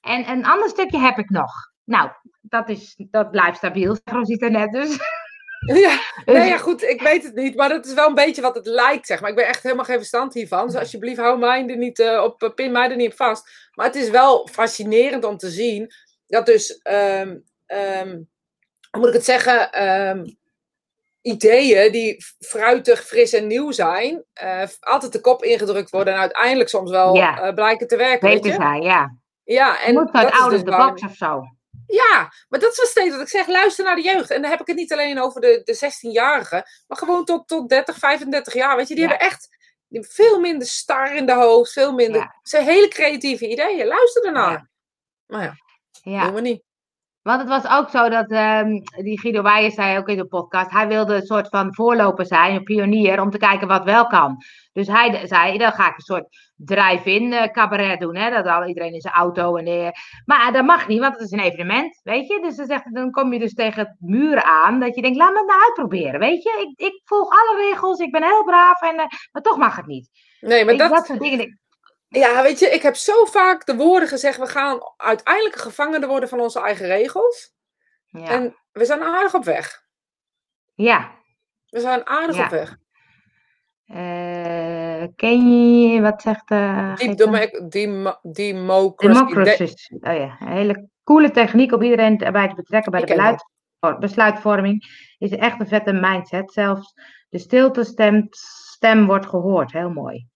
En 0.00 0.28
een 0.28 0.46
ander 0.46 0.68
stukje 0.68 0.98
heb 0.98 1.18
ik 1.18 1.30
nog. 1.30 1.52
Nou, 1.84 2.10
dat, 2.40 2.68
is, 2.68 2.94
dat 3.10 3.30
blijft 3.30 3.56
stabiel, 3.56 3.94
zegt 3.94 4.10
Rosita 4.16 4.48
net 4.48 4.72
dus. 4.72 4.98
Ja, 5.66 6.00
nee, 6.24 6.48
ja, 6.48 6.58
goed, 6.58 6.82
ik 6.82 7.02
weet 7.02 7.22
het 7.22 7.34
niet, 7.34 7.56
maar 7.56 7.68
dat 7.68 7.86
is 7.86 7.94
wel 7.94 8.08
een 8.08 8.14
beetje 8.14 8.42
wat 8.42 8.54
het 8.54 8.66
lijkt, 8.66 9.06
zeg 9.06 9.20
maar. 9.20 9.30
Ik 9.30 9.36
ben 9.36 9.46
echt 9.46 9.62
helemaal 9.62 9.84
geen 9.84 9.96
verstand 9.96 10.34
hiervan, 10.34 10.66
dus 10.66 10.76
alsjeblieft 10.76 11.20
hou 11.20 11.38
mij 11.38 11.68
er 11.68 11.76
niet 11.76 11.98
eh, 11.98 12.22
op, 12.22 12.52
pin 12.54 12.72
mij 12.72 12.90
er 12.90 12.96
niet 12.96 13.10
op 13.10 13.16
vast. 13.16 13.70
Maar 13.74 13.86
het 13.86 13.94
is 13.94 14.10
wel 14.10 14.48
fascinerend 14.52 15.24
om 15.24 15.36
te 15.36 15.50
zien 15.50 15.90
dat 16.26 16.46
dus, 16.46 16.78
ehm, 16.78 17.36
hoe 18.94 19.00
moet 19.00 19.08
ik 19.08 19.14
het 19.14 19.24
zeggen, 19.24 19.72
ehm, 19.72 20.24
ideeën 21.20 21.92
die 21.92 22.24
fruitig, 22.38 23.04
fris 23.04 23.32
en 23.32 23.46
nieuw 23.46 23.70
zijn, 23.72 24.24
eh, 24.32 24.62
altijd 24.80 25.12
de 25.12 25.20
kop 25.20 25.44
ingedrukt 25.44 25.90
worden 25.90 26.14
en 26.14 26.20
uiteindelijk 26.20 26.68
soms 26.68 26.90
wel 26.90 27.14
Ja. 27.14 27.40
eh, 27.40 27.54
blijken 27.54 27.88
te 27.88 27.96
werken, 27.96 28.28
weet 28.28 28.44
je? 28.44 28.52
ja. 28.82 29.16
Ja, 29.44 29.82
en 29.82 29.94
moet 29.94 30.12
dat 30.12 30.30
out 30.30 30.50
dus 30.50 30.58
of 30.62 30.64
the 30.64 30.76
box 30.76 31.02
of 31.02 31.14
zo. 31.14 31.42
ja, 31.86 32.32
maar 32.48 32.60
dat 32.60 32.70
is 32.72 32.76
wel 32.76 32.86
steeds 32.86 33.10
wat 33.10 33.20
ik 33.20 33.28
zeg. 33.28 33.46
Luister 33.46 33.84
naar 33.84 33.96
de 33.96 34.02
jeugd. 34.02 34.30
En 34.30 34.42
dan 34.42 34.50
heb 34.50 34.60
ik 34.60 34.66
het 34.66 34.76
niet 34.76 34.92
alleen 34.92 35.20
over 35.20 35.40
de, 35.40 35.60
de 35.64 35.74
16-jarigen, 35.76 36.62
maar 36.86 36.98
gewoon 36.98 37.24
tot, 37.24 37.48
tot 37.48 37.68
30, 37.68 37.98
35 37.98 38.54
jaar. 38.54 38.76
Weet 38.76 38.88
je, 38.88 38.94
die 38.94 39.02
Ja. 39.04 39.10
hebben 39.10 39.28
echt 39.28 39.48
die 39.88 39.98
hebben 40.02 40.10
veel 40.10 40.40
minder 40.40 40.66
star 40.68 41.14
in 41.16 41.26
de 41.26 41.32
hoofd, 41.34 41.72
veel 41.72 41.92
minder. 41.92 42.20
Ja. 42.20 42.38
Ze 42.42 42.58
hele 42.62 42.88
creatieve 42.88 43.48
ideeën. 43.48 43.86
Luister 43.86 44.24
ernaar. 44.24 44.70
Maar 45.26 45.42
ja, 45.42 45.54
Ja. 46.02 46.24
doen 46.24 46.34
we 46.34 46.40
niet. 46.40 46.62
Want 47.24 47.40
het 47.40 47.48
was 47.48 47.68
ook 47.68 47.90
zo 47.90 48.08
dat 48.08 48.30
ehm, 48.30 48.70
die 49.02 49.20
Guido 49.20 49.42
Weijer 49.42 49.70
zei 49.70 49.98
ook 49.98 50.08
in 50.08 50.16
de 50.16 50.26
podcast, 50.26 50.70
hij 50.70 50.88
wilde 50.88 51.14
een 51.14 51.26
soort 51.26 51.48
van 51.48 51.74
voorloper 51.74 52.26
zijn, 52.26 52.54
een 52.54 52.62
pionier, 52.62 53.20
om 53.20 53.30
te 53.30 53.38
kijken 53.38 53.68
wat 53.68 53.84
wel 53.84 54.06
kan. 54.06 54.36
Dus 54.72 54.86
hij 54.86 55.26
zei, 55.26 55.58
dan 55.58 55.72
ga 55.72 55.88
ik 55.88 55.94
een 55.96 56.00
soort 56.00 56.26
drive-in 56.56 57.32
eh, 57.32 57.50
cabaret 57.50 58.00
doen, 58.00 58.16
hè, 58.16 58.30
dat 58.30 58.46
al 58.46 58.66
iedereen 58.66 58.92
in 58.92 59.00
zijn 59.00 59.14
auto 59.14 59.56
en 59.56 59.66
eh, 59.66 59.90
maar 60.24 60.52
dat 60.52 60.64
mag 60.64 60.88
niet, 60.88 61.00
want 61.00 61.12
het 61.12 61.22
is 61.22 61.30
een 61.30 61.44
evenement, 61.44 62.00
weet 62.02 62.28
je. 62.28 62.40
Dus 62.40 62.56
dan, 62.56 62.66
zegt, 62.66 62.94
dan 62.94 63.10
kom 63.10 63.32
je 63.32 63.38
dus 63.38 63.54
tegen 63.54 63.96
muren 64.00 64.44
aan, 64.44 64.80
dat 64.80 64.94
je 64.94 65.02
denkt, 65.02 65.18
laat 65.18 65.32
me 65.32 65.38
het 65.38 65.46
nou 65.46 65.62
uitproberen, 65.62 66.20
weet 66.20 66.42
je. 66.42 66.74
Ik, 66.76 66.86
ik 66.86 67.00
volg 67.04 67.30
alle 67.30 67.70
regels, 67.70 67.98
ik 67.98 68.12
ben 68.12 68.22
heel 68.22 68.44
braaf, 68.44 68.80
en, 68.80 68.96
eh, 68.96 69.06
maar 69.32 69.42
toch 69.42 69.56
mag 69.56 69.76
het 69.76 69.86
niet. 69.86 70.10
Nee, 70.40 70.64
maar 70.64 70.76
dat, 70.76 70.90
dat 70.90 71.06
soort 71.06 71.20
dingen. 71.20 71.58
Ja, 72.08 72.42
weet 72.42 72.58
je, 72.58 72.66
ik 72.70 72.82
heb 72.82 72.94
zo 72.94 73.24
vaak 73.24 73.66
de 73.66 73.76
woorden 73.76 74.08
gezegd: 74.08 74.38
we 74.38 74.46
gaan 74.46 74.80
uiteindelijk 74.96 75.56
gevangenen 75.56 76.08
worden 76.08 76.28
van 76.28 76.40
onze 76.40 76.60
eigen 76.60 76.86
regels. 76.86 77.52
Ja, 78.06 78.28
En 78.28 78.56
we 78.72 78.84
zijn 78.84 79.02
aardig 79.02 79.34
op 79.34 79.44
weg. 79.44 79.82
ja. 80.74 81.22
We 81.68 81.80
zijn 81.80 82.06
aardig 82.06 82.36
Ja. 82.36 82.44
op 82.44 82.50
weg. 82.50 82.76
Eh, 83.84 85.04
ken 85.16 85.50
je, 85.80 86.00
wat 86.00 86.22
zegt 86.22 86.50
uh, 86.50 86.96
Die, 86.96 87.14
demo- 87.14 87.68
demo- 87.68 88.18
democracy. 88.22 89.18
Democracies. 89.18 89.88
Oh 90.00 90.14
ja, 90.16 90.36
een 90.40 90.48
hele 90.52 90.88
coole 91.04 91.30
techniek 91.30 91.72
om 91.72 91.82
iedereen 91.82 92.18
erbij 92.18 92.48
te 92.48 92.54
betrekken 92.54 92.92
bij 92.92 93.00
de 93.04 93.14
Ik 93.14 93.44
oh, 93.80 93.98
besluitvorming. 93.98 94.84
Is 95.18 95.30
echt 95.30 95.60
een 95.60 95.68
vette 95.68 95.92
mindset. 95.92 96.52
Zelfs 96.52 96.94
de 97.28 97.38
stilte 97.38 97.84
stemt, 97.84 98.36
stem 98.36 99.06
wordt 99.06 99.26
gehoord. 99.26 99.72
Heel 99.72 99.90
mooi. 99.90 100.26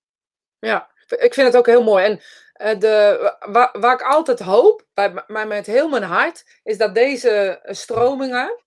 Ja, 0.59 0.91
ik 1.09 1.35
vind 1.35 1.47
het 1.47 1.57
ook 1.57 1.67
heel 1.67 1.83
mooi. 1.83 2.05
En 2.05 2.21
eh, 2.53 2.79
de, 2.79 3.37
waar, 3.39 3.81
waar 3.81 3.95
ik 3.95 4.03
altijd 4.03 4.39
hoop, 4.39 4.87
bij, 4.95 5.23
met 5.47 5.67
heel 5.67 5.89
mijn 5.89 6.03
hart, 6.03 6.61
is 6.63 6.79
dat 6.79 6.95
deze 6.95 7.31
eh, 7.31 7.75
stromingen, 7.75 8.63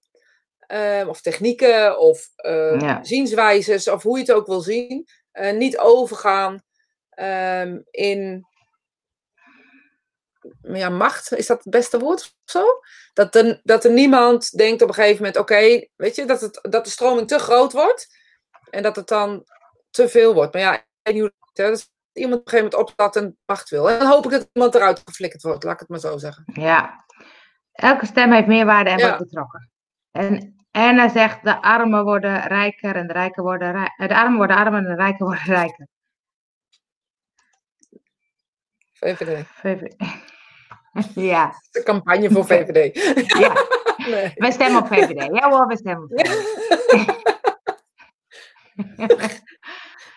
eh, 0.59 1.05
of 1.07 1.21
technieken, 1.21 1.99
of 1.99 2.29
Ja. 2.79 3.03
zienswijzes, 3.03 3.87
of 3.87 4.03
hoe 4.03 4.17
je 4.17 4.23
het 4.23 4.31
ook 4.31 4.47
wil 4.47 4.61
zien, 4.61 5.07
niet 5.53 5.77
overgaan 5.77 6.63
ehm, 7.09 7.79
in 7.91 8.45
ja, 10.61 10.89
macht. 10.89 11.31
Is 11.31 11.47
dat 11.47 11.63
het 11.63 11.73
beste 11.73 11.99
woord 11.99 12.21
of 12.21 12.33
zo? 12.45 12.65
Dat 13.13 13.35
er, 13.35 13.59
dat 13.63 13.85
er 13.85 13.91
niemand 13.91 14.57
denkt 14.57 14.81
op 14.81 14.87
een 14.87 14.93
gegeven 14.93 15.17
moment, 15.17 15.37
oké, 15.37 15.87
weet 15.95 16.15
je, 16.15 16.25
dat, 16.25 16.41
het, 16.41 16.59
dat 16.61 16.83
de 16.85 16.91
stroming 16.91 17.27
te 17.27 17.39
groot 17.39 17.71
wordt 17.71 18.07
en 18.69 18.83
dat 18.83 18.95
het 18.95 19.07
dan 19.07 19.45
te 19.89 20.09
veel 20.09 20.33
wordt. 20.33 20.53
Maar 20.53 20.61
ja, 20.61 20.73
ik 20.75 20.85
weet 21.03 21.13
niet 21.13 21.31
hoe 21.53 21.71
is. 21.71 21.89
Iemand 22.14 22.39
op 22.39 22.45
een 22.45 22.51
gegeven 22.51 22.70
moment 22.78 22.89
opstaat 22.89 23.16
en 23.16 23.38
macht 23.45 23.70
wil. 23.70 23.89
En 23.89 23.99
dan 23.99 24.07
hoop 24.07 24.26
ik 24.26 24.32
dat 24.32 24.49
iemand 24.53 24.76
eruit 24.76 25.01
geflikkerd 25.05 25.41
wordt, 25.43 25.64
laat 25.64 25.74
ik 25.74 25.80
het 25.80 25.89
maar 25.89 25.99
zo 25.99 26.18
zeggen. 26.18 26.43
Ja. 26.53 27.05
Elke 27.72 28.05
stem 28.05 28.32
heeft 28.32 28.47
meerwaarde 28.47 28.89
en 28.89 28.97
Ja. 28.97 29.07
wordt 29.07 29.24
betrokken. 29.24 29.70
En 30.12 30.55
Anna 30.72 31.09
zegt, 31.09 31.43
de 31.43 31.62
armen 31.62 32.03
worden 32.03 32.41
rijker 32.47 32.95
en 32.95 33.07
de 33.07 33.14
rijken 33.14 33.43
worden 33.43 33.72
rij- 33.72 33.93
eh, 33.97 34.07
De 34.07 34.16
armen 34.16 34.38
worden 34.38 34.55
armer 34.55 34.80
en 34.80 34.88
de 34.88 34.95
rijken 34.95 35.26
worden 35.26 35.43
rijker. 35.45 35.88
VVD. 38.93 39.45
VV 39.47 39.82
ja, 41.32 41.53
De 41.72 41.84
campagne 41.84 42.30
voor 42.32 42.45
VVD. 42.45 42.95
ja. 43.39 43.53
Nee. 44.09 44.32
wij 44.36 44.51
stemmen 44.51 44.82
op 44.82 44.88
VVD. 44.88 45.36
Ja 45.36 45.49
hoor, 45.49 45.68
we 45.68 45.78
stemmen 45.78 46.03
op 46.03 46.20
VVD. 46.20 46.49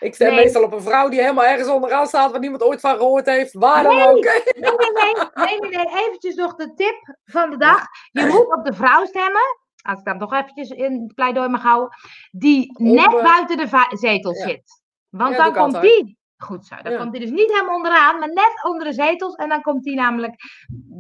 Ik 0.05 0.15
stem 0.15 0.29
Nee. 0.35 0.45
meestal 0.45 0.63
op 0.63 0.73
een 0.73 0.83
vrouw 0.83 1.09
die 1.09 1.21
helemaal 1.21 1.45
ergens 1.45 1.69
onderaan 1.69 2.07
staat 2.07 2.31
waar 2.31 2.41
niemand 2.41 2.63
ooit 2.63 2.81
van 2.81 2.97
gehoord 2.97 3.27
heeft. 3.27 3.53
Waar 3.53 3.83
dan 3.83 3.95
Nee. 3.97 4.07
ook. 4.09 4.25
Nee, 4.25 4.43
nee, 4.55 5.59
nee, 5.61 5.71
nee. 5.71 6.07
Eventjes 6.07 6.35
nog 6.35 6.55
de 6.55 6.75
tip 6.75 7.17
van 7.25 7.51
de 7.51 7.57
dag. 7.57 7.83
Je 8.13 8.27
moet 8.27 8.57
op 8.57 8.65
de 8.65 8.73
vrouw 8.73 9.05
stemmen, 9.05 9.43
als 9.83 9.99
ik 9.99 10.05
dan 10.05 10.19
nog 10.19 10.33
eventjes 10.33 10.71
in 10.71 11.03
het 11.03 11.15
pleidooi 11.15 11.49
mag 11.49 11.63
houden, 11.63 11.89
die 12.31 12.83
net 12.83 13.07
Onder- 13.07 13.23
buiten 13.23 13.57
de 13.57 13.87
zetel 13.97 14.35
Ja. 14.35 14.47
zit. 14.47 14.83
Want 15.09 15.37
Ja, 15.37 15.43
dan 15.45 15.53
komt 15.53 15.75
altijd. 15.75 15.83
die, 16.05 16.19
goed 16.37 16.67
zo, 16.67 16.77
dan 16.83 16.93
Ja. 16.93 16.99
komt 16.99 17.13
die 17.13 17.21
dus 17.21 17.31
niet 17.31 17.53
helemaal 17.53 17.77
onderaan, 17.77 18.19
maar 18.19 18.29
net 18.33 18.53
onder 18.63 18.87
de 18.87 18.93
zetels 18.93 19.35
en 19.35 19.49
dan 19.49 19.63
komt 19.63 19.83
die 19.85 19.95
namelijk 19.95 20.35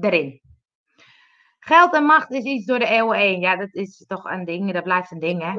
erin. 0.00 0.40
Geld 1.58 1.94
en 1.94 2.04
macht 2.04 2.30
is 2.30 2.44
iets 2.44 2.66
door 2.66 2.78
de 2.78 2.86
eeuwen 2.88 3.18
heen. 3.18 3.40
Ja, 3.40 3.56
dat 3.56 3.74
is 3.74 4.04
toch 4.06 4.24
een 4.24 4.44
ding, 4.44 4.72
dat 4.72 4.82
blijft 4.82 5.10
een 5.10 5.18
ding, 5.18 5.42
hè? 5.42 5.52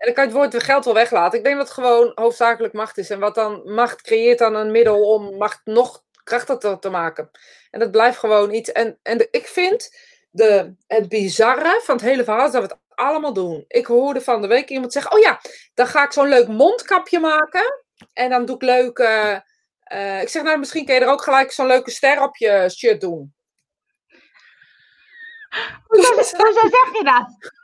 En 0.00 0.06
dan 0.06 0.14
kan 0.14 0.24
je 0.24 0.30
het 0.30 0.38
woord 0.38 0.62
geld 0.62 0.84
wel 0.84 0.94
weglaten. 0.94 1.38
Ik 1.38 1.44
denk 1.44 1.56
dat 1.56 1.66
het 1.66 1.74
gewoon 1.74 2.12
hoofdzakelijk 2.14 2.72
macht 2.72 2.98
is. 2.98 3.10
En 3.10 3.18
wat 3.18 3.34
dan 3.34 3.62
macht 3.64 4.02
creëert 4.02 4.38
dan 4.38 4.54
een 4.54 4.70
middel 4.70 5.02
om 5.10 5.36
macht 5.36 5.60
nog 5.64 6.04
krachtig 6.24 6.78
te, 6.78 6.90
maken. 6.90 7.30
En 7.70 7.80
dat 7.80 7.90
blijft 7.90 8.18
gewoon 8.18 8.52
iets. 8.52 8.72
En, 8.72 8.98
en 9.02 9.28
ik 9.30 9.46
vind 9.46 9.96
de, 10.30 10.74
het 10.86 11.08
bizarre 11.08 11.80
van 11.84 11.94
het 11.94 12.04
hele 12.04 12.24
verhaal 12.24 12.46
is 12.46 12.52
dat 12.52 12.62
we 12.62 12.68
het 12.68 12.80
allemaal 12.88 13.32
doen. 13.32 13.64
Ik 13.68 13.86
hoorde 13.86 14.20
van 14.20 14.40
de 14.40 14.46
week 14.46 14.68
iemand 14.68 14.92
zeggen: 14.92 15.12
Oh 15.12 15.18
ja, 15.18 15.40
dan 15.74 15.86
ga 15.86 16.04
ik 16.04 16.12
zo'n 16.12 16.28
leuk 16.28 16.48
mondkapje 16.48 17.18
maken. 17.18 17.84
En 18.12 18.30
dan 18.30 18.44
doe 18.44 18.56
ik 18.56 18.62
leuk. 18.62 18.98
eh, 18.98 19.36
eh, 19.82 20.22
ik 20.22 20.28
zeg 20.28 20.42
nou, 20.42 20.58
misschien 20.58 20.84
kun 20.84 20.94
je 20.94 21.00
er 21.00 21.10
ook 21.10 21.22
gelijk 21.22 21.52
zo'n 21.52 21.66
leuke 21.66 21.90
ster 21.90 22.22
op 22.22 22.36
je 22.36 22.70
shirt 22.76 23.00
doen. 23.00 23.34
Hoezo 25.86 26.22
zeg 26.22 26.92
je 26.92 27.00
dat? 27.04 27.58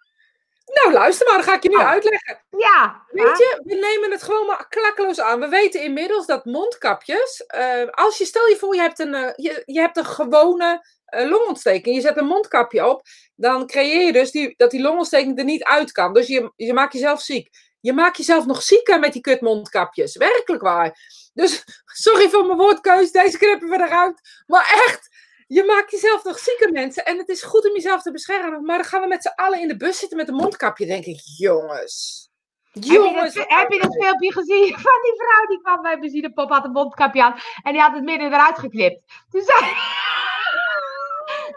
Nou, 0.75 0.93
luister 0.93 1.27
maar, 1.27 1.37
dan 1.37 1.45
ga 1.47 1.55
ik 1.55 1.63
je 1.63 1.69
nu 1.69 1.77
Oh. 1.77 1.89
uitleggen. 1.89 2.45
Ja. 2.51 3.05
Weet 3.11 3.39
je, 3.39 3.61
we 3.65 3.75
nemen 3.75 4.11
het 4.11 4.23
gewoon 4.23 4.47
maar 4.47 4.69
klakkeloos 4.69 5.21
aan. 5.21 5.41
We 5.41 5.49
weten 5.49 5.83
inmiddels 5.83 6.27
dat 6.27 6.45
mondkapjes, 6.45 7.47
eh, 7.47 7.87
als 7.91 8.19
je 8.19 8.25
stel 8.25 8.47
je 8.47 8.57
voor 8.57 8.75
je 8.75 8.81
hebt 8.81 8.99
een, 8.99 9.15
eh, 9.15 9.33
je, 9.37 9.63
je 9.65 9.81
hebt 9.81 9.97
een 9.97 10.07
gewone 10.07 10.87
eh, 11.07 11.29
longontsteking, 11.29 11.95
je 11.95 12.01
zet 12.01 12.17
een 12.17 12.27
mondkapje 12.27 12.87
op, 12.89 13.03
dan 13.37 13.67
creëer 13.67 14.07
je 14.07 14.13
dus 14.13 14.31
die, 14.31 14.55
dat 14.57 14.71
die 14.71 14.81
longontsteking 14.83 15.39
er 15.39 15.45
niet 15.45 15.65
uit 15.65 15.93
kan. 15.93 16.13
Dus 16.13 16.27
je, 16.27 16.53
je 16.57 16.73
maakt 16.73 16.93
jezelf 16.93 17.21
ziek. 17.21 17.49
Je 17.81 17.93
maakt 17.93 18.17
jezelf 18.17 18.47
nog 18.47 18.63
zieker 18.63 18.99
met 19.01 19.13
die 19.13 19.23
kutmondkapjes. 19.23 20.17
Werkelijk 20.17 20.63
waar. 20.63 20.99
Dus 21.35 21.65
sorry 21.85 22.29
voor 22.29 22.47
mijn 22.47 22.59
woordkeus, 22.59 23.11
deze 23.11 23.39
knippen 23.39 23.69
we 23.69 23.75
eruit. 23.77 24.21
Maar 24.47 24.83
echt, 24.87 25.09
je 25.47 25.65
maakt 25.65 25.91
jezelf 25.91 26.25
nog 26.25 26.39
zieker 26.39 26.73
mensen. 26.73 27.05
En 27.05 27.19
het 27.19 27.29
is 27.29 27.43
goed 27.43 27.69
om 27.69 27.75
jezelf 27.75 28.03
te 28.03 28.11
beschermen. 28.11 28.65
Maar 28.65 28.77
dan 28.77 28.87
gaan 28.87 29.01
we 29.01 29.07
met 29.07 29.23
z'n 29.23 29.33
allen 29.35 29.61
in 29.61 29.69
de 29.69 29.77
bus 29.77 29.99
zitten 29.99 30.19
met 30.19 30.29
een 30.29 30.35
mondkapje. 30.35 30.87
denk 30.87 31.05
ik, 31.05 31.21
jongens. 31.37 32.25
Heb 32.73 32.85
je, 32.85 32.91
dat, 32.91 33.05
Jongens, 33.05 33.35
heb 33.35 33.73
je 33.73 33.81
dat 33.81 34.03
filmpje 34.03 34.33
gezien 34.33 34.79
van 34.89 35.01
die 35.03 35.15
vrouw 35.17 35.47
die 35.49 35.61
kwam 35.63 35.83
bij 35.83 35.99
benzinepop, 35.99 36.51
had 36.51 36.65
een 36.65 36.71
mondkapje 36.71 37.23
aan 37.23 37.39
en 37.63 37.73
die 37.73 37.81
had 37.81 37.95
het 37.95 38.05
midden 38.05 38.33
eruit 38.33 38.59
geknipt. 38.59 39.01
Toen 39.31 39.43
zei, 39.43 39.61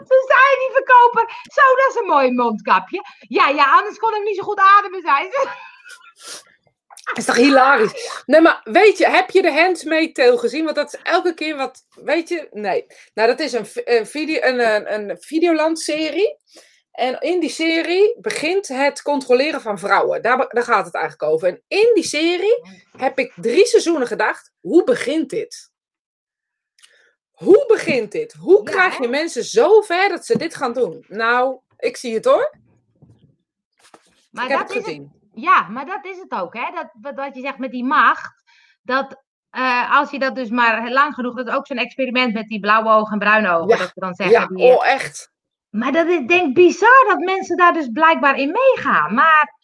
toen 0.08 0.24
zei 0.32 0.44
die 0.58 0.70
verkoper, 0.72 1.24
zo 1.42 1.76
dat 1.76 1.88
is 1.88 2.00
een 2.00 2.06
mooi 2.06 2.32
mondkapje. 2.32 3.04
Ja, 3.18 3.48
ja, 3.48 3.76
anders 3.78 3.98
kon 3.98 4.14
ik 4.14 4.24
niet 4.24 4.36
zo 4.36 4.42
goed 4.42 4.58
ademen, 4.58 5.00
zei 5.00 5.30
ze. 5.30 5.48
Dat 7.04 7.18
is 7.18 7.24
toch 7.24 7.36
hilarisch? 7.36 8.22
Nee, 8.26 8.40
maar 8.40 8.60
weet 8.64 8.98
je, 8.98 9.08
heb 9.08 9.30
je 9.30 9.42
de 9.42 9.52
Handmaid's 9.52 10.12
Tale 10.12 10.38
gezien? 10.38 10.64
Want 10.64 10.76
dat 10.76 10.94
is 10.94 11.00
elke 11.02 11.34
keer 11.34 11.56
wat, 11.56 11.86
weet 11.94 12.28
je? 12.28 12.48
Nee. 12.50 12.86
Nou, 13.14 13.28
dat 13.28 13.40
is 13.40 13.52
een, 13.52 13.66
een, 13.84 14.06
video, 14.06 14.40
een, 14.42 14.60
een, 14.60 15.10
een 15.10 15.16
Videoland-serie. 15.20 16.38
En 16.90 17.20
in 17.20 17.40
die 17.40 17.50
serie 17.50 18.16
begint 18.20 18.68
het 18.68 19.02
controleren 19.02 19.60
van 19.60 19.78
vrouwen. 19.78 20.22
Daar, 20.22 20.48
daar 20.48 20.64
gaat 20.64 20.84
het 20.84 20.94
eigenlijk 20.94 21.32
over. 21.32 21.48
En 21.48 21.62
in 21.68 21.90
die 21.94 22.04
serie 22.04 22.60
heb 22.96 23.18
ik 23.18 23.32
drie 23.36 23.66
seizoenen 23.66 24.06
gedacht, 24.06 24.52
hoe 24.60 24.84
begint 24.84 25.30
dit? 25.30 25.70
Hoe 27.30 27.64
begint 27.66 28.12
dit? 28.12 28.32
Hoe 28.32 28.60
Ja, 28.64 28.70
krijg 28.70 28.98
je 28.98 29.08
mensen 29.08 29.44
zo 29.44 29.80
ver 29.80 30.08
dat 30.08 30.26
ze 30.26 30.38
dit 30.38 30.54
gaan 30.54 30.72
doen? 30.72 31.04
Nou, 31.08 31.58
ik 31.78 31.96
zie 31.96 32.14
het 32.14 32.24
hoor. 32.24 32.58
Maar 34.30 34.44
ik 34.44 34.50
heb 34.50 34.60
dat 34.60 34.70
is 34.70 34.76
het, 34.76 34.84
gezien. 34.84 35.19
Ja, 35.34 35.68
maar 35.68 35.86
dat 35.86 36.04
is 36.04 36.18
het 36.18 36.32
ook, 36.32 36.54
hè? 36.54 36.70
Dat, 36.74 37.14
wat, 37.14 37.34
je 37.34 37.40
zegt 37.40 37.58
met 37.58 37.70
die 37.70 37.84
macht, 37.84 38.42
dat 38.82 39.22
eh, 39.50 39.98
als 39.98 40.10
je 40.10 40.18
dat 40.18 40.34
dus 40.34 40.50
maar 40.50 40.90
lang 40.90 41.14
genoeg, 41.14 41.36
dat 41.36 41.48
is 41.48 41.54
ook 41.54 41.66
zo'n 41.66 41.76
experiment 41.76 42.32
met 42.32 42.48
die 42.48 42.60
blauwe 42.60 42.90
ogen 42.90 43.12
en 43.12 43.18
bruine 43.18 43.50
ogen, 43.50 43.68
Ja, 43.68 43.76
dat 43.76 43.90
ze 43.94 44.00
dan 44.00 44.14
zeggen, 44.14 44.40
Ja, 44.40 44.46
die, 44.46 44.68
eh, 44.68 44.74
oh 44.74 44.86
echt. 44.86 45.32
Maar 45.70 45.92
dat 45.92 46.06
is 46.06 46.26
denk 46.26 46.48
ik 46.48 46.54
bizar 46.54 47.04
dat 47.08 47.18
mensen 47.18 47.56
daar 47.56 47.72
dus 47.72 47.88
blijkbaar 47.92 48.38
in 48.38 48.50
meegaan. 48.50 49.14
Maar 49.14 49.58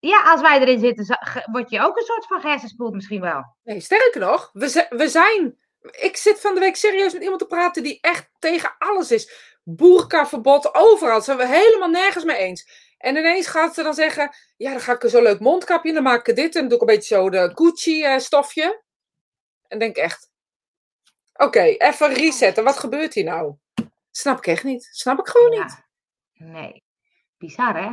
ja, 0.00 0.22
als 0.22 0.40
wij 0.40 0.60
erin 0.60 0.78
zitten, 0.78 1.18
word 1.52 1.70
je 1.70 1.80
ook 1.80 1.96
een 1.96 2.04
soort 2.04 2.26
van 2.26 2.40
hersenspoeld 2.40 2.94
misschien 2.94 3.20
wel. 3.20 3.56
Nee, 3.62 3.80
sterker 3.80 4.20
nog, 4.20 4.50
we, 4.52 4.86
we 4.90 5.08
zijn. 5.08 5.56
Ik 5.90 6.16
zit 6.16 6.40
van 6.40 6.54
de 6.54 6.60
week 6.60 6.76
serieus 6.76 7.12
met 7.12 7.22
iemand 7.22 7.40
te 7.40 7.46
praten 7.46 7.82
die 7.82 7.98
echt 8.00 8.30
tegen 8.38 8.74
alles 8.78 9.10
is. 9.10 9.52
Boerkaverbod, 9.62 10.74
overal. 10.74 11.20
Zijn 11.20 11.36
we 11.36 11.46
helemaal 11.46 11.88
nergens 11.88 12.24
mee 12.24 12.36
eens. 12.36 12.83
En 13.04 13.16
ineens 13.16 13.46
gaat 13.46 13.74
ze 13.74 13.82
dan 13.82 13.94
zeggen: 13.94 14.34
Ja, 14.56 14.70
dan 14.70 14.80
ga 14.80 14.92
ik 14.92 15.02
zo'n 15.10 15.22
leuk 15.22 15.40
mondkapje. 15.40 15.92
Dan 15.92 16.02
maak 16.02 16.28
ik 16.28 16.36
dit 16.36 16.54
en 16.54 16.60
dan 16.60 16.68
doe 16.68 16.74
ik 16.80 16.80
een 16.88 16.94
beetje 16.94 17.14
zo 17.14 17.30
de 17.30 17.50
Gucci-stofje. 17.54 18.82
En 19.68 19.78
denk 19.78 19.96
echt: 19.96 20.30
Oké, 21.34 21.62
even 21.62 22.12
resetten. 22.14 22.64
Wat 22.64 22.78
gebeurt 22.78 23.14
hier 23.14 23.24
nou? 23.24 23.54
Snap 24.10 24.38
ik 24.38 24.46
echt 24.46 24.64
niet. 24.64 24.88
Snap 24.92 25.18
ik 25.18 25.26
gewoon 25.28 25.50
niet. 25.50 25.82
Nee, 26.34 26.82
bizar 27.38 27.82
hè? 27.82 27.90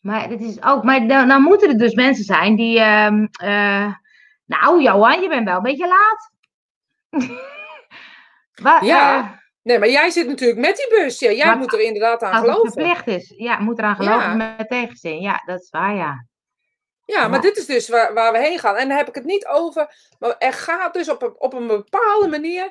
Maar 0.00 0.28
dit 0.28 0.40
is 0.40 0.62
ook, 0.62 0.82
maar 0.84 1.06
dan, 1.08 1.28
dan 1.28 1.42
moeten 1.42 1.68
er 1.68 1.78
dus 1.78 1.94
mensen 1.94 2.24
zijn 2.24 2.56
die, 2.56 2.78
ehm, 2.80 3.26
eh, 3.32 3.94
nou 4.44 4.82
Johan, 4.82 5.20
je 5.22 5.28
bent 5.28 5.44
wel 5.44 5.56
een 5.56 5.62
beetje 5.62 5.88
laat. 5.88 6.30
Wa- 8.62 8.80
Ja, 8.82 9.18
eh, 9.18 9.38
Nee, 9.64 9.78
maar 9.78 9.88
jij 9.88 10.10
zit 10.10 10.26
natuurlijk 10.26 10.60
met 10.60 10.76
die 10.76 10.88
bus. 10.88 11.18
Ja, 11.18 11.30
jij 11.30 11.46
Maar 11.46 11.56
moet 11.56 11.72
er 11.72 11.80
inderdaad 11.80 12.22
aan 12.22 12.30
als 12.32 12.40
het 12.40 12.50
geloven. 12.50 12.72
verplicht 12.72 13.06
is, 13.06 13.32
ja, 13.36 13.58
moet 13.58 13.78
eraan 13.78 13.96
geloven 13.96 14.36
Ja. 14.38 14.54
met 14.58 14.68
tegenzin. 14.68 15.20
Ja, 15.20 15.42
dat 15.46 15.60
is 15.60 15.70
waar, 15.70 15.94
ja. 15.94 16.26
Ja, 17.04 17.28
maar 17.28 17.36
Ja. 17.42 17.48
dit 17.48 17.56
is 17.56 17.66
dus 17.66 17.88
waar, 17.88 18.14
waar 18.14 18.32
we 18.32 18.38
heen 18.38 18.58
gaan. 18.58 18.76
En 18.76 18.88
daar 18.88 18.96
heb 18.98 19.08
ik 19.08 19.14
het 19.14 19.24
niet 19.24 19.46
over. 19.46 19.94
Maar 20.18 20.34
er 20.38 20.52
gaat 20.52 20.94
dus 20.94 21.08
op 21.08 21.22
een, 21.22 21.34
op 21.40 21.52
een 21.52 21.66
bepaalde 21.66 22.28
manier. 22.28 22.70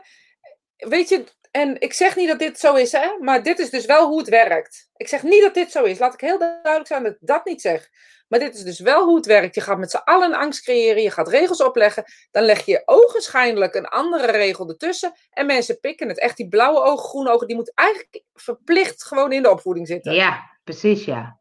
Weet 0.77 1.09
je, 1.09 1.23
en 1.51 1.79
ik 1.81 1.93
zeg 1.93 2.15
niet 2.15 2.27
dat 2.27 2.39
dit 2.39 2.59
zo 2.59 2.73
is, 2.75 2.91
hè, 2.91 3.07
maar 3.19 3.43
dit 3.43 3.59
is 3.59 3.69
dus 3.69 3.85
wel 3.85 4.07
hoe 4.07 4.19
het 4.19 4.29
werkt. 4.29 4.89
Ik 4.95 5.07
zeg 5.07 5.23
niet 5.23 5.41
dat 5.41 5.53
dit 5.53 5.71
zo 5.71 5.83
is. 5.83 5.99
Laat 5.99 6.13
ik 6.13 6.21
heel 6.21 6.37
duidelijk 6.39 6.87
zijn 6.87 7.03
dat 7.03 7.11
ik 7.11 7.17
dat 7.21 7.45
niet 7.45 7.61
zeg. 7.61 7.89
Maar 8.33 8.41
dit 8.41 8.55
is 8.55 8.63
dus 8.63 8.79
wel 8.79 9.05
hoe 9.05 9.15
het 9.15 9.25
werkt. 9.25 9.55
Je 9.55 9.61
gaat 9.61 9.77
met 9.77 9.91
z'n 9.91 10.01
allen 10.03 10.27
een 10.27 10.39
angst 10.39 10.63
creëren. 10.63 11.01
Je 11.01 11.11
gaat 11.11 11.27
regels 11.27 11.63
opleggen. 11.63 12.03
Dan 12.31 12.43
leg 12.43 12.65
je 12.65 12.81
ogenschijnlijk 12.85 13.75
een 13.75 13.87
andere 13.87 14.31
regel 14.31 14.69
ertussen. 14.69 15.13
En 15.31 15.45
mensen 15.45 15.79
pikken 15.79 16.07
het. 16.07 16.19
Echt 16.19 16.37
die 16.37 16.47
blauwe 16.47 16.81
ogen, 16.81 17.05
groene 17.05 17.31
ogen. 17.31 17.47
Die 17.47 17.55
moet 17.55 17.71
eigenlijk 17.75 18.23
verplicht 18.33 19.03
gewoon 19.03 19.31
in 19.31 19.41
de 19.41 19.49
opvoeding 19.49 19.87
zitten. 19.87 20.13
Ja, 20.13 20.49
precies, 20.63 21.05
ja. 21.05 21.17
en 21.21 21.37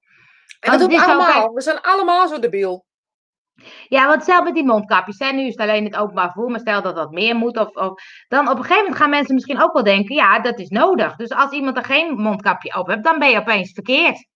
dat 0.61 0.71
want 0.71 0.81
doen 0.81 0.91
het 0.91 1.07
we 1.07 1.13
ook 1.13 1.19
allemaal. 1.19 1.53
We 1.53 1.61
zijn 1.61 1.81
allemaal 1.81 2.29
zo 2.29 2.39
debiel. 2.39 2.85
Ja, 3.89 4.07
want 4.07 4.25
zelf 4.25 4.45
met 4.45 4.55
die 4.55 4.65
mondkapjes, 4.65 5.19
hè, 5.19 5.33
nu 5.33 5.47
is 5.47 5.53
het 5.53 5.61
alleen 5.61 5.85
het 5.85 5.97
openbaar 5.97 6.31
vervoer, 6.33 6.51
maar 6.51 6.61
stel 6.61 6.83
dat 6.83 6.95
dat 6.95 7.11
meer 7.11 7.37
moet, 7.37 7.59
of, 7.59 7.69
of, 7.69 8.03
dan 8.29 8.49
op 8.49 8.57
een 8.57 8.63
gegeven 8.63 8.83
moment 8.83 8.97
gaan 8.97 9.11
mensen 9.11 9.35
misschien 9.35 9.63
ook 9.63 9.73
wel 9.73 9.83
denken, 9.83 10.15
ja, 10.15 10.41
dat 10.41 10.59
is 10.59 10.69
nodig. 10.69 11.17
Dus 11.17 11.31
als 11.31 11.51
iemand 11.51 11.77
er 11.77 11.85
geen 11.85 12.15
mondkapje 12.15 12.79
op 12.79 12.87
heeft, 12.87 13.05
dan 13.05 13.19
ben 13.19 13.31
je 13.31 13.39
opeens 13.39 13.73
verkeerd. 13.73 14.31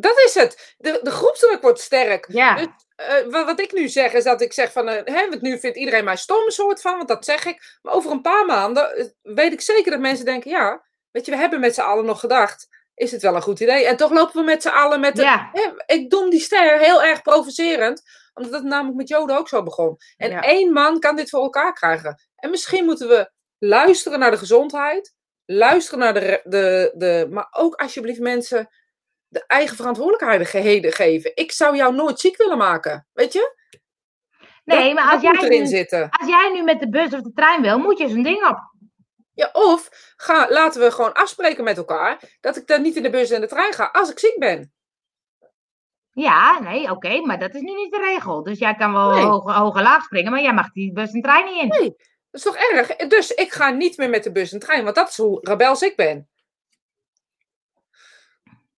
Dat 0.00 0.18
is 0.18 0.34
het. 0.34 0.74
De, 0.78 1.00
de 1.02 1.10
groepsdruk 1.10 1.62
wordt 1.62 1.80
sterk. 1.80 2.26
Ja, 2.28 2.54
Dus, 2.56 2.66
eh, 2.96 3.14
wat, 3.30 3.46
wat 3.46 3.60
ik 3.60 3.72
nu 3.72 3.88
zeg 3.88 4.12
is 4.12 4.24
dat 4.24 4.40
ik 4.40 4.52
zeg 4.52 4.72
van, 4.72 4.88
eh, 4.88 5.14
hè, 5.14 5.28
want 5.28 5.40
nu 5.42 5.58
vindt 5.58 5.76
iedereen 5.76 6.04
mij 6.04 6.16
stom 6.16 6.50
soort 6.50 6.80
van, 6.80 6.96
want 6.96 7.08
dat 7.08 7.24
zeg 7.24 7.44
ik. 7.44 7.78
Maar 7.82 7.94
over 7.94 8.10
een 8.10 8.22
paar 8.22 8.46
maanden 8.46 8.96
eh, 8.96 9.06
weet 9.22 9.52
ik 9.52 9.60
zeker 9.60 9.90
dat 9.90 10.00
mensen 10.00 10.24
denken, 10.24 10.50
ja, 10.50 10.82
weet 11.10 11.24
je, 11.24 11.30
we 11.30 11.36
hebben 11.38 11.60
met 11.60 11.74
z'n 11.74 11.80
allen 11.80 12.04
nog 12.04 12.20
gedacht, 12.20 12.68
is 12.94 13.10
het 13.10 13.22
wel 13.22 13.34
een 13.34 13.42
goed 13.42 13.60
idee? 13.60 13.86
En 13.86 13.96
toch 13.96 14.10
lopen 14.10 14.34
we 14.40 14.42
met 14.42 14.62
z'n 14.62 14.68
allen 14.68 15.00
met 15.00 15.16
de, 15.16 15.22
ja, 15.22 15.50
hè, 15.52 15.94
ik 15.94 16.10
doe 16.10 16.30
die 16.30 16.40
ster 16.40 16.78
heel 16.78 17.02
erg 17.02 17.22
provocerend, 17.22 18.02
omdat 18.34 18.52
het 18.52 18.62
namelijk 18.62 18.96
met 18.96 19.08
Joden 19.08 19.36
ook 19.36 19.48
zo 19.48 19.62
begon. 19.62 19.96
En 20.16 20.30
Ja. 20.30 20.42
één 20.42 20.72
man 20.72 20.98
kan 20.98 21.16
dit 21.16 21.30
voor 21.30 21.42
elkaar 21.42 21.72
krijgen. 21.72 22.20
En 22.36 22.50
misschien 22.50 22.84
moeten 22.84 23.08
we 23.08 23.30
luisteren 23.58 24.18
naar 24.18 24.30
de 24.30 24.36
gezondheid, 24.36 25.14
luisteren 25.46 25.98
naar 25.98 26.14
de, 26.14 26.40
de, 26.44 26.92
de 26.94 27.26
maar 27.30 27.48
ook 27.50 27.74
alsjeblieft 27.74 28.20
mensen 28.20 28.68
de 29.30 29.44
eigen 29.46 29.76
verantwoordelijkheden 29.76 30.92
geven. 30.92 31.32
Ik 31.34 31.52
zou 31.52 31.76
jou 31.76 31.94
nooit 31.94 32.20
ziek 32.20 32.36
willen 32.36 32.58
maken, 32.58 33.06
weet 33.12 33.32
je? 33.32 33.58
nee, 34.64 34.84
Dat- 34.84 34.94
maar 35.04 35.12
als 35.12 35.22
jij, 35.22 35.32
erin 35.32 35.60
nu, 35.60 35.66
zitten. 35.66 36.08
als 36.10 36.28
jij 36.28 36.50
nu 36.52 36.62
met 36.62 36.80
de 36.80 36.88
bus 36.88 37.12
of 37.14 37.20
de 37.20 37.32
trein 37.34 37.62
wil, 37.62 37.78
moet 37.78 37.98
je 37.98 38.08
zo'n 38.08 38.22
ding 38.22 38.46
op. 38.48 38.58
Ja, 39.34 39.48
of 39.52 39.88
ga, 40.16 40.46
laten 40.50 40.80
we 40.80 40.90
gewoon 40.90 41.12
afspreken 41.12 41.64
met 41.64 41.76
elkaar 41.76 42.20
dat 42.40 42.56
ik 42.56 42.66
dan 42.66 42.82
niet 42.82 42.96
in 42.96 43.02
de 43.02 43.10
bus 43.10 43.30
en 43.30 43.40
de 43.40 43.46
trein 43.46 43.72
ga 43.72 43.88
als 43.92 44.10
ik 44.10 44.18
ziek 44.18 44.38
ben. 44.38 44.72
Ja, 46.12 46.60
nee, 46.60 46.90
oké, 46.90 47.20
maar 47.20 47.38
dat 47.38 47.54
is 47.54 47.60
nu 47.60 47.74
niet 47.74 47.92
de 47.92 47.98
regel. 47.98 48.42
Dus 48.42 48.58
jij 48.58 48.74
kan 48.74 48.92
wel 48.92 49.10
Nee. 49.10 49.24
hoog, 49.24 49.54
hoog 49.54 49.76
en 49.76 49.82
laag 49.82 50.04
springen, 50.04 50.30
maar 50.32 50.42
jij 50.42 50.52
mag 50.54 50.72
die 50.72 50.92
bus 50.92 51.10
en 51.12 51.20
trein 51.22 51.44
niet 51.44 51.62
in. 51.62 51.68
Nee, 51.68 51.88
dat 51.88 51.96
is 52.30 52.42
toch 52.42 52.56
erg? 52.56 52.96
Dus 52.96 53.30
ik 53.30 53.52
ga 53.52 53.70
niet 53.70 53.96
meer 53.96 54.10
met 54.10 54.24
de 54.24 54.32
bus 54.32 54.52
en 54.52 54.58
trein, 54.58 54.84
want 54.84 54.94
dat 54.96 55.08
is 55.08 55.16
hoe 55.16 55.38
rebels 55.42 55.82
ik 55.82 55.96
ben. 55.96 56.29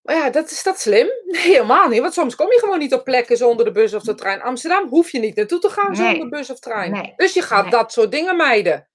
Maar 0.03 0.15
ja, 0.17 0.31
dat 0.31 0.51
is 0.51 0.63
dat 0.63 0.81
slim? 0.81 1.07
Nee, 1.27 1.41
helemaal 1.41 1.89
niet. 1.89 2.01
Want 2.01 2.13
soms 2.15 2.35
kom 2.35 2.47
je 2.53 2.59
gewoon 2.59 2.79
niet 2.79 2.95
op 2.95 3.05
plekken 3.05 3.37
zonder 3.37 3.65
de 3.65 3.73
bus 3.73 3.95
of 3.95 4.03
de 4.03 4.15
trein. 4.15 4.43
Amsterdam 4.43 4.89
hoef 4.89 5.11
je 5.11 5.19
niet 5.19 5.37
naartoe 5.37 5.59
te 5.59 5.69
gaan 5.71 5.91
Nee. 5.93 6.11
zonder 6.11 6.29
bus 6.29 6.51
of 6.51 6.59
trein. 6.59 6.91
Nee. 6.93 7.13
Dus 7.17 7.35
je 7.35 7.43
gaat 7.43 7.63
Nee. 7.63 7.71
dat 7.71 7.93
soort 7.93 8.11
dingen 8.11 8.37
mijden. 8.37 8.89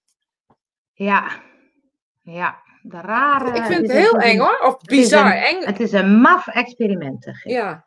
Ja, 0.93 1.41
ja, 2.24 2.62
de 2.82 3.01
rare... 3.01 3.58
ik 3.58 3.64
vind 3.64 3.82
het 3.82 3.91
heel 3.91 4.14
een- 4.14 4.20
eng 4.22 4.38
hoor. 4.39 4.60
Of 4.60 4.78
bizar 4.78 5.26
een- 5.26 5.32
eng. 5.43 5.64
Het 5.66 5.80
is 5.80 5.91
een 5.91 6.16
maf 6.22 6.47
experiment. 6.47 7.28
Ja. 7.43 7.86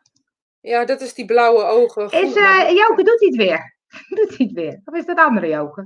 ja, 0.61 0.85
dat 0.85 1.01
is 1.01 1.13
die 1.13 1.25
blauwe 1.25 1.63
ogen. 1.63 2.03
Is, 2.09 2.09
Goed, 2.09 2.35
eh 2.37 2.69
Joke, 2.69 3.03
doet 3.03 3.19
hij 3.19 3.27
het 3.29 3.35
weer? 3.35 3.75
doet 4.17 4.37
hij 4.37 4.45
het 4.45 4.51
weer? 4.51 4.81
Of 4.85 4.95
is 4.95 5.05
dat 5.05 5.17
andere 5.17 5.47
Joke? 5.47 5.85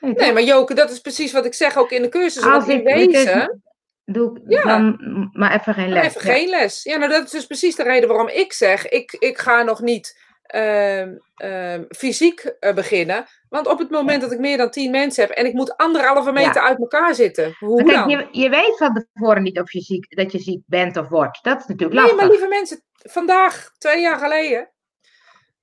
Nee, 0.00 0.32
maar 0.32 0.42
Joke, 0.42 0.74
dat 0.74 0.90
is 0.90 0.98
precies 1.00 1.32
wat 1.32 1.44
ik 1.44 1.54
zeg 1.54 1.76
ook 1.76 1.90
in 1.90 2.02
de 2.02 2.08
cursus. 2.08 2.42
Als 2.44 2.66
in 2.68 2.78
ik- 2.78 2.84
wezen, 3.12 3.62
Doe 4.04 4.36
ik 4.38 4.42
Ja. 4.52 4.62
dan 4.62 4.98
maar 5.32 5.54
even 5.60 5.74
geen 5.74 5.84
dan 5.90 5.92
les. 5.92 6.06
even 6.06 6.26
Ja. 6.30 6.34
geen 6.36 6.48
les. 6.48 6.82
Ja, 6.82 6.96
nou 6.96 7.10
dat 7.10 7.24
is 7.24 7.30
dus 7.30 7.46
precies 7.46 7.76
de 7.76 7.82
reden 7.82 8.08
waarom 8.08 8.28
ik 8.28 8.52
zeg, 8.52 8.88
ik, 8.88 9.12
ik 9.18 9.38
ga 9.38 9.62
nog 9.62 9.80
niet 9.80 10.20
ehm, 10.42 11.16
ehm, 11.36 11.84
fysiek 11.88 12.40
eh, 12.40 12.74
beginnen. 12.74 13.24
Want 13.48 13.66
op 13.66 13.78
het 13.78 13.90
moment 13.90 14.20
dat 14.22 14.32
ik 14.32 14.38
meer 14.38 14.56
dan 14.56 14.70
tien 14.70 14.90
mensen 14.90 15.22
heb 15.26 15.32
en 15.36 15.46
ik 15.46 15.52
moet 15.52 15.76
anderhalve 15.76 16.32
meter 16.32 16.54
Ja. 16.54 16.68
uit 16.68 16.78
elkaar 16.78 17.14
zitten, 17.14 17.56
hoe 17.58 17.82
Kijk, 17.84 17.96
dan? 17.96 18.08
je, 18.08 18.28
je 18.30 18.48
weet 18.50 18.76
van 18.76 19.06
tevoren 19.12 19.42
niet 19.42 19.60
of 19.60 19.72
je 19.72 19.80
ziek, 19.80 20.16
dat 20.16 20.32
je 20.32 20.38
ziek 20.38 20.62
bent 20.66 20.96
of 20.96 21.08
wordt. 21.08 21.38
Dat 21.42 21.60
is 21.60 21.66
natuurlijk 21.66 21.92
Nee, 21.92 22.00
lastig. 22.02 22.20
maar 22.20 22.30
lieve 22.30 22.48
mensen, 22.48 22.82
vandaag, 22.96 23.70
twee 23.78 24.00
jaar 24.00 24.18
geleden, 24.18 24.70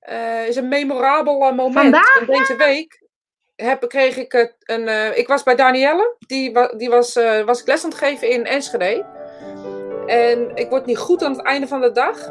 eh, 0.00 0.48
is 0.48 0.56
een 0.56 0.68
memorabel 0.68 1.34
eh, 1.48 1.54
moment. 1.56 1.74
Vandaag, 1.74 2.18
En 2.20 2.26
deze 2.26 2.56
week 2.56 2.99
heb, 3.60 3.88
kreeg 3.88 4.16
ik 4.16 4.54
een. 4.60 4.88
eh, 4.88 5.18
ik 5.18 5.28
was 5.28 5.42
bij 5.42 5.54
Danielle, 5.54 6.16
die, 6.26 6.76
die 6.76 6.90
was, 6.90 7.16
eh, 7.16 7.44
was 7.44 7.60
ik 7.60 7.66
les 7.66 7.84
aan 7.84 7.90
het 7.90 7.98
geven 7.98 8.30
in 8.30 8.46
Enschede. 8.46 9.06
En 10.06 10.50
ik 10.54 10.70
word 10.70 10.86
niet 10.86 10.98
goed 10.98 11.22
aan 11.22 11.32
het 11.32 11.42
einde 11.46 11.66
van 11.66 11.80
de 11.80 11.92
dag. 11.92 12.30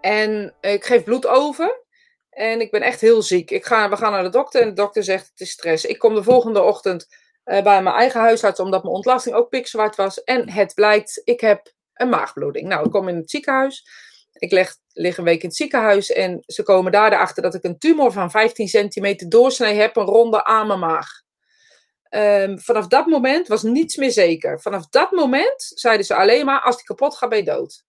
En 0.00 0.54
ik 0.60 0.84
geef 0.84 1.04
bloed 1.04 1.26
over. 1.26 1.84
En 2.30 2.60
ik 2.60 2.70
ben 2.70 2.82
echt 2.82 3.00
heel 3.00 3.22
ziek. 3.22 3.50
Ik 3.50 3.64
ga, 3.64 3.88
we 3.88 3.96
gaan 3.96 4.12
naar 4.12 4.22
de 4.22 4.28
dokter 4.28 4.60
en 4.60 4.68
de 4.68 4.74
dokter 4.74 5.02
zegt 5.04 5.28
het 5.28 5.40
is 5.40 5.50
stress. 5.50 5.84
Ik 5.84 5.98
kom 5.98 6.14
de 6.14 6.22
volgende 6.22 6.62
ochtend 6.62 7.06
eh, 7.44 7.62
bij 7.62 7.82
mijn 7.82 7.96
eigen 7.96 8.20
huisarts 8.20 8.60
omdat 8.60 8.82
mijn 8.82 8.94
ontlasting 8.94 9.34
ook 9.36 9.48
pikzwart 9.48 9.96
was. 9.96 10.24
En 10.24 10.50
het 10.50 10.74
blijkt, 10.74 11.20
ik 11.24 11.40
heb 11.40 11.72
een 11.94 12.08
maagbloeding. 12.08 12.68
Nou, 12.68 12.84
ik 12.84 12.90
kom 12.90 13.08
in 13.08 13.16
het 13.16 13.30
ziekenhuis. 13.30 13.86
Ik 14.32 14.52
leg, 14.52 14.76
lig 14.98 15.16
een 15.16 15.24
week 15.24 15.42
in 15.42 15.48
het 15.48 15.56
ziekenhuis 15.56 16.12
en 16.12 16.42
ze 16.46 16.62
komen 16.62 16.92
daar 16.92 17.12
erachter 17.12 17.42
dat 17.42 17.54
ik 17.54 17.64
een 17.64 17.78
tumor 17.78 18.12
van 18.12 18.30
15 18.30 18.68
centimeter 18.68 19.28
doorsnee 19.28 19.74
heb, 19.74 19.96
een 19.96 20.04
ronde 20.04 20.44
aan 20.44 20.66
mijn 20.66 20.78
maag. 20.78 21.08
Ehm, 22.02 22.58
vanaf 22.58 22.86
dat 22.86 23.06
moment 23.06 23.48
was 23.48 23.62
niets 23.62 23.96
meer 23.96 24.10
zeker. 24.10 24.60
Vanaf 24.60 24.88
dat 24.88 25.10
moment 25.10 25.72
zeiden 25.74 26.06
ze 26.06 26.14
alleen 26.14 26.44
maar, 26.44 26.60
als 26.60 26.76
die 26.76 26.84
kapot 26.84 27.16
gaat, 27.16 27.28
ben 27.28 27.38
je 27.38 27.44
dood. 27.44 27.84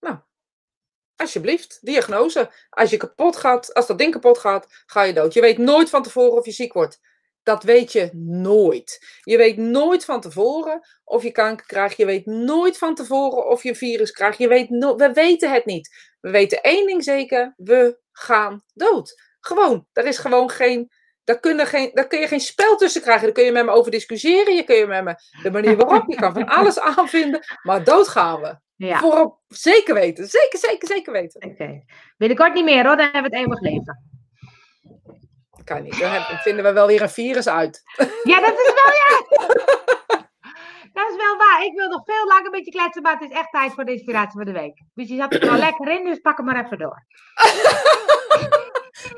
Nou, 0.00 0.18
alsjeblieft, 1.16 1.78
diagnose. 1.80 2.50
Als 2.70 2.90
je 2.90 2.96
kapot 2.96 3.36
gaat, 3.36 3.74
als 3.74 3.86
dat 3.86 3.98
ding 3.98 4.12
kapot 4.12 4.38
gaat, 4.38 4.66
ga 4.86 5.02
je 5.02 5.12
dood. 5.12 5.34
Je 5.34 5.40
weet 5.40 5.58
nooit 5.58 5.90
van 5.90 6.02
tevoren 6.02 6.38
of 6.38 6.44
je 6.44 6.52
ziek 6.52 6.72
wordt. 6.72 7.00
Dat 7.48 7.62
weet 7.62 7.92
je 7.92 8.10
nooit. 8.14 9.18
Je 9.22 9.36
weet 9.36 9.56
nooit 9.56 10.04
van 10.04 10.20
tevoren 10.20 10.80
of 11.04 11.22
je 11.22 11.30
kanker 11.30 11.66
krijgt. 11.66 11.96
Je 11.96 12.04
weet 12.06 12.26
nooit 12.26 12.78
van 12.78 12.94
tevoren 12.94 13.48
of 13.48 13.62
je 13.62 13.68
een 13.68 13.76
virus 13.76 14.10
krijgt. 14.10 14.38
Je 14.38 14.48
weet 14.48 14.70
no 14.70 14.96
we 14.96 15.12
weten 15.12 15.52
het 15.52 15.64
niet. 15.64 16.14
We 16.20 16.30
weten 16.30 16.62
één 16.62 16.86
ding 16.86 17.04
zeker. 17.04 17.54
We 17.56 17.98
gaan 18.12 18.62
dood. 18.74 19.22
Gewoon. 19.40 19.86
Er 19.92 20.06
is 20.06 20.18
gewoon 20.18 20.50
geen... 20.50 20.90
Daar 21.24 21.40
kun, 21.40 21.56
je 21.56 21.66
geen, 21.66 21.90
daar 21.94 22.06
kun 22.06 22.20
je 22.20 22.26
geen 22.28 22.40
spel 22.40 22.76
tussen 22.76 23.02
krijgen. 23.02 23.24
Daar 23.24 23.32
kun 23.32 23.44
je 23.44 23.52
met 23.52 23.64
me 23.64 23.70
over 23.70 23.90
discussiëren. 23.90 24.54
Je 24.54 24.64
kun 24.64 24.76
je 24.76 24.86
met 24.86 25.04
me 25.04 25.14
de 25.42 25.50
manier 25.50 25.76
waarop. 25.76 26.10
Je 26.10 26.16
kan 26.16 26.32
van 26.32 26.46
alles 26.58 26.80
aanvinden. 26.80 27.40
Maar 27.62 27.84
dood 27.84 28.08
gaan 28.08 28.40
we. 28.40 28.58
Ja, 28.76 28.98
Voorop 28.98 29.40
zeker 29.48 29.94
weten. 29.94 30.26
Zeker, 30.26 30.58
zeker, 30.58 30.88
zeker 30.88 31.12
weten. 31.12 31.50
oké. 31.50 31.82
Binnenkort 32.16 32.54
niet 32.54 32.64
meer 32.64 32.86
hoor, 32.86 32.96
dan 32.96 33.08
hebben 33.12 33.30
we 33.30 33.36
het 33.36 33.46
eeuwig 33.46 33.60
leven. 33.60 34.17
Kan 35.68 35.82
niet. 35.82 35.98
Dan 35.98 36.38
vinden 36.38 36.64
we 36.64 36.72
wel 36.72 36.86
weer 36.86 37.02
een 37.02 37.10
virus 37.10 37.48
uit. 37.48 37.82
Ja, 38.22 38.40
dat 38.40 38.58
is 38.58 38.72
wel 38.74 38.92
ja. 39.02 39.16
Dat 40.98 41.10
is 41.10 41.16
wel 41.16 41.36
waar. 41.36 41.62
Ik 41.64 41.72
wil 41.74 41.88
nog 41.88 42.02
veel 42.04 42.26
langer 42.26 42.50
met 42.50 42.64
je 42.64 42.70
kletsen, 42.70 43.02
maar 43.02 43.12
het 43.18 43.30
is 43.30 43.36
echt 43.36 43.50
tijd 43.50 43.72
voor 43.72 43.84
de 43.84 43.92
inspiratie 43.92 44.42
van 44.42 44.52
de 44.52 44.60
week. 44.60 44.82
Dus 44.94 45.08
je 45.08 45.16
zat 45.16 45.34
er 45.34 45.40
wel 45.40 45.58
lekker 45.66 45.88
in, 45.88 46.04
dus 46.04 46.18
pak 46.18 46.36
hem 46.36 46.46
maar 46.46 46.64
even 46.64 46.78
door. 46.78 47.04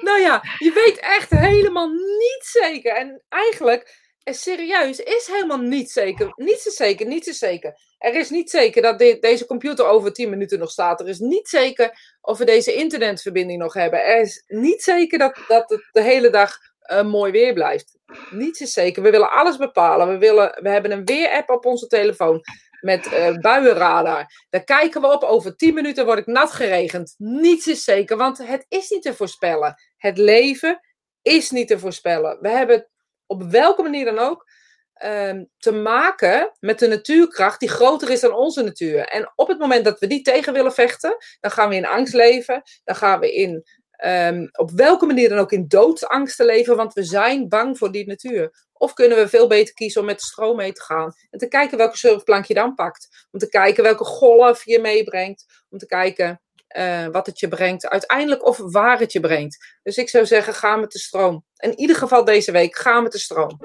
Nou 0.00 0.20
ja, 0.20 0.42
je 0.58 0.72
weet 0.72 0.98
echt 0.98 1.30
helemaal 1.30 1.88
niet 1.88 2.40
zeker. 2.40 2.96
En 2.96 3.22
eigenlijk, 3.28 4.09
serieus, 4.32 4.98
is 4.98 5.26
helemaal 5.26 5.58
niet 5.58 5.90
zeker. 5.90 6.32
Niets 6.36 6.66
is 6.66 6.76
zeker, 6.76 7.06
niets 7.06 7.28
is 7.28 7.38
zeker. 7.38 7.78
Er 7.98 8.14
is 8.14 8.30
niet 8.30 8.50
zeker 8.50 8.82
dat 8.82 8.98
deze 8.98 9.46
computer 9.46 9.86
over 9.86 10.12
10 10.12 10.30
minuten 10.30 10.58
nog 10.58 10.70
staat. 10.70 11.00
Er 11.00 11.08
is 11.08 11.18
niet 11.18 11.48
zeker 11.48 12.16
of 12.20 12.38
we 12.38 12.44
deze 12.44 12.74
internetverbinding 12.74 13.58
nog 13.58 13.74
hebben. 13.74 14.04
Er 14.04 14.20
is 14.20 14.44
niet 14.46 14.82
zeker 14.82 15.18
dat, 15.18 15.38
dat 15.48 15.70
het 15.70 15.88
de 15.92 16.02
hele 16.02 16.30
dag 16.30 16.56
eh, 16.80 17.04
mooi 17.04 17.32
weer 17.32 17.52
blijft. 17.52 17.98
Niets 18.30 18.60
is 18.60 18.72
zeker. 18.72 19.02
We 19.02 19.10
willen 19.10 19.30
alles 19.30 19.56
bepalen. 19.56 20.08
We, 20.08 20.18
willen, 20.18 20.58
we 20.62 20.68
hebben 20.68 20.90
een 20.90 21.04
weerapp 21.04 21.50
op 21.50 21.66
onze 21.66 21.86
telefoon 21.86 22.40
met 22.80 23.12
eh 23.12 23.38
buienradar. 23.38 24.46
Daar 24.50 24.64
kijken 24.64 25.00
we 25.00 25.12
op. 25.12 25.22
Over 25.22 25.56
10 25.56 25.74
minuten 25.74 26.04
word 26.04 26.18
ik 26.18 26.26
nat 26.26 26.50
geregend. 26.50 27.14
Niets 27.18 27.66
is 27.66 27.84
zeker, 27.84 28.16
want 28.16 28.38
het 28.38 28.66
is 28.68 28.90
niet 28.90 29.02
te 29.02 29.14
voorspellen. 29.14 29.74
Het 29.96 30.18
leven 30.18 30.80
is 31.22 31.50
niet 31.50 31.68
te 31.68 31.78
voorspellen. 31.78 32.38
We 32.40 32.48
hebben 32.48 32.88
op 33.30 33.42
welke 33.42 33.82
manier 33.82 34.04
dan 34.04 34.18
ook 34.18 34.48
ehm, 34.94 35.44
te 35.58 35.72
maken 35.72 36.52
met 36.60 36.78
de 36.78 36.86
natuurkracht 36.86 37.60
die 37.60 37.68
groter 37.68 38.10
is 38.10 38.20
dan 38.20 38.34
onze 38.34 38.62
natuur. 38.62 39.04
En 39.04 39.32
op 39.36 39.48
het 39.48 39.58
moment 39.58 39.84
dat 39.84 39.98
we 39.98 40.06
die 40.06 40.22
tegen 40.22 40.52
willen 40.52 40.72
vechten, 40.72 41.16
dan 41.40 41.50
gaan 41.50 41.68
we 41.68 41.74
in 41.74 41.86
angst 41.86 42.14
leven. 42.14 42.62
Dan 42.84 42.96
gaan 42.96 43.20
we 43.20 43.34
in, 43.34 43.64
ehm, 43.90 44.46
op 44.52 44.70
welke 44.70 45.06
manier 45.06 45.28
dan 45.28 45.38
ook 45.38 45.52
in 45.52 45.68
doodsangsten 45.68 46.46
leven, 46.46 46.76
want 46.76 46.92
we 46.92 47.02
zijn 47.02 47.48
bang 47.48 47.78
voor 47.78 47.92
die 47.92 48.06
natuur. 48.06 48.66
Of 48.72 48.94
kunnen 48.94 49.18
we 49.18 49.28
veel 49.28 49.46
beter 49.46 49.74
kiezen 49.74 50.00
om 50.00 50.06
met 50.06 50.18
de 50.18 50.24
stroom 50.24 50.56
mee 50.56 50.72
te 50.72 50.82
gaan 50.82 51.12
en 51.30 51.38
te 51.38 51.48
kijken 51.48 51.78
welke 51.78 51.96
surfplank 51.96 52.44
je 52.44 52.54
dan 52.54 52.74
pakt. 52.74 53.26
Om 53.30 53.38
te 53.38 53.48
kijken 53.48 53.82
welke 53.82 54.04
golf 54.04 54.64
je 54.64 54.80
meebrengt. 54.80 55.64
Om 55.68 55.78
te 55.78 55.86
kijken 55.86 56.40
eh, 56.70 57.06
wat 57.06 57.26
het 57.26 57.40
je 57.40 57.48
brengt 57.48 57.88
uiteindelijk 57.88 58.46
of 58.46 58.58
waar 58.58 58.98
het 58.98 59.12
je 59.12 59.20
brengt. 59.20 59.78
Dus 59.82 59.96
ik 59.96 60.08
zou 60.08 60.26
zeggen, 60.26 60.54
ga 60.54 60.76
met 60.76 60.92
de 60.92 60.98
stroom. 60.98 61.44
In 61.56 61.78
ieder 61.78 61.96
geval 61.96 62.24
deze 62.24 62.52
week, 62.52 62.76
ga 62.76 63.00
met 63.00 63.12
de 63.12 63.18
stroom. 63.18 63.58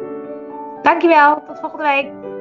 Dankjewel, 0.81 1.43
tot 1.47 1.59
volgende 1.59 1.83
week. 1.83 2.34